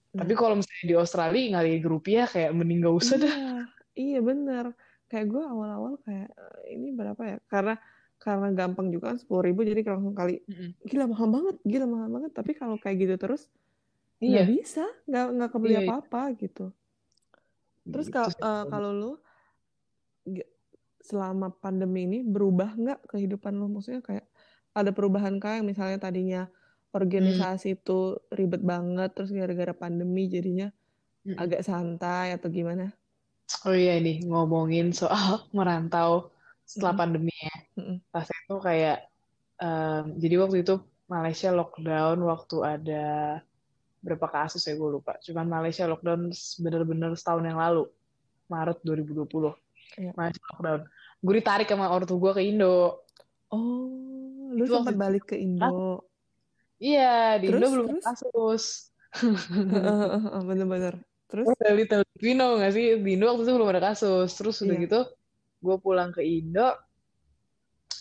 Tapi 0.10 0.34
kalau 0.34 0.58
misalnya 0.58 0.86
di 0.86 0.96
Australia 0.98 1.44
nggak 1.58 1.86
rupiah 1.86 2.26
kayak 2.26 2.52
mending 2.54 2.82
gak 2.82 2.96
usah 2.98 3.16
dah. 3.18 3.34
iya, 3.34 3.54
iya 3.98 4.20
bener. 4.22 4.66
Kayak 5.10 5.26
gue 5.34 5.44
awal-awal 5.44 5.94
kayak 6.06 6.30
"Eh, 6.38 6.78
ini 6.78 6.94
berapa 6.94 7.22
ya? 7.26 7.38
Karena 7.50 7.76
karena 8.22 8.48
gampang 8.54 8.88
juga 8.94 9.16
kan 9.16 9.18
sepuluh 9.22 9.44
ribu 9.48 9.64
jadi 9.66 9.82
langsung 9.88 10.14
kali 10.14 10.44
gila 10.86 11.06
mahal 11.12 11.28
banget, 11.34 11.56
gila 11.66 11.86
mahal 11.90 12.10
banget. 12.14 12.32
Tapi 12.38 12.52
kalau 12.60 12.78
kayak 12.82 12.98
gitu 13.10 13.16
terus 13.20 13.42
nggak 14.26 14.46
Iya, 14.46 14.46
bisa, 14.48 14.86
nggak 15.10 15.26
nggak 15.36 15.52
kebeli 15.54 15.76
iya, 15.76 15.80
iya. 15.88 15.94
apa-apa 15.94 16.22
gitu. 16.42 16.74
Terus 17.94 18.08
kalau 18.14 18.30
eh, 18.38 18.64
kalau 18.72 18.90
lu 18.94 19.12
selama 21.00 21.48
pandemi 21.64 22.06
ini 22.08 22.20
berubah 22.28 22.76
nggak 22.76 23.00
kehidupan 23.12 23.54
lu? 23.56 23.68
Maksudnya 23.72 24.02
kayak 24.04 24.26
ada 24.76 24.92
perubahan 24.94 25.40
kayak 25.40 25.64
misalnya 25.66 25.98
tadinya 26.00 26.42
Hmm. 27.20 27.44
organisasi 27.44 27.80
itu 27.80 28.20
ribet 28.34 28.62
banget, 28.66 29.10
terus 29.16 29.32
gara-gara 29.32 29.74
pandemi 29.78 30.28
jadinya 30.28 30.70
Mhm. 31.26 31.44
agak 31.44 31.62
santai 31.66 32.36
atau 32.38 32.50
gimana? 32.52 32.99
Oh 33.66 33.76
iya 33.76 33.92
nih 34.06 34.24
ngomongin 34.30 34.86
soal 34.96 35.44
merantau 35.58 36.32
setelah 36.70 36.94
Mm-mm, 36.94 37.02
pandemi 37.02 37.34
ya. 37.34 37.56
Pas 38.14 38.28
itu 38.30 38.56
kayak 38.68 38.98
em, 39.62 40.04
jadi 40.22 40.36
waktu 40.42 40.58
itu 40.64 40.74
Malaysia 41.10 41.50
lockdown 41.50 42.18
waktu 42.32 42.56
ada 42.62 43.04
berapa 44.06 44.28
kasus 44.32 44.64
ya 44.70 44.74
gue 44.80 44.90
lupa. 44.96 45.18
Cuman 45.26 45.46
Malaysia 45.50 45.84
lockdown 45.90 46.32
bener-bener 46.64 47.12
setahun 47.20 47.44
yang 47.50 47.60
lalu, 47.60 47.90
Maret 48.48 48.80
2020. 48.86 49.52
Iya. 50.00 50.12
Malaysia 50.16 50.44
lockdown. 50.54 50.82
Gue 51.20 51.34
ditarik 51.42 51.68
sama 51.68 51.92
ortu 51.92 52.16
gue 52.16 52.32
ke 52.38 52.42
Indo. 52.46 53.04
Oh, 53.52 54.54
lu 54.56 54.64
Itu 54.64 54.74
sempat 54.80 54.96
balik 54.96 55.34
ke 55.34 55.36
Indo. 55.42 56.06
Iya, 56.80 57.42
di 57.42 57.48
Indo 57.52 57.68
Terus, 57.68 57.72
belum 57.76 57.88
terus? 57.92 58.06
kasus. 58.06 58.64
Bener-bener. 60.48 60.96
Terus? 61.30 61.46
Dari 61.62 61.86
Filipino 61.86 62.58
nggak 62.58 62.74
sih? 62.74 62.86
Di 62.98 63.10
Indo 63.14 63.30
waktu 63.30 63.46
itu 63.46 63.54
belum 63.54 63.70
ada 63.70 63.94
kasus. 63.94 64.34
Terus 64.34 64.66
udah 64.66 64.76
Iya. 64.76 64.84
gitu, 64.90 65.00
gue 65.62 65.76
pulang 65.78 66.10
ke 66.10 66.26
Indo, 66.26 66.74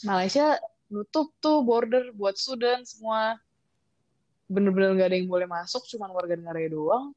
Malaysia 0.09 0.57
nutup 0.89 1.37
tuh 1.43 1.61
border 1.61 2.09
buat 2.17 2.41
student 2.41 2.89
semua. 2.89 3.37
Bener-bener 4.49 4.97
nggak 4.97 5.09
ada 5.13 5.17
yang 5.21 5.29
boleh 5.29 5.45
masuk, 5.45 5.85
cuman 5.85 6.09
warga 6.17 6.33
negaranya 6.33 6.73
doang. 6.73 7.13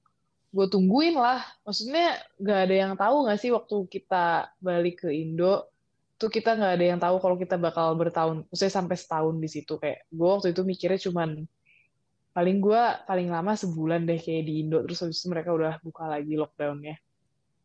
Gue 0.51 0.67
tungguin 0.67 1.15
lah. 1.15 1.39
Maksudnya 1.63 2.19
nggak 2.35 2.59
ada 2.67 2.75
yang 2.75 2.93
tahu 2.99 3.15
nggak 3.23 3.39
sih 3.39 3.51
waktu 3.55 3.75
kita 3.87 4.51
balik 4.59 5.07
ke 5.07 5.09
Indo, 5.15 5.71
tuh 6.19 6.27
kita 6.27 6.59
nggak 6.59 6.73
ada 6.75 6.85
yang 6.85 6.99
tahu 6.99 7.23
kalau 7.23 7.39
kita 7.39 7.55
bakal 7.55 7.95
bertahun, 7.95 8.43
maksudnya 8.51 8.73
sampai 8.75 8.99
setahun 8.99 9.35
di 9.39 9.47
situ. 9.47 9.79
Kayak 9.79 10.03
gue 10.11 10.27
waktu 10.27 10.51
itu 10.51 10.61
mikirnya 10.67 10.99
cuman 11.07 11.47
paling 12.31 12.63
gue 12.63 12.83
paling 13.03 13.27
lama 13.27 13.51
sebulan 13.59 14.07
deh 14.07 14.19
kayak 14.19 14.47
di 14.47 14.63
Indo 14.63 14.79
terus 14.87 15.03
habis 15.03 15.19
itu 15.19 15.27
mereka 15.27 15.51
udah 15.51 15.79
buka 15.83 16.07
lagi 16.07 16.33
lockdownnya. 16.39 16.95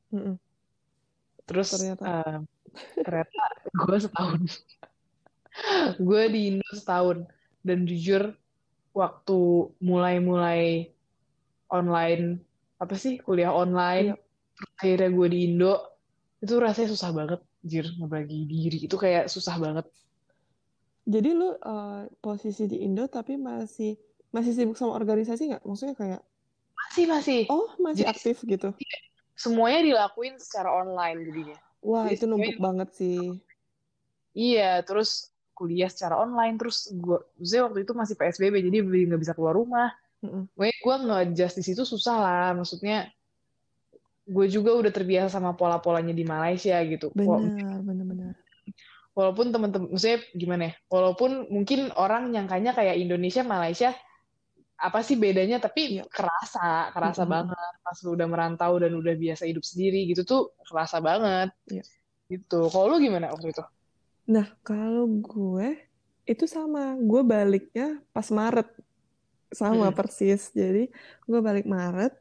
Mm-mm. 0.07 0.39
terus 1.47 1.75
ternyata. 1.75 2.03
uh, 2.03 2.39
ternyata 3.03 3.43
gue 3.87 3.99
setahun. 3.99 4.43
Gue 5.97 6.29
di 6.29 6.53
Indo 6.53 6.69
setahun. 6.69 7.25
Dan 7.65 7.89
jujur 7.89 8.37
waktu 8.93 9.41
mulai-mulai 9.81 10.93
online 11.73 12.45
apa 12.77 12.93
sih 12.95 13.17
kuliah 13.25 13.51
online 13.51 14.13
iya. 14.13 14.17
akhirnya 14.77 15.11
gue 15.17 15.29
di 15.33 15.39
Indo 15.49 15.97
itu 16.45 16.61
rasanya 16.61 16.93
susah 16.93 17.11
banget 17.17 17.41
jir 17.65 17.87
ngebagi 17.97 18.41
diri. 18.47 18.79
Itu 18.85 19.01
kayak 19.01 19.33
susah 19.33 19.57
banget. 19.57 19.89
Jadi 21.07 21.29
lu 21.35 21.55
uh, 21.55 22.07
posisi 22.21 22.67
di 22.69 22.83
Indo 22.83 23.07
tapi 23.09 23.39
masih 23.39 23.97
masih 24.37 24.53
sibuk 24.53 24.77
sama 24.77 24.93
organisasi 24.93 25.49
nggak? 25.49 25.65
Maksudnya 25.65 25.97
kayak 25.97 26.21
masih 26.77 27.05
masih. 27.09 27.41
Oh 27.49 27.73
masih 27.81 28.05
Jadi, 28.05 28.13
aktif 28.13 28.37
gitu? 28.45 28.77
semuanya 29.37 29.85
dilakuin 29.85 30.41
secara 30.41 30.73
online 30.73 31.29
jadinya. 31.29 31.59
Wah 31.85 32.09
Jadi, 32.09 32.17
itu 32.17 32.25
numpuk 32.25 32.57
banget 32.61 32.89
sih. 32.97 33.41
Iya 34.37 34.81
terus 34.85 35.33
kuliah 35.57 35.89
secara 35.89 36.21
online 36.21 36.61
terus 36.61 36.93
gue 36.93 37.21
waktu 37.41 37.85
itu 37.85 37.93
masih 37.97 38.17
psbb 38.17 38.61
jadi 38.61 38.85
nggak 38.85 39.21
bisa 39.21 39.33
keluar 39.33 39.57
rumah. 39.57 39.93
Mm 40.25 40.49
gue 40.53 40.69
gue 40.73 40.97
ngejust 40.97 41.61
di 41.61 41.65
situ 41.65 41.85
susah 41.85 42.17
lah 42.17 42.49
maksudnya 42.57 43.09
gue 44.27 44.47
juga 44.49 44.73
udah 44.75 44.93
terbiasa 44.93 45.37
sama 45.37 45.53
pola-polanya 45.53 46.17
di 46.17 46.25
Malaysia 46.25 46.81
gitu. 46.85 47.13
Benar 47.13 47.85
benar 47.85 48.05
benar 48.09 48.33
walaupun 49.17 49.49
temen-temen 49.49 49.89
maksudnya 49.97 50.21
gimana 50.37 50.63
ya 50.71 50.73
walaupun 50.93 51.49
mungkin 51.49 51.89
orang 51.97 52.29
nyangkanya 52.29 52.77
kayak 52.77 53.01
Indonesia 53.01 53.41
Malaysia 53.41 53.97
apa 54.77 55.01
sih 55.01 55.17
bedanya? 55.17 55.57
Tapi 55.59 56.01
iya. 56.01 56.05
kerasa 56.07 56.93
kerasa 56.93 57.25
mm 57.25 57.29
-hmm. 57.29 57.35
banget. 57.35 57.75
Pas 57.81 57.99
lu 58.05 58.11
udah 58.13 58.29
merantau 58.29 58.73
dan 58.77 58.93
udah 58.93 59.15
biasa 59.17 59.49
hidup 59.49 59.65
sendiri 59.65 60.05
gitu 60.13 60.23
tuh 60.23 60.43
kerasa 60.69 61.01
banget. 61.01 61.51
Iya. 61.69 61.85
gitu. 62.27 62.67
Kalau 62.71 62.87
lu 62.91 62.97
gimana 62.99 63.31
waktu 63.31 63.55
itu? 63.55 63.63
Nah 64.31 64.47
kalau 64.63 65.07
gue 65.09 65.79
itu 66.27 66.45
sama. 66.47 66.95
Gue 66.99 67.23
baliknya 67.27 67.99
pas 68.11 68.29
Maret. 68.31 68.69
Sama 69.51 69.89
hmm. 69.91 69.97
persis. 69.97 70.51
Jadi 70.53 70.91
gue 71.27 71.41
balik 71.41 71.67
Maret 71.67 72.15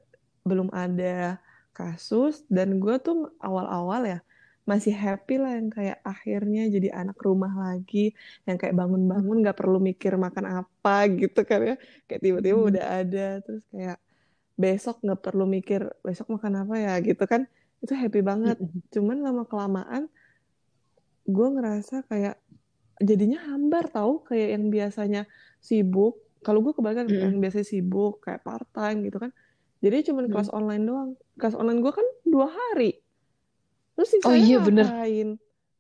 belum 0.45 0.70
ada 0.72 1.41
kasus. 1.74 2.45
Dan 2.47 2.78
gue 2.78 2.95
tuh 3.01 3.34
awal-awal 3.41 4.06
ya 4.06 4.20
masih 4.66 4.97
happy 4.97 5.38
lah 5.38 5.53
yang 5.53 5.70
kayak 5.70 6.01
akhirnya 6.01 6.66
jadi 6.74 6.89
anak 6.89 7.22
rumah 7.22 7.53
lagi 7.53 8.18
yang 8.49 8.57
kayak 8.57 8.74
bangun-bangun 8.74 9.45
nggak 9.45 9.57
perlu 9.57 9.78
mikir 9.78 10.18
makan 10.18 10.66
apa 10.66 11.05
gitu 11.13 11.45
kan 11.45 11.61
ya 11.61 11.76
kayak 12.09 12.22
tiba-tiba 12.26 12.57
hmm. 12.57 12.70
udah 12.74 12.86
ada 13.05 13.28
terus 13.45 13.61
kayak 13.70 14.01
besok 14.57 15.05
nggak 15.05 15.22
perlu 15.22 15.45
mikir 15.45 15.86
besok 16.01 16.34
makan 16.34 16.66
apa 16.66 16.76
ya 16.82 16.93
gitu 17.05 17.24
kan 17.30 17.45
itu 17.86 17.93
happy 17.93 18.26
banget 18.26 18.57
hmm. 18.57 18.89
cuman 18.89 19.18
lama 19.22 19.43
kelamaan 19.45 20.09
gue 21.30 21.47
ngerasa 21.53 22.09
kayak 22.09 22.41
jadinya 22.97 23.45
hambar 23.45 23.86
tau 23.93 24.26
kayak 24.26 24.57
yang 24.57 24.74
biasanya 24.74 25.22
sibuk 25.61 26.18
kalau 26.41 26.66
gue 26.66 26.74
kebalikan 26.74 27.05
hmm. 27.05 27.22
yang 27.22 27.38
biasanya 27.38 27.70
sibuk 27.70 28.26
kayak 28.26 28.41
part 28.41 28.66
time 28.74 29.05
gitu 29.05 29.22
kan 29.22 29.30
jadi 29.86 30.01
cuma 30.09 30.26
hmm. 30.26 30.34
kelas 30.34 30.49
online 30.49 30.84
doang 30.89 31.09
kelas 31.38 31.53
online 31.53 31.86
gue 31.86 31.93
kan 31.93 32.07
dua 32.26 32.49
hari 32.49 33.05
Terus 33.96 34.10
sih 34.12 34.20
oh 34.28 34.36
iya 34.36 34.58
bener. 34.60 34.86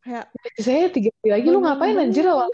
Kayak 0.05 0.25
saya 0.61 0.87
tiga 0.89 1.09
hari 1.19 1.29
lagi 1.35 1.47
lu 1.51 1.59
ngapain 1.59 1.97
anjir 1.99 2.25
awal? 2.29 2.47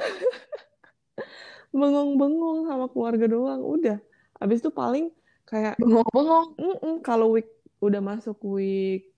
Bengong-bengong 1.80 2.68
sama 2.68 2.86
keluarga 2.89 3.26
doang. 3.30 3.62
Udah. 3.62 3.97
Abis 4.41 4.66
itu 4.66 4.74
paling 4.74 5.14
kayak 5.45 5.78
bengong-bengong. 5.78 6.57
Kalau 7.05 7.38
week 7.38 7.47
udah 7.82 8.01
masuk 8.01 8.38
week 8.45 9.12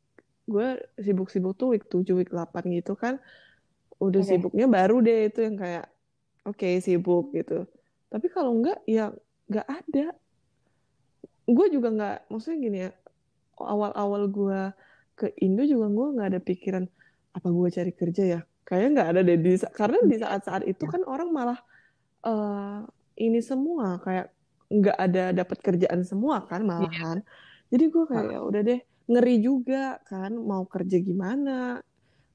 gue 0.44 0.76
sibuk-sibuk 1.00 1.56
tuh 1.56 1.72
week 1.72 1.88
7, 1.88 2.04
week 2.20 2.32
8 2.32 2.68
gitu 2.76 3.00
kan. 3.00 3.20
Udah 4.04 4.20
okay. 4.20 4.36
sibuknya 4.36 4.68
baru 4.68 5.00
deh 5.00 5.32
itu 5.32 5.39
yang 5.39 5.56
kayak 5.56 5.88
oke 6.44 6.60
okay, 6.60 6.84
sibuk 6.84 7.32
gitu. 7.32 7.64
Tapi 8.12 8.28
kalau 8.28 8.52
enggak 8.60 8.84
ya 8.84 9.16
enggak 9.48 9.68
ada. 9.68 10.06
Gue 11.44 11.68
juga 11.68 11.91
enggak, 11.91 12.18
maksudnya 12.32 12.58
gini 12.60 12.78
ya, 12.88 12.91
awal-awal 13.60 14.32
gue 14.32 14.62
ke 15.14 15.34
Indo 15.41 15.64
juga 15.64 15.88
gue 15.89 16.07
nggak 16.18 16.28
ada 16.34 16.41
pikiran 16.41 16.84
apa 17.34 17.47
gue 17.49 17.70
cari 17.70 17.91
kerja 17.93 18.24
ya? 18.38 18.39
Kayaknya 18.64 18.89
nggak 18.95 19.09
ada 19.09 19.20
deh 19.22 19.38
di 19.39 19.53
karena 19.74 19.97
di 20.07 20.16
saat-saat 20.18 20.64
itu 20.66 20.84
kan 20.88 21.01
orang 21.05 21.30
malah 21.30 21.59
uh, 22.26 22.86
ini 23.20 23.39
semua 23.43 24.01
kayak 24.01 24.32
nggak 24.74 24.97
ada 24.97 25.24
dapat 25.36 25.57
kerjaan 25.61 26.01
semua 26.07 26.45
kan 26.49 26.66
malahan. 26.66 27.22
Jadi 27.70 27.84
gue 27.89 28.03
kayak 28.09 28.26
ya 28.34 28.39
udah 28.41 28.61
deh 28.61 28.80
ngeri 29.03 29.36
juga 29.43 29.99
kan 30.07 30.32
mau 30.34 30.64
kerja 30.64 30.97
gimana 31.03 31.84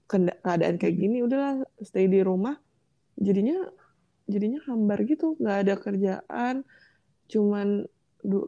keadaan 0.08 0.76
kayak 0.76 0.96
gini 0.96 1.24
udahlah 1.24 1.64
stay 1.82 2.06
di 2.06 2.20
rumah. 2.22 2.58
Jadinya 3.18 3.66
jadinya 4.28 4.60
hambar 4.68 5.02
gitu 5.08 5.34
nggak 5.40 5.58
ada 5.64 5.74
kerjaan 5.80 6.54
cuman 7.32 7.88
du, 8.20 8.44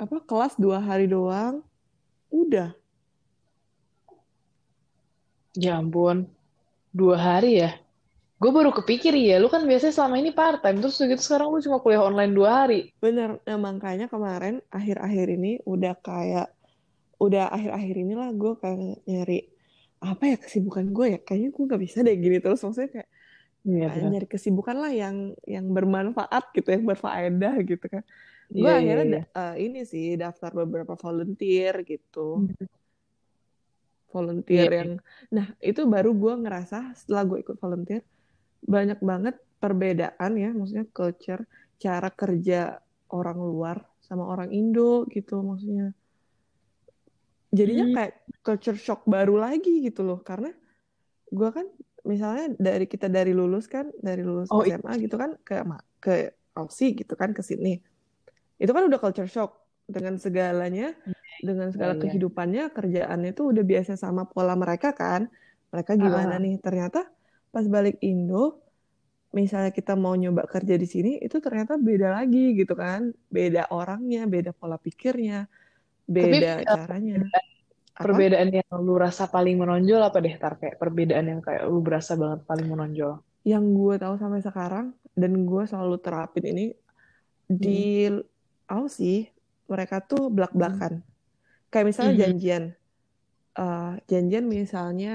apa 0.00 0.16
kelas 0.24 0.56
dua 0.56 0.80
hari 0.80 1.04
doang 1.04 1.60
udah 2.32 2.72
Ya 5.58 5.82
ampun, 5.82 6.30
dua 6.94 7.18
hari 7.18 7.66
ya? 7.66 7.74
Gue 8.38 8.54
baru 8.54 8.70
kepikir 8.70 9.10
ya, 9.18 9.42
lu 9.42 9.50
kan 9.50 9.66
biasanya 9.66 9.90
selama 9.90 10.22
ini 10.22 10.30
part 10.30 10.62
time, 10.62 10.78
terus 10.78 11.02
gitu 11.02 11.18
sekarang 11.18 11.50
lu 11.50 11.58
cuma 11.58 11.82
kuliah 11.82 12.06
online 12.06 12.30
dua 12.30 12.62
hari. 12.62 12.94
Bener, 13.02 13.42
nah 13.42 13.58
makanya 13.58 14.06
kemarin 14.06 14.62
akhir-akhir 14.70 15.26
ini 15.34 15.58
udah 15.66 15.98
kayak, 15.98 16.54
udah 17.18 17.50
akhir-akhir 17.50 17.94
inilah 17.98 18.30
gue 18.38 18.52
kayak 18.62 19.02
nyari 19.10 19.50
apa 19.98 20.22
ya 20.30 20.36
kesibukan 20.38 20.86
gue 20.94 21.06
ya, 21.10 21.18
kayaknya 21.18 21.50
gue 21.50 21.64
gak 21.66 21.82
bisa 21.82 21.98
deh 22.06 22.14
gini 22.14 22.38
terus 22.38 22.62
maksudnya 22.62 22.90
kayak 22.94 23.08
ya, 23.66 23.90
nyari 24.06 24.26
kesibukan 24.30 24.76
lah 24.78 24.94
yang 24.94 25.34
yang 25.42 25.66
bermanfaat 25.74 26.54
gitu, 26.54 26.70
yang 26.70 26.86
berfaedah 26.86 27.58
gitu 27.66 27.86
kan. 27.90 28.06
Gue 28.54 28.70
ya, 28.70 28.78
akhirnya 28.78 29.06
ya, 29.10 29.18
ya. 29.18 29.22
Uh, 29.34 29.54
ini 29.58 29.82
sih 29.82 30.14
daftar 30.14 30.54
beberapa 30.54 30.94
volunteer 30.94 31.82
gitu. 31.82 32.46
Volunteer 34.08 34.70
yeah. 34.72 34.78
yang 34.80 34.90
nah 35.28 35.46
itu 35.60 35.84
baru 35.84 36.16
gue 36.16 36.34
ngerasa 36.48 36.96
setelah 36.96 37.22
gue 37.28 37.38
ikut 37.44 37.56
volunteer 37.60 38.02
banyak 38.64 38.98
banget 39.04 39.36
perbedaan 39.60 40.32
ya 40.38 40.50
maksudnya 40.54 40.86
culture 40.90 41.44
cara 41.78 42.08
kerja 42.10 42.80
orang 43.12 43.38
luar 43.38 43.76
sama 44.02 44.24
orang 44.24 44.50
Indo 44.50 45.04
gitu 45.12 45.44
maksudnya 45.44 45.92
jadinya 47.52 47.86
hmm. 47.88 47.94
kayak 47.96 48.14
culture 48.44 48.78
shock 48.80 49.04
baru 49.04 49.40
lagi 49.40 49.84
gitu 49.84 50.04
loh 50.04 50.20
karena 50.20 50.52
gue 51.28 51.50
kan 51.52 51.66
misalnya 52.08 52.56
dari 52.56 52.88
kita 52.88 53.12
dari 53.12 53.36
lulus 53.36 53.68
kan 53.68 53.92
dari 54.00 54.24
lulus 54.24 54.48
oh, 54.48 54.64
SMA 54.64 54.92
gitu 55.04 55.16
kan 55.20 55.36
ke 55.44 55.60
ke 56.00 56.32
Aussie 56.56 56.96
gitu 56.96 57.12
kan 57.16 57.36
ke 57.36 57.44
Sydney 57.44 57.80
itu 58.58 58.70
kan 58.72 58.88
udah 58.88 58.98
culture 59.00 59.28
shock 59.28 59.67
dengan 59.88 60.20
segalanya 60.20 60.92
dengan 61.40 61.72
segala 61.72 61.96
oh, 61.96 62.00
kehidupannya 62.02 62.68
kerjaannya 62.74 63.32
itu 63.32 63.42
udah 63.48 63.64
biasa 63.64 63.96
sama 63.96 64.28
pola 64.28 64.52
mereka 64.54 64.92
kan. 64.92 65.32
Mereka 65.72 65.96
gimana 65.96 66.36
uh. 66.36 66.42
nih? 66.42 66.60
Ternyata 66.60 67.08
pas 67.48 67.64
balik 67.64 67.96
Indo 68.04 68.60
misalnya 69.28 69.72
kita 69.72 69.92
mau 69.92 70.16
nyoba 70.16 70.48
kerja 70.48 70.80
di 70.80 70.88
sini 70.88 71.20
itu 71.20 71.36
ternyata 71.40 71.80
beda 71.80 72.20
lagi 72.20 72.52
gitu 72.52 72.76
kan. 72.76 73.10
Beda 73.32 73.72
orangnya 73.72 74.28
beda 74.28 74.52
pola 74.52 74.76
pikirnya 74.76 75.48
beda 76.08 76.50
Tapi, 76.58 76.64
eh, 76.64 76.66
caranya. 76.66 77.16
Perbedaan 77.98 78.48
apa? 78.54 78.58
yang 78.62 78.78
lu 78.80 78.94
rasa 78.94 79.26
paling 79.26 79.58
menonjol 79.58 80.00
apa 80.00 80.18
deh 80.22 80.34
tar? 80.38 80.56
Kayak 80.56 80.80
perbedaan 80.80 81.26
yang 81.28 81.40
kayak 81.42 81.66
lu 81.68 81.82
berasa 81.84 82.14
banget 82.14 82.46
paling 82.48 82.66
menonjol. 82.70 83.20
Yang 83.44 83.64
gue 83.74 83.94
tahu 84.00 84.14
sampai 84.16 84.40
sekarang 84.40 84.86
dan 85.18 85.32
gue 85.44 85.62
selalu 85.66 85.96
terapin 85.98 86.44
ini 86.46 86.66
hmm. 86.72 87.58
di 87.58 88.08
Aussie 88.70 89.37
mereka 89.68 90.00
tuh 90.00 90.32
belak-belakan. 90.32 91.04
Hmm. 91.04 91.06
Kayak 91.68 91.86
misalnya 91.92 92.12
mm-hmm. 92.16 92.24
janjian. 92.24 92.64
Uh, 93.54 93.92
janjian 94.08 94.44
misalnya 94.48 95.12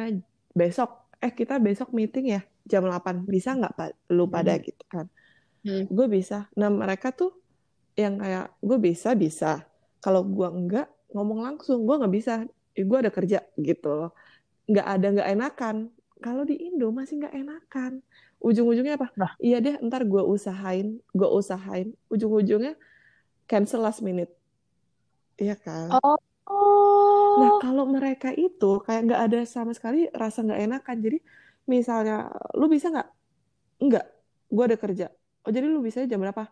besok. 0.54 1.10
Eh 1.18 1.34
kita 1.34 1.58
besok 1.58 1.92
meeting 1.92 2.38
ya 2.38 2.42
jam 2.70 2.86
8 2.86 3.26
bisa 3.26 3.58
nggak 3.58 3.74
pak? 3.74 3.90
Lu 4.14 4.30
pada 4.30 4.56
mm-hmm. 4.56 4.68
gitu 4.70 4.84
kan. 4.88 5.06
Mm-hmm. 5.64 5.86
gue 5.90 6.08
bisa. 6.08 6.38
Nah 6.60 6.70
mereka 6.70 7.10
tuh 7.12 7.34
yang 7.98 8.22
kayak 8.22 8.54
gue 8.62 8.78
bisa 8.78 9.18
bisa. 9.18 9.66
Kalau 10.00 10.22
gue 10.22 10.48
enggak 10.48 10.88
ngomong 11.12 11.42
langsung. 11.42 11.84
Gue 11.90 11.98
nggak 11.98 12.14
bisa. 12.14 12.46
Eh, 12.78 12.86
gue 12.86 12.98
ada 12.98 13.10
kerja 13.10 13.42
gitu 13.58 13.90
loh. 13.90 14.12
Nggak 14.70 14.88
ada 14.88 15.08
nggak 15.18 15.30
enakan. 15.34 15.76
Kalau 16.24 16.48
di 16.48 16.56
Indo 16.56 16.94
masih 16.94 17.26
nggak 17.26 17.36
enakan. 17.36 18.06
Ujung-ujungnya 18.44 19.00
apa? 19.00 19.08
Nah. 19.16 19.34
iya 19.40 19.64
deh 19.64 19.80
ntar 19.88 20.04
gue 20.04 20.20
usahain 20.20 21.02
gue 21.16 21.30
usahain. 21.32 21.96
Ujung-ujungnya 22.12 22.78
cancel 23.48 23.84
last 23.84 24.04
minute 24.04 24.32
iya 25.42 25.56
kan 25.66 25.90
oh 26.04 26.18
Nah, 27.40 27.50
kalau 27.62 27.84
mereka 27.90 28.30
itu 28.30 28.66
kayak 28.86 29.02
nggak 29.10 29.22
ada 29.26 29.40
sama 29.50 29.72
sekali 29.74 30.06
rasa 30.14 30.46
nggak 30.46 30.60
enakan. 30.70 30.98
Jadi 31.06 31.18
misalnya 31.66 32.30
lu 32.60 32.66
bisa 32.70 32.94
nggak? 32.94 33.08
Nggak, 33.86 34.06
gue 34.56 34.64
ada 34.70 34.78
kerja. 34.84 35.06
Oh 35.46 35.52
jadi 35.56 35.66
lu 35.74 35.80
bisa 35.88 36.00
jam 36.12 36.20
berapa? 36.24 36.44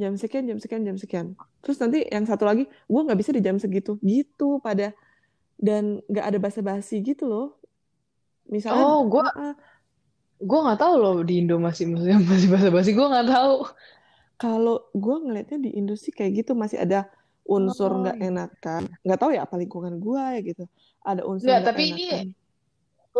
Jam 0.00 0.12
sekian, 0.20 0.44
jam 0.50 0.58
sekian, 0.62 0.82
jam 0.88 0.96
sekian. 1.02 1.26
Terus 1.64 1.78
nanti 1.82 1.98
yang 2.14 2.24
satu 2.30 2.44
lagi, 2.50 2.64
gue 2.68 3.00
nggak 3.06 3.18
bisa 3.20 3.32
di 3.36 3.42
jam 3.46 3.56
segitu. 3.62 3.96
Gitu 4.04 4.60
pada 4.66 4.92
dan 5.58 6.04
nggak 6.10 6.26
ada 6.28 6.38
basa-basi 6.44 7.00
gitu 7.04 7.24
loh. 7.32 7.46
Misalnya, 8.48 8.84
Oh, 8.84 8.98
gue 9.12 9.20
ah, 9.20 9.32
ah, 9.36 9.54
gue 10.48 10.58
nggak 10.64 10.78
tahu 10.82 10.94
loh 11.02 11.14
di 11.28 11.32
Indo 11.42 11.56
masih 11.66 11.84
masih 11.92 12.12
masih 12.30 12.48
basa-basi. 12.54 12.90
Gue 12.98 13.06
nggak 13.12 13.28
tahu. 13.34 13.54
kalau 14.38 14.86
gue 14.94 15.16
ngelihatnya 15.24 15.58
di 15.66 15.70
industri 15.80 16.10
kayak 16.14 16.32
gitu 16.44 16.52
masih 16.54 16.78
ada 16.84 17.10
unsur 17.54 17.90
Oh, 17.90 18.00
nggak 18.00 18.16
iya. 18.16 18.26
enakan. 18.26 18.82
Nggak 19.04 19.18
tahu 19.20 19.30
ya 19.36 19.40
apa 19.46 19.56
lingkungan 19.62 19.94
gue 20.04 20.22
ya 20.34 20.40
gitu. 20.48 20.62
Ada 21.08 21.22
unsur 21.30 21.56
Nggak, 21.56 21.60
tapi 21.66 21.82
ini 21.90 22.02
enakan. 22.10 22.26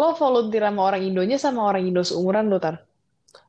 lo 0.00 0.08
volunteer 0.20 0.62
sama 0.66 0.80
orang 0.88 1.02
Indonya 1.08 1.36
sama 1.44 1.60
orang 1.68 1.82
Indo 1.88 2.02
seumuran 2.08 2.46
lo, 2.52 2.56
Tar? 2.64 2.74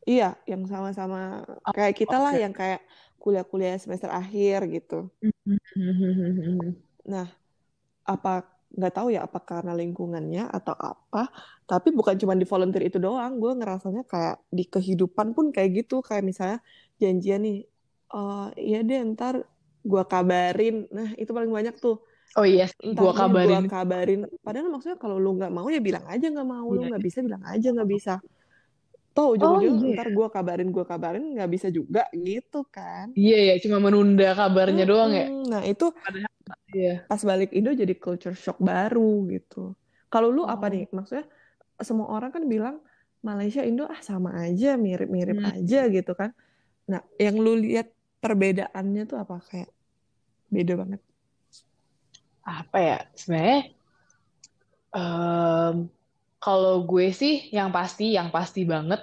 Iya, 0.10 0.26
yang 0.52 0.64
sama-sama 0.72 1.18
Oh, 1.66 1.74
kayak 1.74 1.94
kita 2.00 2.16
lah, 2.24 2.34
oke. 2.34 2.40
yang 2.44 2.54
kayak 2.60 2.80
kuliah-kuliah 3.22 3.76
semester 3.84 4.10
akhir 4.20 4.60
gitu. 4.76 4.96
Nah, 7.12 7.28
apa 8.14 8.30
nggak 8.78 8.94
tahu 8.98 9.08
ya 9.16 9.22
apa 9.28 9.40
karena 9.50 9.72
lingkungannya 9.82 10.42
atau 10.58 10.76
apa 10.78 11.20
tapi 11.70 11.90
bukan 11.98 12.16
cuma 12.22 12.36
di 12.42 12.46
volunteer 12.52 12.84
itu 12.90 12.98
doang 13.06 13.34
gue 13.42 13.52
ngerasanya 13.60 14.04
kayak 14.12 14.36
di 14.58 14.64
kehidupan 14.74 15.28
pun 15.36 15.46
kayak 15.56 15.70
gitu 15.86 15.96
kayak 16.08 16.24
misalnya 16.30 16.60
janjian 17.02 17.42
nih 17.48 17.58
oh 18.14 18.50
iya 18.60 18.78
deh 18.90 19.00
ntar 19.14 19.36
gue 19.90 20.04
kabarin 20.06 20.76
nah 20.90 21.10
itu 21.18 21.32
paling 21.34 21.50
banyak 21.50 21.76
tuh 21.78 21.98
Oh 22.38 22.46
iya 22.46 22.70
ntar 22.86 22.94
gue 23.02 23.10
deh 23.10 23.10
gue 23.10 23.14
kabarin. 23.18 23.66
kabarin 23.66 24.20
padahal 24.40 24.70
maksudnya 24.70 24.98
kalau 25.02 25.18
lu 25.18 25.34
nggak 25.34 25.50
mau 25.50 25.66
ya 25.68 25.82
bilang 25.82 26.06
aja 26.06 26.26
nggak 26.30 26.46
mau 26.48 26.68
lu 26.70 26.86
Iya. 26.86 26.90
nggak 26.94 27.04
bisa 27.04 27.20
bilang 27.26 27.44
aja 27.44 27.68
nggak 27.74 27.90
bisa 27.90 28.14
toh 29.10 29.34
Oh 29.42 29.60
ujung-ujung 29.60 29.90
iya. 29.90 29.98
ntar 29.98 30.08
gue 30.14 30.28
kabarin 30.30 30.70
gue 30.70 30.86
kabarin 30.86 31.26
nggak 31.34 31.50
bisa 31.50 31.68
juga 31.74 32.06
gitu 32.14 32.62
kan 32.70 33.10
Iya 33.18 33.38
ya, 33.50 33.54
cuma 33.66 33.78
menunda 33.82 34.30
kabarnya 34.38 34.86
doang 34.86 35.12
ya. 35.12 35.26
Nah 35.28 35.64
itu 35.66 35.90
Padahal 35.92 36.32
iya. 36.72 36.94
pas 37.10 37.22
balik 37.26 37.50
Indo 37.52 37.74
jadi 37.74 37.94
culture 37.98 38.38
shock 38.38 38.62
baru 38.62 39.26
gitu. 39.34 39.74
Kalau 40.08 40.30
lu 40.30 40.46
apa 40.46 40.70
nih? 40.70 40.86
Oh. 40.90 41.02
Maksudnya 41.02 41.26
semua 41.82 42.08
orang 42.10 42.30
kan 42.30 42.46
bilang 42.46 42.76
Malaysia 43.22 43.66
Indo 43.66 43.84
ah 43.90 44.00
sama 44.00 44.30
aja, 44.46 44.78
mirip-mirip 44.78 45.38
Hmm. 45.38 45.52
aja 45.58 45.90
gitu 45.90 46.14
kan. 46.14 46.32
Nah, 46.88 47.02
yang 47.18 47.36
lu 47.38 47.58
lihat 47.58 47.90
perbedaannya 48.24 49.04
tuh 49.06 49.18
apa 49.20 49.36
kayak 49.44 49.70
beda 50.50 50.74
banget? 50.78 51.02
Apa 52.46 52.78
ya? 52.82 52.98
Sebenarnya 53.14 53.60
em, 54.94 55.76
kalau 56.40 56.74
gue 56.88 57.08
sih 57.14 57.50
yang 57.54 57.70
pasti, 57.70 58.16
yang 58.18 58.30
pasti 58.34 58.66
banget 58.66 59.02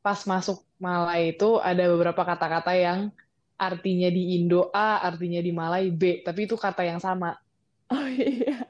pas 0.00 0.20
masuk 0.24 0.64
Malay 0.78 1.34
itu 1.34 1.58
ada 1.58 1.90
beberapa 1.90 2.22
kata-kata 2.22 2.70
yang 2.78 3.10
artinya 3.58 4.08
di 4.14 4.38
Indo 4.38 4.70
A, 4.70 5.02
artinya 5.02 5.42
di 5.42 5.50
Malay 5.50 5.90
B, 5.90 6.22
tapi 6.22 6.46
itu 6.46 6.54
kata 6.54 6.86
yang 6.86 7.02
sama. 7.02 7.34
Oh 7.90 8.06
iya, 8.06 8.62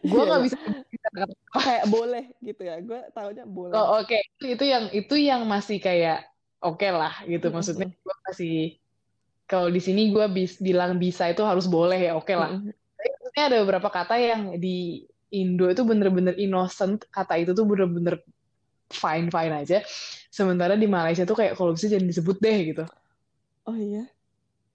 Gue 0.00 0.24
iya 0.24 0.28
nggak 0.30 0.42
bisa 0.48 0.56
kata-kata. 1.04 1.34
Kayak 1.60 1.86
boleh 1.92 2.24
gitu 2.40 2.62
ya. 2.64 2.74
Gue 2.80 3.00
taunya 3.12 3.44
boleh. 3.44 3.76
Oh, 3.76 4.00
oke, 4.00 4.16
Itu, 4.40 4.44
itu 4.56 4.64
yang 4.64 4.84
itu 4.90 5.14
yang 5.20 5.42
masih 5.44 5.78
kayak 5.78 6.24
oke 6.64 6.88
lah 6.88 7.12
gitu. 7.28 7.52
Maksudnya 7.52 7.92
gue 7.92 8.16
masih 8.32 8.80
kalau 9.44 9.68
di 9.68 9.80
sini 9.80 10.08
gue 10.08 10.24
bis, 10.32 10.56
bilang 10.58 10.96
bisa 10.96 11.28
itu 11.28 11.44
harus 11.44 11.68
boleh 11.68 12.00
ya, 12.10 12.12
oke 12.16 12.32
lah. 12.32 12.56
Mm-mm. 12.56 12.72
Tapi 12.72 13.08
maksudnya 13.20 13.44
ada 13.52 13.56
beberapa 13.64 13.88
kata 13.92 14.14
yang 14.16 14.42
di 14.56 15.04
Indo 15.34 15.66
itu 15.66 15.82
bener-bener 15.82 16.38
innocent, 16.38 17.04
kata 17.10 17.42
itu 17.42 17.52
tuh 17.52 17.66
bener-bener 17.66 18.22
fine-fine 18.88 19.54
aja. 19.66 19.82
Sementara 20.30 20.78
di 20.78 20.86
Malaysia 20.86 21.26
tuh 21.26 21.36
kayak 21.36 21.58
kalau 21.58 21.74
bisa 21.74 21.90
jangan 21.90 22.06
disebut 22.06 22.36
deh 22.38 22.58
gitu. 22.72 22.84
Oh 23.64 23.76
iya, 23.76 24.06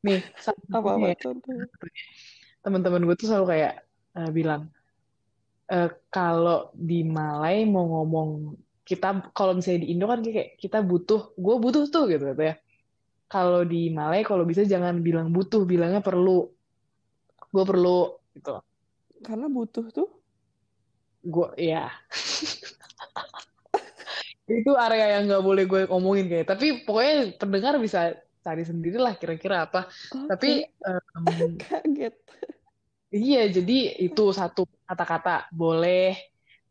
Nih, 0.02 0.24
ya, 0.24 1.16
contohnya? 1.20 1.68
teman-teman 2.60 3.04
gue 3.08 3.16
tuh 3.16 3.28
selalu 3.30 3.46
kayak 3.56 3.74
eh, 4.20 4.30
bilang, 4.32 4.68
eh, 5.72 5.90
kalau 6.12 6.74
di 6.76 7.06
Malay 7.06 7.64
mau 7.64 7.86
ngomong 7.88 8.58
kita 8.84 9.30
kalau 9.32 9.54
misalnya 9.54 9.86
di 9.86 9.90
Indo 9.94 10.10
kan 10.10 10.20
kayak 10.26 10.58
kita 10.58 10.82
butuh, 10.82 11.38
gue 11.38 11.56
butuh 11.62 11.84
tuh 11.88 12.10
gitu 12.10 12.26
ya. 12.36 12.58
Kalau 13.30 13.62
di 13.62 13.94
Malay 13.94 14.26
kalau 14.26 14.42
bisa 14.42 14.66
jangan 14.66 15.06
bilang 15.06 15.30
butuh, 15.30 15.62
bilangnya 15.70 16.02
perlu. 16.02 16.50
Gue 17.54 17.66
perlu 17.66 18.18
gitu. 18.34 18.58
Karena 19.22 19.46
butuh 19.46 19.86
tuh. 19.94 20.10
Gue 21.20 21.52
ya 21.60 21.92
itu 24.50 24.72
area 24.74 25.20
yang 25.20 25.30
nggak 25.30 25.46
boleh 25.46 25.64
gue 25.70 25.82
omongin 25.94 26.26
kayak. 26.26 26.50
Tapi 26.50 26.82
pokoknya 26.82 27.38
pendengar 27.38 27.78
bisa 27.78 28.18
cari 28.42 28.66
sendiri 28.66 28.98
lah 28.98 29.14
kira-kira 29.14 29.70
apa. 29.70 29.86
Tapi 30.26 30.66
Oke, 30.66 30.90
em, 30.90 31.54
kaget. 31.70 32.16
iya 33.14 33.46
jadi 33.46 34.02
itu 34.02 34.34
satu 34.34 34.66
kata-kata 34.90 35.54
boleh. 35.54 36.18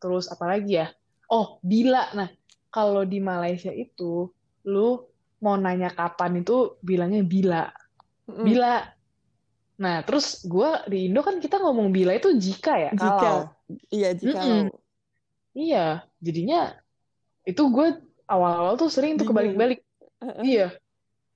Terus 0.03 0.27
apa 0.27 0.51
lagi 0.51 0.83
ya? 0.83 0.91
Oh 1.31 1.63
bila. 1.63 2.11
Nah 2.19 2.35
kalau 2.75 3.07
di 3.07 3.23
Malaysia 3.23 3.71
itu 3.71 4.27
lu 4.67 5.07
mau 5.39 5.55
nanya 5.55 5.91
kapan 5.95 6.43
itu 6.43 6.78
bilangnya 6.82 7.22
bila. 7.22 7.64
Mm-mm. 8.28 8.45
Bila. 8.45 8.72
Nah 9.78 10.03
terus 10.03 10.43
gue 10.43 10.70
di 10.91 11.07
Indo 11.07 11.22
kan 11.22 11.39
kita 11.39 11.62
ngomong 11.62 11.95
bila 11.95 12.11
itu 12.14 12.34
jika 12.34 12.74
ya 12.74 12.91
Jika, 12.95 13.14
kalau. 13.22 13.45
iya 13.95 14.11
jika 14.14 14.39
Mm-mm. 14.43 14.66
lo 14.68 14.76
Iya 15.59 16.07
jadinya 16.22 16.74
itu 17.47 17.62
gue 17.72 17.89
awal-awal 18.28 18.74
tuh 18.78 18.91
sering 18.93 19.18
tuh 19.18 19.26
kebalik-balik. 19.26 19.82
Iya 20.43 20.74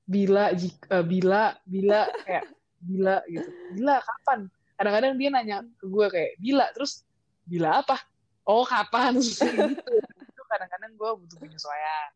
bila 0.03 0.51
jika 0.53 1.01
bila 1.07 1.57
bila 1.65 2.11
kayak 2.27 2.45
bila 2.83 3.23
gitu. 3.31 3.49
Bila 3.79 4.03
kapan? 4.03 4.51
Kadang-kadang 4.75 5.13
dia 5.15 5.29
nanya 5.31 5.57
ke 5.79 5.87
gue 5.87 6.07
kayak 6.11 6.33
bila 6.43 6.67
terus 6.75 7.07
bila 7.47 7.83
apa? 7.83 7.99
Oh 8.43 8.67
kapan? 8.67 9.15
Gitu. 9.23 9.93
Itu 10.27 10.43
kadang-kadang 10.51 10.99
gue 10.99 11.11
butuh 11.23 11.39
penyesuaian. 11.39 12.11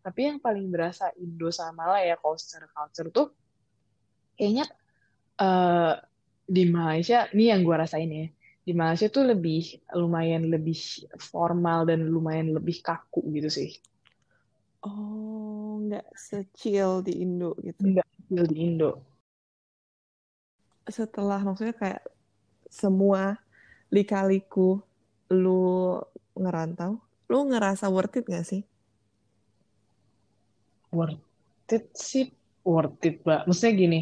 Tapi 0.00 0.20
yang 0.32 0.38
paling 0.40 0.66
berasa 0.72 1.12
Indo 1.20 1.52
sama 1.52 1.84
lah 1.84 2.00
ya 2.00 2.16
kalau 2.16 2.36
secara 2.40 2.66
culture 2.72 3.12
tuh 3.12 3.28
kayaknya 4.40 4.64
eh, 5.36 5.94
di 6.50 6.64
Malaysia, 6.66 7.30
ini 7.30 7.52
yang 7.52 7.62
gue 7.62 7.76
rasain 7.76 8.10
ya, 8.10 8.26
di 8.64 8.72
Malaysia 8.74 9.06
tuh 9.06 9.28
lebih 9.28 9.78
lumayan 9.94 10.50
lebih 10.50 11.06
formal 11.20 11.86
dan 11.86 12.08
lumayan 12.08 12.50
lebih 12.50 12.82
kaku 12.82 13.22
gitu 13.36 13.52
sih. 13.52 13.70
Oh, 14.80 15.78
nggak 15.84 16.08
secil 16.16 17.04
di 17.04 17.20
Indo 17.20 17.52
gitu. 17.60 17.84
Enggak 17.84 18.08
kecil 18.16 18.44
di 18.48 18.56
Indo. 18.64 18.90
Setelah 20.88 21.44
maksudnya 21.44 21.76
kayak 21.76 22.02
semua 22.66 23.36
lika-liku 23.92 24.80
lu 25.30 25.98
ngerantau, 26.34 26.98
lu 27.28 27.38
ngerasa 27.50 27.86
worth 27.92 28.18
it 28.18 28.26
gak 28.26 28.46
sih? 28.46 28.62
Worth 30.90 31.22
it 31.70 31.94
sih, 31.94 32.30
worth 32.66 33.02
it, 33.06 33.22
Mbak. 33.22 33.46
Maksudnya 33.46 33.72
gini, 33.78 34.00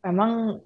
emang 0.00 0.60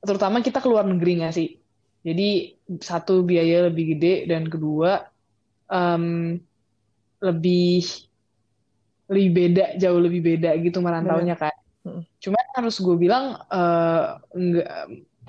terutama 0.00 0.40
kita 0.40 0.60
keluar 0.64 0.88
negeri 0.88 1.20
nggak 1.20 1.34
sih? 1.36 1.60
Jadi 2.04 2.52
satu 2.80 3.24
biaya 3.24 3.68
lebih 3.68 3.96
gede 3.96 4.28
dan 4.28 4.48
kedua 4.48 5.08
em, 5.72 6.36
lebih 7.24 7.80
lebih 9.08 9.28
beda, 9.32 9.64
jauh 9.76 10.00
lebih 10.00 10.20
beda 10.20 10.56
gitu 10.60 10.80
merantaunya 10.80 11.36
kan. 11.36 11.52
Mm. 11.84 12.02
Cuman 12.20 12.44
harus 12.56 12.76
gue 12.80 12.96
bilang 12.96 13.36
eh, 13.52 14.06
nggak 14.32 14.72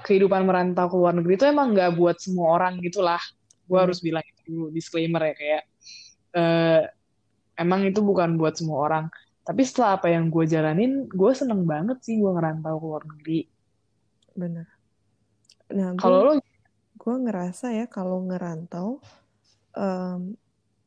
kehidupan 0.03 0.43
merantau 0.43 0.91
ke 0.91 0.95
luar 0.95 1.15
negeri 1.15 1.39
itu 1.39 1.47
emang 1.47 1.75
nggak 1.75 1.95
buat 1.95 2.19
semua 2.19 2.59
orang 2.59 2.79
gitulah. 2.83 3.19
Gue 3.67 3.79
Bener. 3.79 3.83
harus 3.87 3.99
bilang 4.03 4.23
itu 4.23 4.41
dulu, 4.47 4.65
disclaimer 4.71 5.21
ya 5.31 5.33
kayak 5.35 5.63
eh, 6.35 6.81
emang 7.55 7.87
itu 7.87 7.99
bukan 8.03 8.35
buat 8.39 8.55
semua 8.55 8.85
orang. 8.87 9.05
Tapi 9.45 9.61
setelah 9.61 10.01
apa 10.01 10.09
yang 10.09 10.33
gue 10.33 10.45
jalanin, 10.49 11.05
gue 11.05 11.31
seneng 11.37 11.63
banget 11.69 12.01
sih 12.01 12.17
gue 12.17 12.31
ngerantau 12.33 12.81
ke 12.81 12.85
luar 12.85 13.03
negeri. 13.05 13.39
Bener. 14.33 14.67
Nah, 15.73 15.93
Kalau 15.97 16.19
gue 16.21 16.25
lo 16.25 16.33
gue 16.95 17.15
ngerasa 17.27 17.75
ya 17.75 17.85
kalau 17.91 18.23
ngerantau 18.25 19.03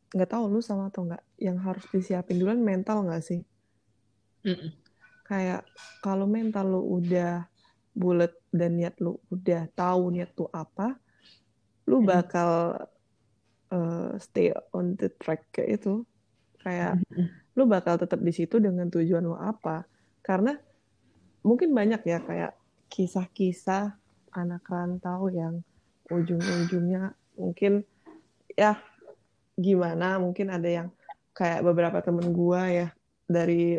nggak 0.09 0.31
tahu 0.33 0.45
lu 0.49 0.61
sama 0.65 0.89
atau 0.89 1.05
nggak 1.05 1.21
yang 1.37 1.61
harus 1.61 1.85
disiapin 1.93 2.41
duluan 2.41 2.65
mental 2.65 3.05
nggak 3.05 3.23
sih? 3.23 3.45
Mm-mm. 4.43 4.73
Kayak 5.29 5.69
kalau 6.01 6.25
mental 6.25 6.67
lu 6.73 6.83
udah 6.97 7.45
bulat 7.93 8.33
dan 8.49 8.81
niat 8.81 8.97
lu 9.05 9.21
udah 9.29 9.69
tahu 9.77 10.17
niat 10.17 10.33
lu 10.35 10.49
apa, 10.49 10.97
lu 11.85 12.01
bakal 12.01 12.81
eh, 13.69 14.11
stay 14.17 14.49
on 14.73 14.97
the 14.97 15.13
track 15.21 15.45
kayak 15.53 15.79
itu. 15.85 16.03
Kayak 16.63 17.01
Mm-mm. 17.09 17.27
lu 17.55 17.65
bakal 17.67 17.99
tetap 17.99 18.19
di 18.23 18.33
situ 18.35 18.59
dengan 18.59 18.91
tujuan 18.91 19.25
lu 19.25 19.35
apa. 19.39 19.87
Karena 20.23 20.55
mungkin 21.43 21.73
banyak 21.73 22.03
ya 22.05 22.19
kayak 22.21 22.53
kisah-kisah 22.89 23.95
anak 24.35 24.65
rantau 24.69 25.29
yang 25.33 25.63
ujung-ujungnya 26.09 27.13
mungkin 27.37 27.85
ya 28.57 28.81
gimana 29.55 30.17
mungkin 30.19 30.49
ada 30.49 30.69
yang 30.69 30.89
kayak 31.37 31.63
beberapa 31.63 32.01
temen 32.03 32.33
gua 32.33 32.67
ya 32.67 32.89
dari 33.29 33.79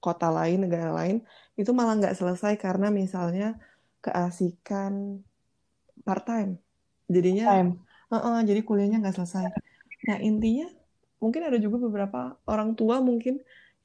kota 0.00 0.28
lain 0.32 0.68
negara 0.68 0.92
lain 0.94 1.24
itu 1.56 1.70
malah 1.72 1.96
nggak 1.98 2.16
selesai 2.16 2.56
karena 2.56 2.88
misalnya 2.92 3.56
keasikan 4.00 5.20
part 6.04 6.24
time 6.24 6.56
jadinya 7.10 7.46
Time. 7.50 7.70
Uh-uh, 8.10 8.42
jadi 8.42 8.60
kuliahnya 8.66 8.98
nggak 8.98 9.22
selesai. 9.22 9.46
Nah, 10.10 10.18
intinya 10.18 10.66
mungkin 11.22 11.42
ada 11.48 11.58
juga 11.64 11.76
beberapa 11.86 12.18
orang 12.50 12.70
tua 12.78 12.96
mungkin 13.08 13.34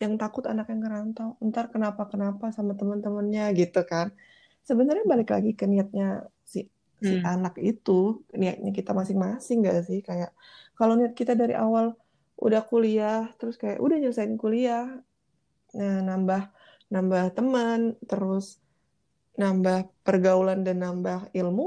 yang 0.02 0.14
takut 0.22 0.44
anaknya 0.52 0.76
ngerantau, 0.82 1.28
ntar 1.48 1.66
kenapa-kenapa 1.74 2.46
sama 2.58 2.72
teman-temannya 2.80 3.44
gitu 3.60 3.80
kan. 3.92 4.08
Sebenarnya 4.68 5.04
balik 5.12 5.30
lagi 5.36 5.50
ke 5.60 5.66
niatnya 5.72 6.06
si 6.54 6.60
si 7.08 7.14
Hmm. 7.14 7.30
anak 7.32 7.54
itu, 7.70 7.92
niatnya 8.40 8.70
kita 8.78 8.92
masing-masing 9.00 9.58
gak 9.68 9.78
sih? 9.88 10.00
Kayak 10.08 10.32
kalau 10.78 10.94
niat 11.00 11.14
kita 11.20 11.34
dari 11.42 11.54
awal 11.64 11.86
udah 12.46 12.62
kuliah, 12.70 13.18
terus 13.40 13.56
kayak 13.62 13.80
udah 13.86 13.96
nyelesain 14.02 14.36
kuliah, 14.44 14.84
nah 15.78 15.96
nambah 16.10 16.42
nambah 16.94 17.24
teman, 17.38 17.82
terus 18.10 18.46
nambah 19.42 19.78
pergaulan 20.06 20.60
dan 20.68 20.78
nambah 20.86 21.20
ilmu, 21.40 21.64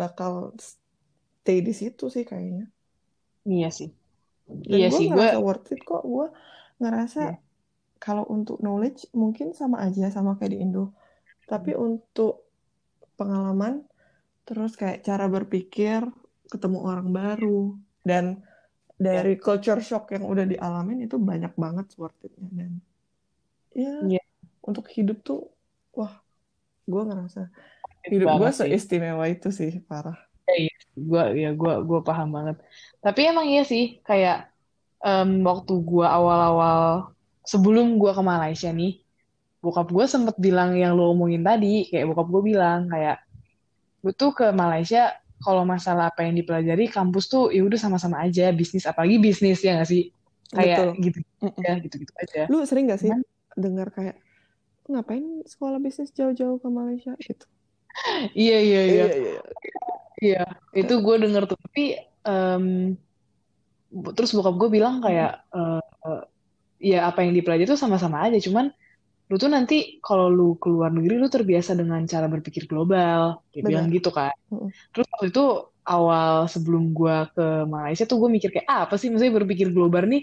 bakal 0.00 0.32
stay 1.42 1.58
di 1.66 1.72
situ 1.80 2.04
sih 2.14 2.24
kayaknya. 2.30 2.64
Iya 3.44 3.70
sih. 3.70 3.88
Dan 4.46 4.78
Iya 4.78 4.88
gue 4.90 4.98
sih, 4.98 5.06
gue 5.10 5.26
worth 5.42 5.72
it 5.74 5.80
kok. 5.82 6.02
Gue 6.06 6.26
ngerasa 6.78 7.20
Iya. 7.22 7.36
kalau 7.98 8.24
untuk 8.28 8.60
knowledge 8.62 9.08
mungkin 9.16 9.56
sama 9.56 9.82
aja 9.86 10.12
sama 10.12 10.36
kayak 10.38 10.52
di 10.54 10.58
Indo. 10.62 10.92
Tapi 11.46 11.72
untuk 11.78 12.46
pengalaman, 13.16 13.82
terus 14.46 14.74
kayak 14.76 15.02
cara 15.06 15.26
berpikir, 15.26 16.04
ketemu 16.50 16.78
orang 16.82 17.08
baru, 17.10 17.74
dan 18.06 18.42
dari 18.98 19.36
culture 19.38 19.82
shock 19.82 20.10
yang 20.14 20.24
udah 20.26 20.46
dialamin 20.46 21.06
itu 21.06 21.16
banyak 21.18 21.52
banget 21.58 21.86
worth 21.98 22.18
it-nya. 22.26 22.48
Dan 22.54 22.72
ya 23.76 23.92
Iya. 24.02 24.20
untuk 24.66 24.86
hidup 24.90 25.22
tuh, 25.22 25.50
wah, 25.94 26.14
gue 26.86 27.02
ngerasa 27.06 27.50
hidup 28.06 28.28
gue 28.38 28.50
sih. 28.54 28.70
seistimewa 28.70 29.24
itu 29.30 29.48
sih, 29.54 29.82
parah. 29.86 30.25
Gue 30.96 31.22
ya 31.36 31.50
gue 31.52 31.72
gue 31.84 32.00
paham 32.00 32.28
banget. 32.32 32.56
Tapi 33.02 33.20
emang 33.28 33.46
iya 33.46 33.62
sih 33.66 33.98
kayak 34.02 34.48
em, 35.02 35.42
waktu 35.44 35.74
gue 35.82 36.06
awal-awal 36.06 37.12
sebelum 37.44 37.98
gue 38.00 38.10
ke 38.10 38.22
Malaysia 38.22 38.70
nih 38.72 39.02
bokap 39.60 39.90
gue 39.90 40.06
sempet 40.06 40.38
bilang 40.38 40.78
yang 40.78 40.94
lo 40.94 41.10
omongin 41.10 41.42
tadi 41.42 41.90
kayak 41.90 42.06
bokap 42.14 42.28
gue 42.30 42.42
bilang 42.54 42.86
kayak 42.86 43.18
gue 44.02 44.14
tuh 44.14 44.30
ke 44.30 44.46
Malaysia 44.54 45.10
kalau 45.42 45.66
masalah 45.66 46.08
apa 46.14 46.24
yang 46.24 46.38
dipelajari 46.38 46.88
kampus 46.88 47.28
tuh 47.28 47.50
ya 47.52 47.60
udah 47.66 47.76
sama-sama 47.76 48.22
aja 48.24 48.48
bisnis 48.54 48.86
apalagi 48.86 49.18
bisnis 49.20 49.60
ya 49.60 49.76
nggak 49.76 49.90
sih? 49.90 50.08
Kayak 50.54 50.94
Betul. 50.94 51.02
gitu 51.02 51.18
ya 51.58 51.74
gitu-gitu 51.82 52.12
aja. 52.22 52.42
Lu 52.46 52.62
sering 52.62 52.86
gak 52.86 53.02
sih 53.02 53.10
Cuman- 53.10 53.26
dengar 53.58 53.88
kayak 53.90 54.16
ngapain 54.86 55.42
sekolah 55.42 55.82
bisnis 55.82 56.14
jauh-jauh 56.14 56.62
ke 56.62 56.68
Malaysia? 56.70 57.12
Gitu? 57.18 57.44
Iya 58.40 58.54
iya 58.66 58.80
iya 58.92 59.04
iya, 59.20 59.32
iya. 59.38 59.40
Iya, 60.24 60.38
itu 60.80 60.92
gue 61.06 61.14
denger 61.22 61.42
tuh. 61.50 61.58
Tapi 61.64 61.82
em, 62.28 62.64
bu- 64.02 64.12
terus 64.16 64.30
bokap 64.36 64.54
gue 64.60 64.68
bilang 64.76 64.94
kayak 65.04 65.30
eh, 65.56 65.80
eh, 66.06 66.20
ya 66.92 66.98
apa 67.10 67.18
yang 67.24 67.32
dipelajari 67.38 67.66
itu 67.68 67.78
sama-sama 67.84 68.18
aja. 68.26 68.38
Cuman 68.46 68.66
lu 69.30 69.36
tuh 69.42 69.50
nanti 69.56 69.74
kalau 70.06 70.26
lu 70.36 70.44
keluar 70.62 70.90
negeri 70.96 71.14
lu 71.22 71.28
terbiasa 71.36 71.72
dengan 71.80 72.00
cara 72.12 72.26
berpikir 72.34 72.64
global. 72.72 73.22
Dia 73.54 73.60
Benar. 73.62 73.70
bilang 73.70 73.86
gitu 73.96 74.10
kan. 74.18 74.34
Terus 74.92 75.06
waktu 75.14 75.26
itu 75.32 75.42
awal 75.86 76.32
sebelum 76.54 76.84
gue 76.98 77.16
ke 77.36 77.44
Malaysia 77.74 78.04
tuh 78.10 78.18
gue 78.22 78.30
mikir 78.36 78.50
kayak 78.54 78.68
ah, 78.72 78.80
apa 78.86 78.94
sih 79.00 79.08
maksudnya 79.10 79.34
berpikir 79.40 79.68
global 79.76 80.04
nih? 80.12 80.22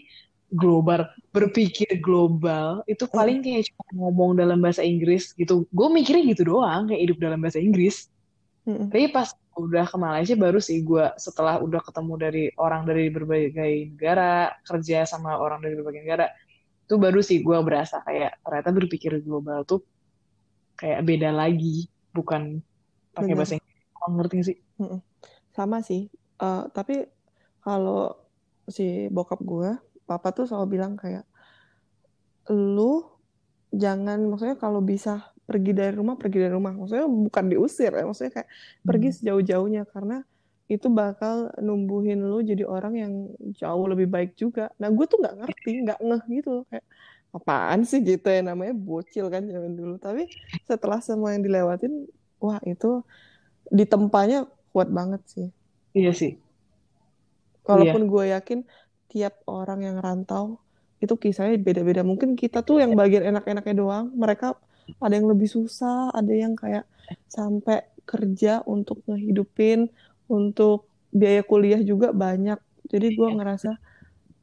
Global, 0.54 1.10
berpikir 1.34 1.98
global 1.98 2.86
itu 2.86 3.10
paling 3.10 3.42
kayak 3.42 3.74
cuma 3.74 4.06
ngomong 4.06 4.38
dalam 4.38 4.62
bahasa 4.62 4.86
Inggris 4.86 5.34
gitu. 5.34 5.66
Gue 5.74 5.90
mikirnya 5.90 6.30
gitu 6.30 6.54
doang, 6.54 6.86
kayak 6.86 7.02
hidup 7.10 7.18
dalam 7.18 7.42
bahasa 7.42 7.58
Inggris. 7.58 8.06
Mm-mm. 8.70 8.94
Tapi 8.94 9.10
pas 9.10 9.34
udah 9.58 9.86
ke 9.86 9.98
Malaysia 9.98 10.38
baru 10.38 10.62
sih 10.62 10.86
gue 10.86 11.10
setelah 11.18 11.58
udah 11.58 11.82
ketemu 11.82 12.14
dari 12.22 12.44
orang 12.58 12.86
dari 12.86 13.10
berbagai 13.10 13.98
negara, 13.98 14.54
kerja 14.62 15.10
sama 15.10 15.42
orang 15.42 15.66
dari 15.66 15.74
berbagai 15.74 16.02
negara, 16.06 16.30
itu 16.86 16.96
baru 17.02 17.20
sih 17.26 17.42
gue 17.42 17.58
berasa 17.66 18.06
kayak 18.06 18.38
ternyata 18.46 18.70
berpikir 18.70 19.12
global 19.26 19.66
tuh 19.66 19.82
kayak 20.78 21.02
beda 21.02 21.34
lagi, 21.34 21.90
bukan 22.14 22.62
pakai 23.18 23.34
bahasa 23.34 23.58
Inggris. 23.58 23.82
Oh, 24.06 24.12
ngerti 24.14 24.38
sih? 24.54 24.58
Sama 25.50 25.82
sih. 25.82 26.14
Eh, 26.38 26.64
tapi 26.70 27.10
kalau 27.66 28.14
si 28.70 29.10
bokap 29.10 29.42
gue, 29.42 29.72
papa 30.04 30.36
tuh 30.36 30.46
selalu 30.50 30.68
bilang 30.80 30.94
kayak 31.00 31.24
lu 32.52 33.08
jangan 33.74 34.20
maksudnya 34.30 34.60
kalau 34.60 34.84
bisa 34.84 35.34
pergi 35.44 35.72
dari 35.76 35.94
rumah 35.96 36.16
pergi 36.16 36.38
dari 36.48 36.54
rumah. 36.56 36.72
Maksudnya 36.76 37.08
bukan 37.08 37.46
diusir 37.52 37.92
ya 37.92 38.04
maksudnya 38.08 38.32
kayak 38.42 38.50
pergi 38.84 39.08
Hmm. 39.12 39.16
sejauh-jauhnya 39.20 39.84
karena 39.90 40.24
itu 40.72 40.88
bakal 40.88 41.52
numbuhin 41.60 42.24
lu 42.24 42.40
jadi 42.40 42.64
orang 42.64 42.94
yang 42.96 43.14
jauh 43.60 43.86
lebih 43.88 44.08
baik 44.08 44.40
juga. 44.40 44.72
Nah 44.80 44.88
gue 44.90 45.06
tuh 45.08 45.20
nggak 45.20 45.36
ngerti 45.44 45.72
nggak 45.84 46.00
ngeh 46.00 46.24
gitu 46.40 46.50
loh 46.62 46.66
kayak 46.72 46.86
apaan 47.34 47.82
sih 47.84 48.00
gitu 48.06 48.30
ya 48.30 48.42
namanya 48.46 48.72
bocil 48.78 49.28
kan 49.28 49.44
zaman 49.44 49.74
dulu. 49.76 49.96
Tapi 50.00 50.28
setelah 50.64 51.04
semua 51.04 51.36
yang 51.36 51.44
dilewatin 51.44 52.08
wah 52.40 52.60
itu 52.64 53.04
ditempanya 53.72 54.48
kuat 54.72 54.90
banget 54.92 55.22
sih. 55.28 55.48
Iya 55.94 56.12
sih. 56.16 56.40
Walaupun 57.64 58.08
gue 58.12 58.24
yakin 58.36 58.60
tiap 59.14 59.46
orang 59.46 59.86
yang 59.86 59.98
rantau 60.02 60.58
itu 60.98 61.14
kisahnya 61.20 61.62
beda-beda. 61.62 62.02
Mungkin 62.02 62.34
kita 62.34 62.66
tuh 62.66 62.82
yang 62.82 62.98
bagian 62.98 63.30
enak-enaknya 63.30 63.76
doang. 63.78 64.10
Mereka 64.18 64.58
ada 64.98 65.14
yang 65.14 65.30
lebih 65.30 65.46
susah, 65.46 66.10
ada 66.10 66.34
yang 66.34 66.58
kayak 66.58 66.90
sampai 67.30 67.86
kerja 68.04 68.66
untuk 68.66 69.06
ngehidupin, 69.06 69.92
untuk 70.32 70.90
biaya 71.14 71.46
kuliah 71.46 71.80
juga 71.86 72.10
banyak. 72.16 72.58
Jadi 72.90 73.08
gue 73.14 73.30
ngerasa 73.30 73.78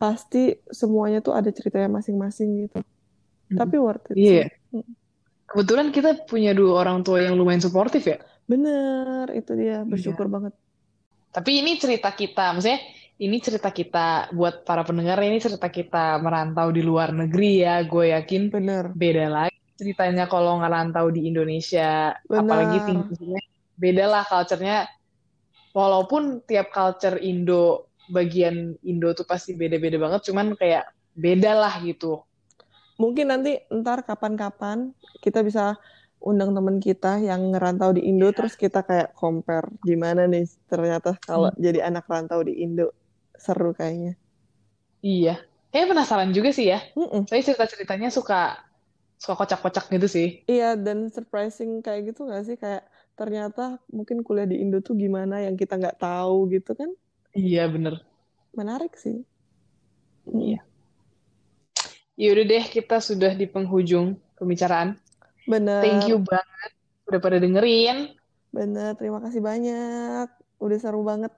pasti 0.00 0.56
semuanya 0.70 1.20
tuh 1.20 1.36
ada 1.36 1.50
ceritanya 1.52 2.00
masing-masing 2.00 2.68
gitu. 2.68 2.80
Tapi 3.50 3.76
worth 3.76 4.14
it 4.14 4.16
Iya. 4.16 4.46
sih. 4.46 4.84
Kebetulan 5.50 5.90
kita 5.90 6.24
punya 6.30 6.54
dua 6.54 6.86
orang 6.86 7.02
tua 7.02 7.26
yang 7.26 7.34
lumayan 7.34 7.58
suportif 7.58 8.06
ya. 8.06 8.22
Bener, 8.46 9.26
itu 9.34 9.50
dia. 9.58 9.82
Bersyukur 9.82 10.30
banget. 10.30 10.54
Tapi 11.30 11.62
ini 11.62 11.74
cerita 11.78 12.10
kita, 12.14 12.54
maksudnya 12.54 12.78
ini 13.20 13.36
cerita 13.36 13.68
kita 13.68 14.32
buat 14.32 14.64
para 14.64 14.80
pendengar 14.80 15.20
ini 15.20 15.36
cerita 15.36 15.68
kita 15.68 16.16
merantau 16.24 16.72
di 16.72 16.80
luar 16.80 17.12
negeri 17.12 17.60
ya. 17.60 17.84
Gue 17.84 18.16
yakin 18.16 18.48
Bener. 18.48 18.84
beda 18.96 19.26
lagi 19.28 19.60
ceritanya 19.76 20.28
kalau 20.28 20.60
ngerantau 20.60 21.08
di 21.12 21.28
Indonesia, 21.28 22.16
Benar. 22.24 22.40
apalagi 22.44 22.78
tingginya 22.84 23.40
beda 23.76 24.04
lah 24.08 24.24
culture-nya. 24.24 24.88
Walaupun 25.70 26.44
tiap 26.44 26.74
culture 26.74 27.16
Indo 27.20 27.92
bagian 28.10 28.74
Indo 28.84 29.14
tuh 29.16 29.24
pasti 29.24 29.56
beda-beda 29.56 29.96
banget, 29.96 30.28
cuman 30.28 30.52
kayak 30.56 30.88
beda 31.16 31.56
lah 31.56 31.76
gitu. 31.80 32.20
Mungkin 33.00 33.32
nanti 33.32 33.56
ntar 33.72 34.04
kapan-kapan 34.04 34.92
kita 35.24 35.40
bisa 35.40 35.80
undang 36.20 36.52
temen 36.52 36.76
kita 36.84 37.16
yang 37.16 37.48
ngerantau 37.56 37.96
di 37.96 38.04
Indo 38.04 38.28
terus 38.36 38.52
kita 38.52 38.84
kayak 38.84 39.16
compare 39.16 39.72
gimana 39.80 40.28
nih 40.28 40.44
ternyata 40.68 41.16
kalau 41.24 41.48
jadi 41.56 41.88
anak 41.88 42.04
rantau 42.04 42.44
di 42.44 42.60
Indo 42.60 42.92
seru 43.40 43.72
kayaknya. 43.72 44.20
Iya, 45.00 45.40
kayak 45.72 45.96
penasaran 45.96 46.30
juga 46.36 46.52
sih 46.52 46.68
ya. 46.68 46.84
Mm-mm. 46.92 47.24
Saya 47.24 47.40
cerita-ceritanya 47.40 48.12
suka 48.12 48.60
suka 49.16 49.34
kocak-kocak 49.36 49.88
gitu 49.96 50.08
sih. 50.08 50.28
Iya 50.44 50.76
dan 50.76 51.08
surprising 51.08 51.80
kayak 51.80 52.12
gitu 52.12 52.28
gak 52.28 52.44
sih 52.44 52.56
kayak 52.60 52.84
ternyata 53.16 53.80
mungkin 53.92 54.24
kuliah 54.24 54.48
di 54.48 54.60
Indo 54.64 54.80
tuh 54.80 54.96
gimana 54.96 55.44
yang 55.44 55.52
kita 55.60 55.76
nggak 55.76 56.00
tahu 56.00 56.48
gitu 56.56 56.72
kan 56.72 56.88
Iya 57.36 57.68
bener. 57.68 58.00
menarik 58.56 58.96
sih. 58.96 59.22
Iya. 60.26 60.60
Yaudah 62.20 62.44
deh, 62.44 62.64
kita 62.68 63.00
sudah 63.00 63.32
di 63.32 63.46
penghujung 63.48 64.18
pembicaraan. 64.36 64.98
Bener. 65.48 65.80
Thank 65.80 66.10
you 66.10 66.20
banget 66.20 66.70
udah 67.08 67.20
pada 67.22 67.38
dengerin. 67.40 68.12
Bener. 68.50 68.98
Terima 68.98 69.22
kasih 69.22 69.40
banyak. 69.40 70.28
Udah 70.60 70.78
seru 70.82 71.00
banget. 71.06 71.32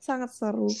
Sangat 0.00 0.32
seru. 0.34 0.72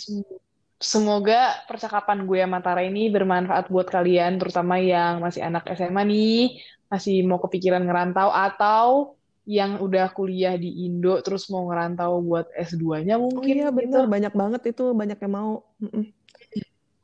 Semoga 0.78 1.58
percakapan 1.66 2.22
gue 2.22 2.38
sama 2.38 2.62
Tara 2.62 2.86
ini 2.86 3.10
bermanfaat 3.10 3.66
buat 3.66 3.90
kalian, 3.90 4.38
terutama 4.38 4.78
yang 4.78 5.18
masih 5.18 5.42
anak 5.42 5.66
SMA 5.74 6.06
nih, 6.06 6.62
masih 6.86 7.26
mau 7.26 7.42
kepikiran 7.42 7.82
ngerantau, 7.82 8.30
atau 8.30 9.18
yang 9.42 9.82
udah 9.82 10.12
kuliah 10.14 10.54
di 10.60 10.86
Indo 10.86 11.18
terus 11.24 11.48
mau 11.48 11.66
ngerantau 11.66 12.20
buat 12.20 12.52
S2-nya 12.52 13.16
Oh 13.16 13.26
mungkin 13.26 13.64
iya 13.64 13.72
gitu. 13.72 13.80
bener. 13.80 14.04
Banyak 14.06 14.34
banget 14.36 14.62
itu. 14.70 14.92
Banyak 14.92 15.18
yang 15.18 15.32
mau. 15.32 15.66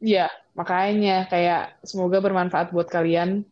Iya, 0.05 0.29
makanya 0.53 1.25
kayak 1.33 1.81
semoga 1.83 2.21
bermanfaat 2.21 2.71
buat 2.71 2.87
kalian, 2.87 3.43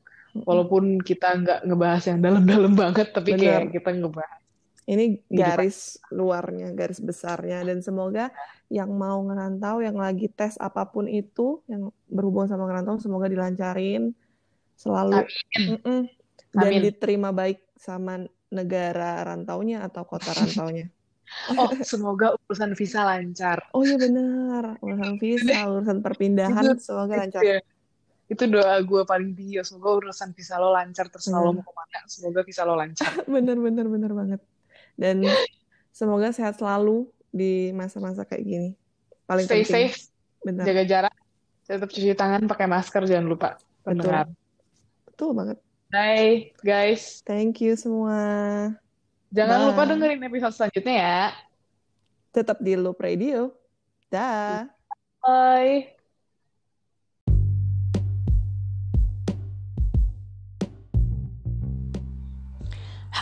walaupun 0.45 1.01
kita 1.01 1.41
nggak 1.41 1.61
ngebahas 1.67 2.03
yang 2.13 2.21
dalam-dalam 2.21 2.73
banget, 2.77 3.11
tapi 3.11 3.35
kayak 3.35 3.73
Bener. 3.73 3.75
kita 3.75 3.91
ngebahas. 3.97 4.42
Ini 4.83 5.31
garis 5.31 6.03
luarnya, 6.11 6.75
garis 6.75 6.99
besarnya, 6.99 7.63
dan 7.63 7.79
semoga 7.79 8.35
yang 8.67 8.91
mau 8.91 9.23
ngerantau, 9.23 9.79
yang 9.79 9.95
lagi 9.95 10.27
tes 10.27 10.59
apa 10.59 10.91
pun 10.91 11.07
itu, 11.07 11.63
yang 11.71 11.95
berhubungan 12.11 12.51
sama 12.51 12.67
ngerantau, 12.67 12.99
semoga 12.99 13.31
dilancarin 13.31 14.11
selalu, 14.75 15.23
Mm-mm. 15.55 16.11
dan 16.51 16.73
Amin. 16.75 16.83
diterima 16.83 17.31
baik 17.31 17.63
sama 17.79 18.27
negara 18.51 19.23
rantaunya 19.23 19.87
atau 19.87 20.03
kota 20.03 20.35
rantaunya. 20.39 20.91
Oh, 21.55 21.71
semoga 21.81 22.37
urusan 22.45 22.75
visa 22.77 23.07
lancar. 23.07 23.71
Oh 23.73 23.87
iya 23.87 23.97
benar, 23.97 24.77
urusan 24.83 25.17
visa, 25.17 25.57
urusan 25.73 26.03
perpindahan, 26.03 26.77
semoga 26.77 27.23
lancar. 27.23 27.41
Iya. 27.41 27.59
Itu 28.29 28.49
doa 28.49 28.81
gue 28.81 29.03
paling 29.05 29.37
tinggi. 29.37 29.61
ya. 29.61 29.65
Semoga 29.65 30.09
urusan 30.09 30.33
visa 30.33 30.57
lo 30.57 30.73
lancar. 30.73 31.09
Terus 31.13 31.29
lo 31.29 31.41
Benar. 31.41 31.53
mau 31.53 31.65
ke 31.65 31.73
mana, 31.73 31.99
semoga 32.09 32.41
visa 32.45 32.63
lo 32.65 32.75
lancar. 32.77 33.13
Bener, 33.35 33.57
bener, 33.61 33.87
bener 33.89 34.13
banget. 34.13 34.41
Dan 34.95 35.25
semoga 35.91 36.31
sehat 36.31 36.57
selalu 36.57 37.09
di 37.33 37.73
masa-masa 37.73 38.23
kayak 38.23 38.45
gini. 38.45 38.71
Paling 39.25 39.47
Stay 39.49 39.65
penting. 39.65 39.93
safe, 39.93 39.97
Bener, 40.43 40.65
jaga 40.67 40.83
jarak, 40.85 41.15
tetap 41.65 41.89
cuci 41.89 42.13
tangan, 42.13 42.45
pakai 42.45 42.67
masker, 42.67 43.07
jangan 43.07 43.27
lupa. 43.27 43.51
betul. 43.83 43.87
Pendengar. 43.87 44.27
Betul 45.07 45.31
banget. 45.33 45.59
Bye, 45.93 46.57
guys. 46.65 47.21
Thank 47.23 47.61
you 47.61 47.77
semua. 47.77 48.17
Jangan 49.33 49.73
lupa 49.73 49.85
Bye. 49.85 49.91
dengerin 49.97 50.21
episode 50.25 50.55
selanjutnya 50.57 50.95
ya. 50.99 51.23
Tetap 52.33 52.59
di 52.61 52.73
Loop 52.77 53.01
Radio. 53.01 53.53
Dah. 54.09 54.69
Bye. 55.21 56.02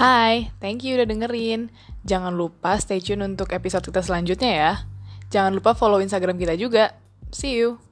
Hai, 0.01 0.49
thank 0.65 0.81
you 0.81 0.97
udah 0.97 1.05
dengerin. 1.05 1.69
Jangan 2.09 2.33
lupa 2.33 2.81
stay 2.81 3.05
tune 3.05 3.21
untuk 3.21 3.53
episode 3.53 3.85
kita 3.85 4.01
selanjutnya 4.01 4.49
ya. 4.49 4.73
Jangan 5.29 5.53
lupa 5.53 5.77
follow 5.77 6.01
Instagram 6.01 6.41
kita 6.41 6.57
juga. 6.57 6.97
See 7.29 7.61
you. 7.61 7.90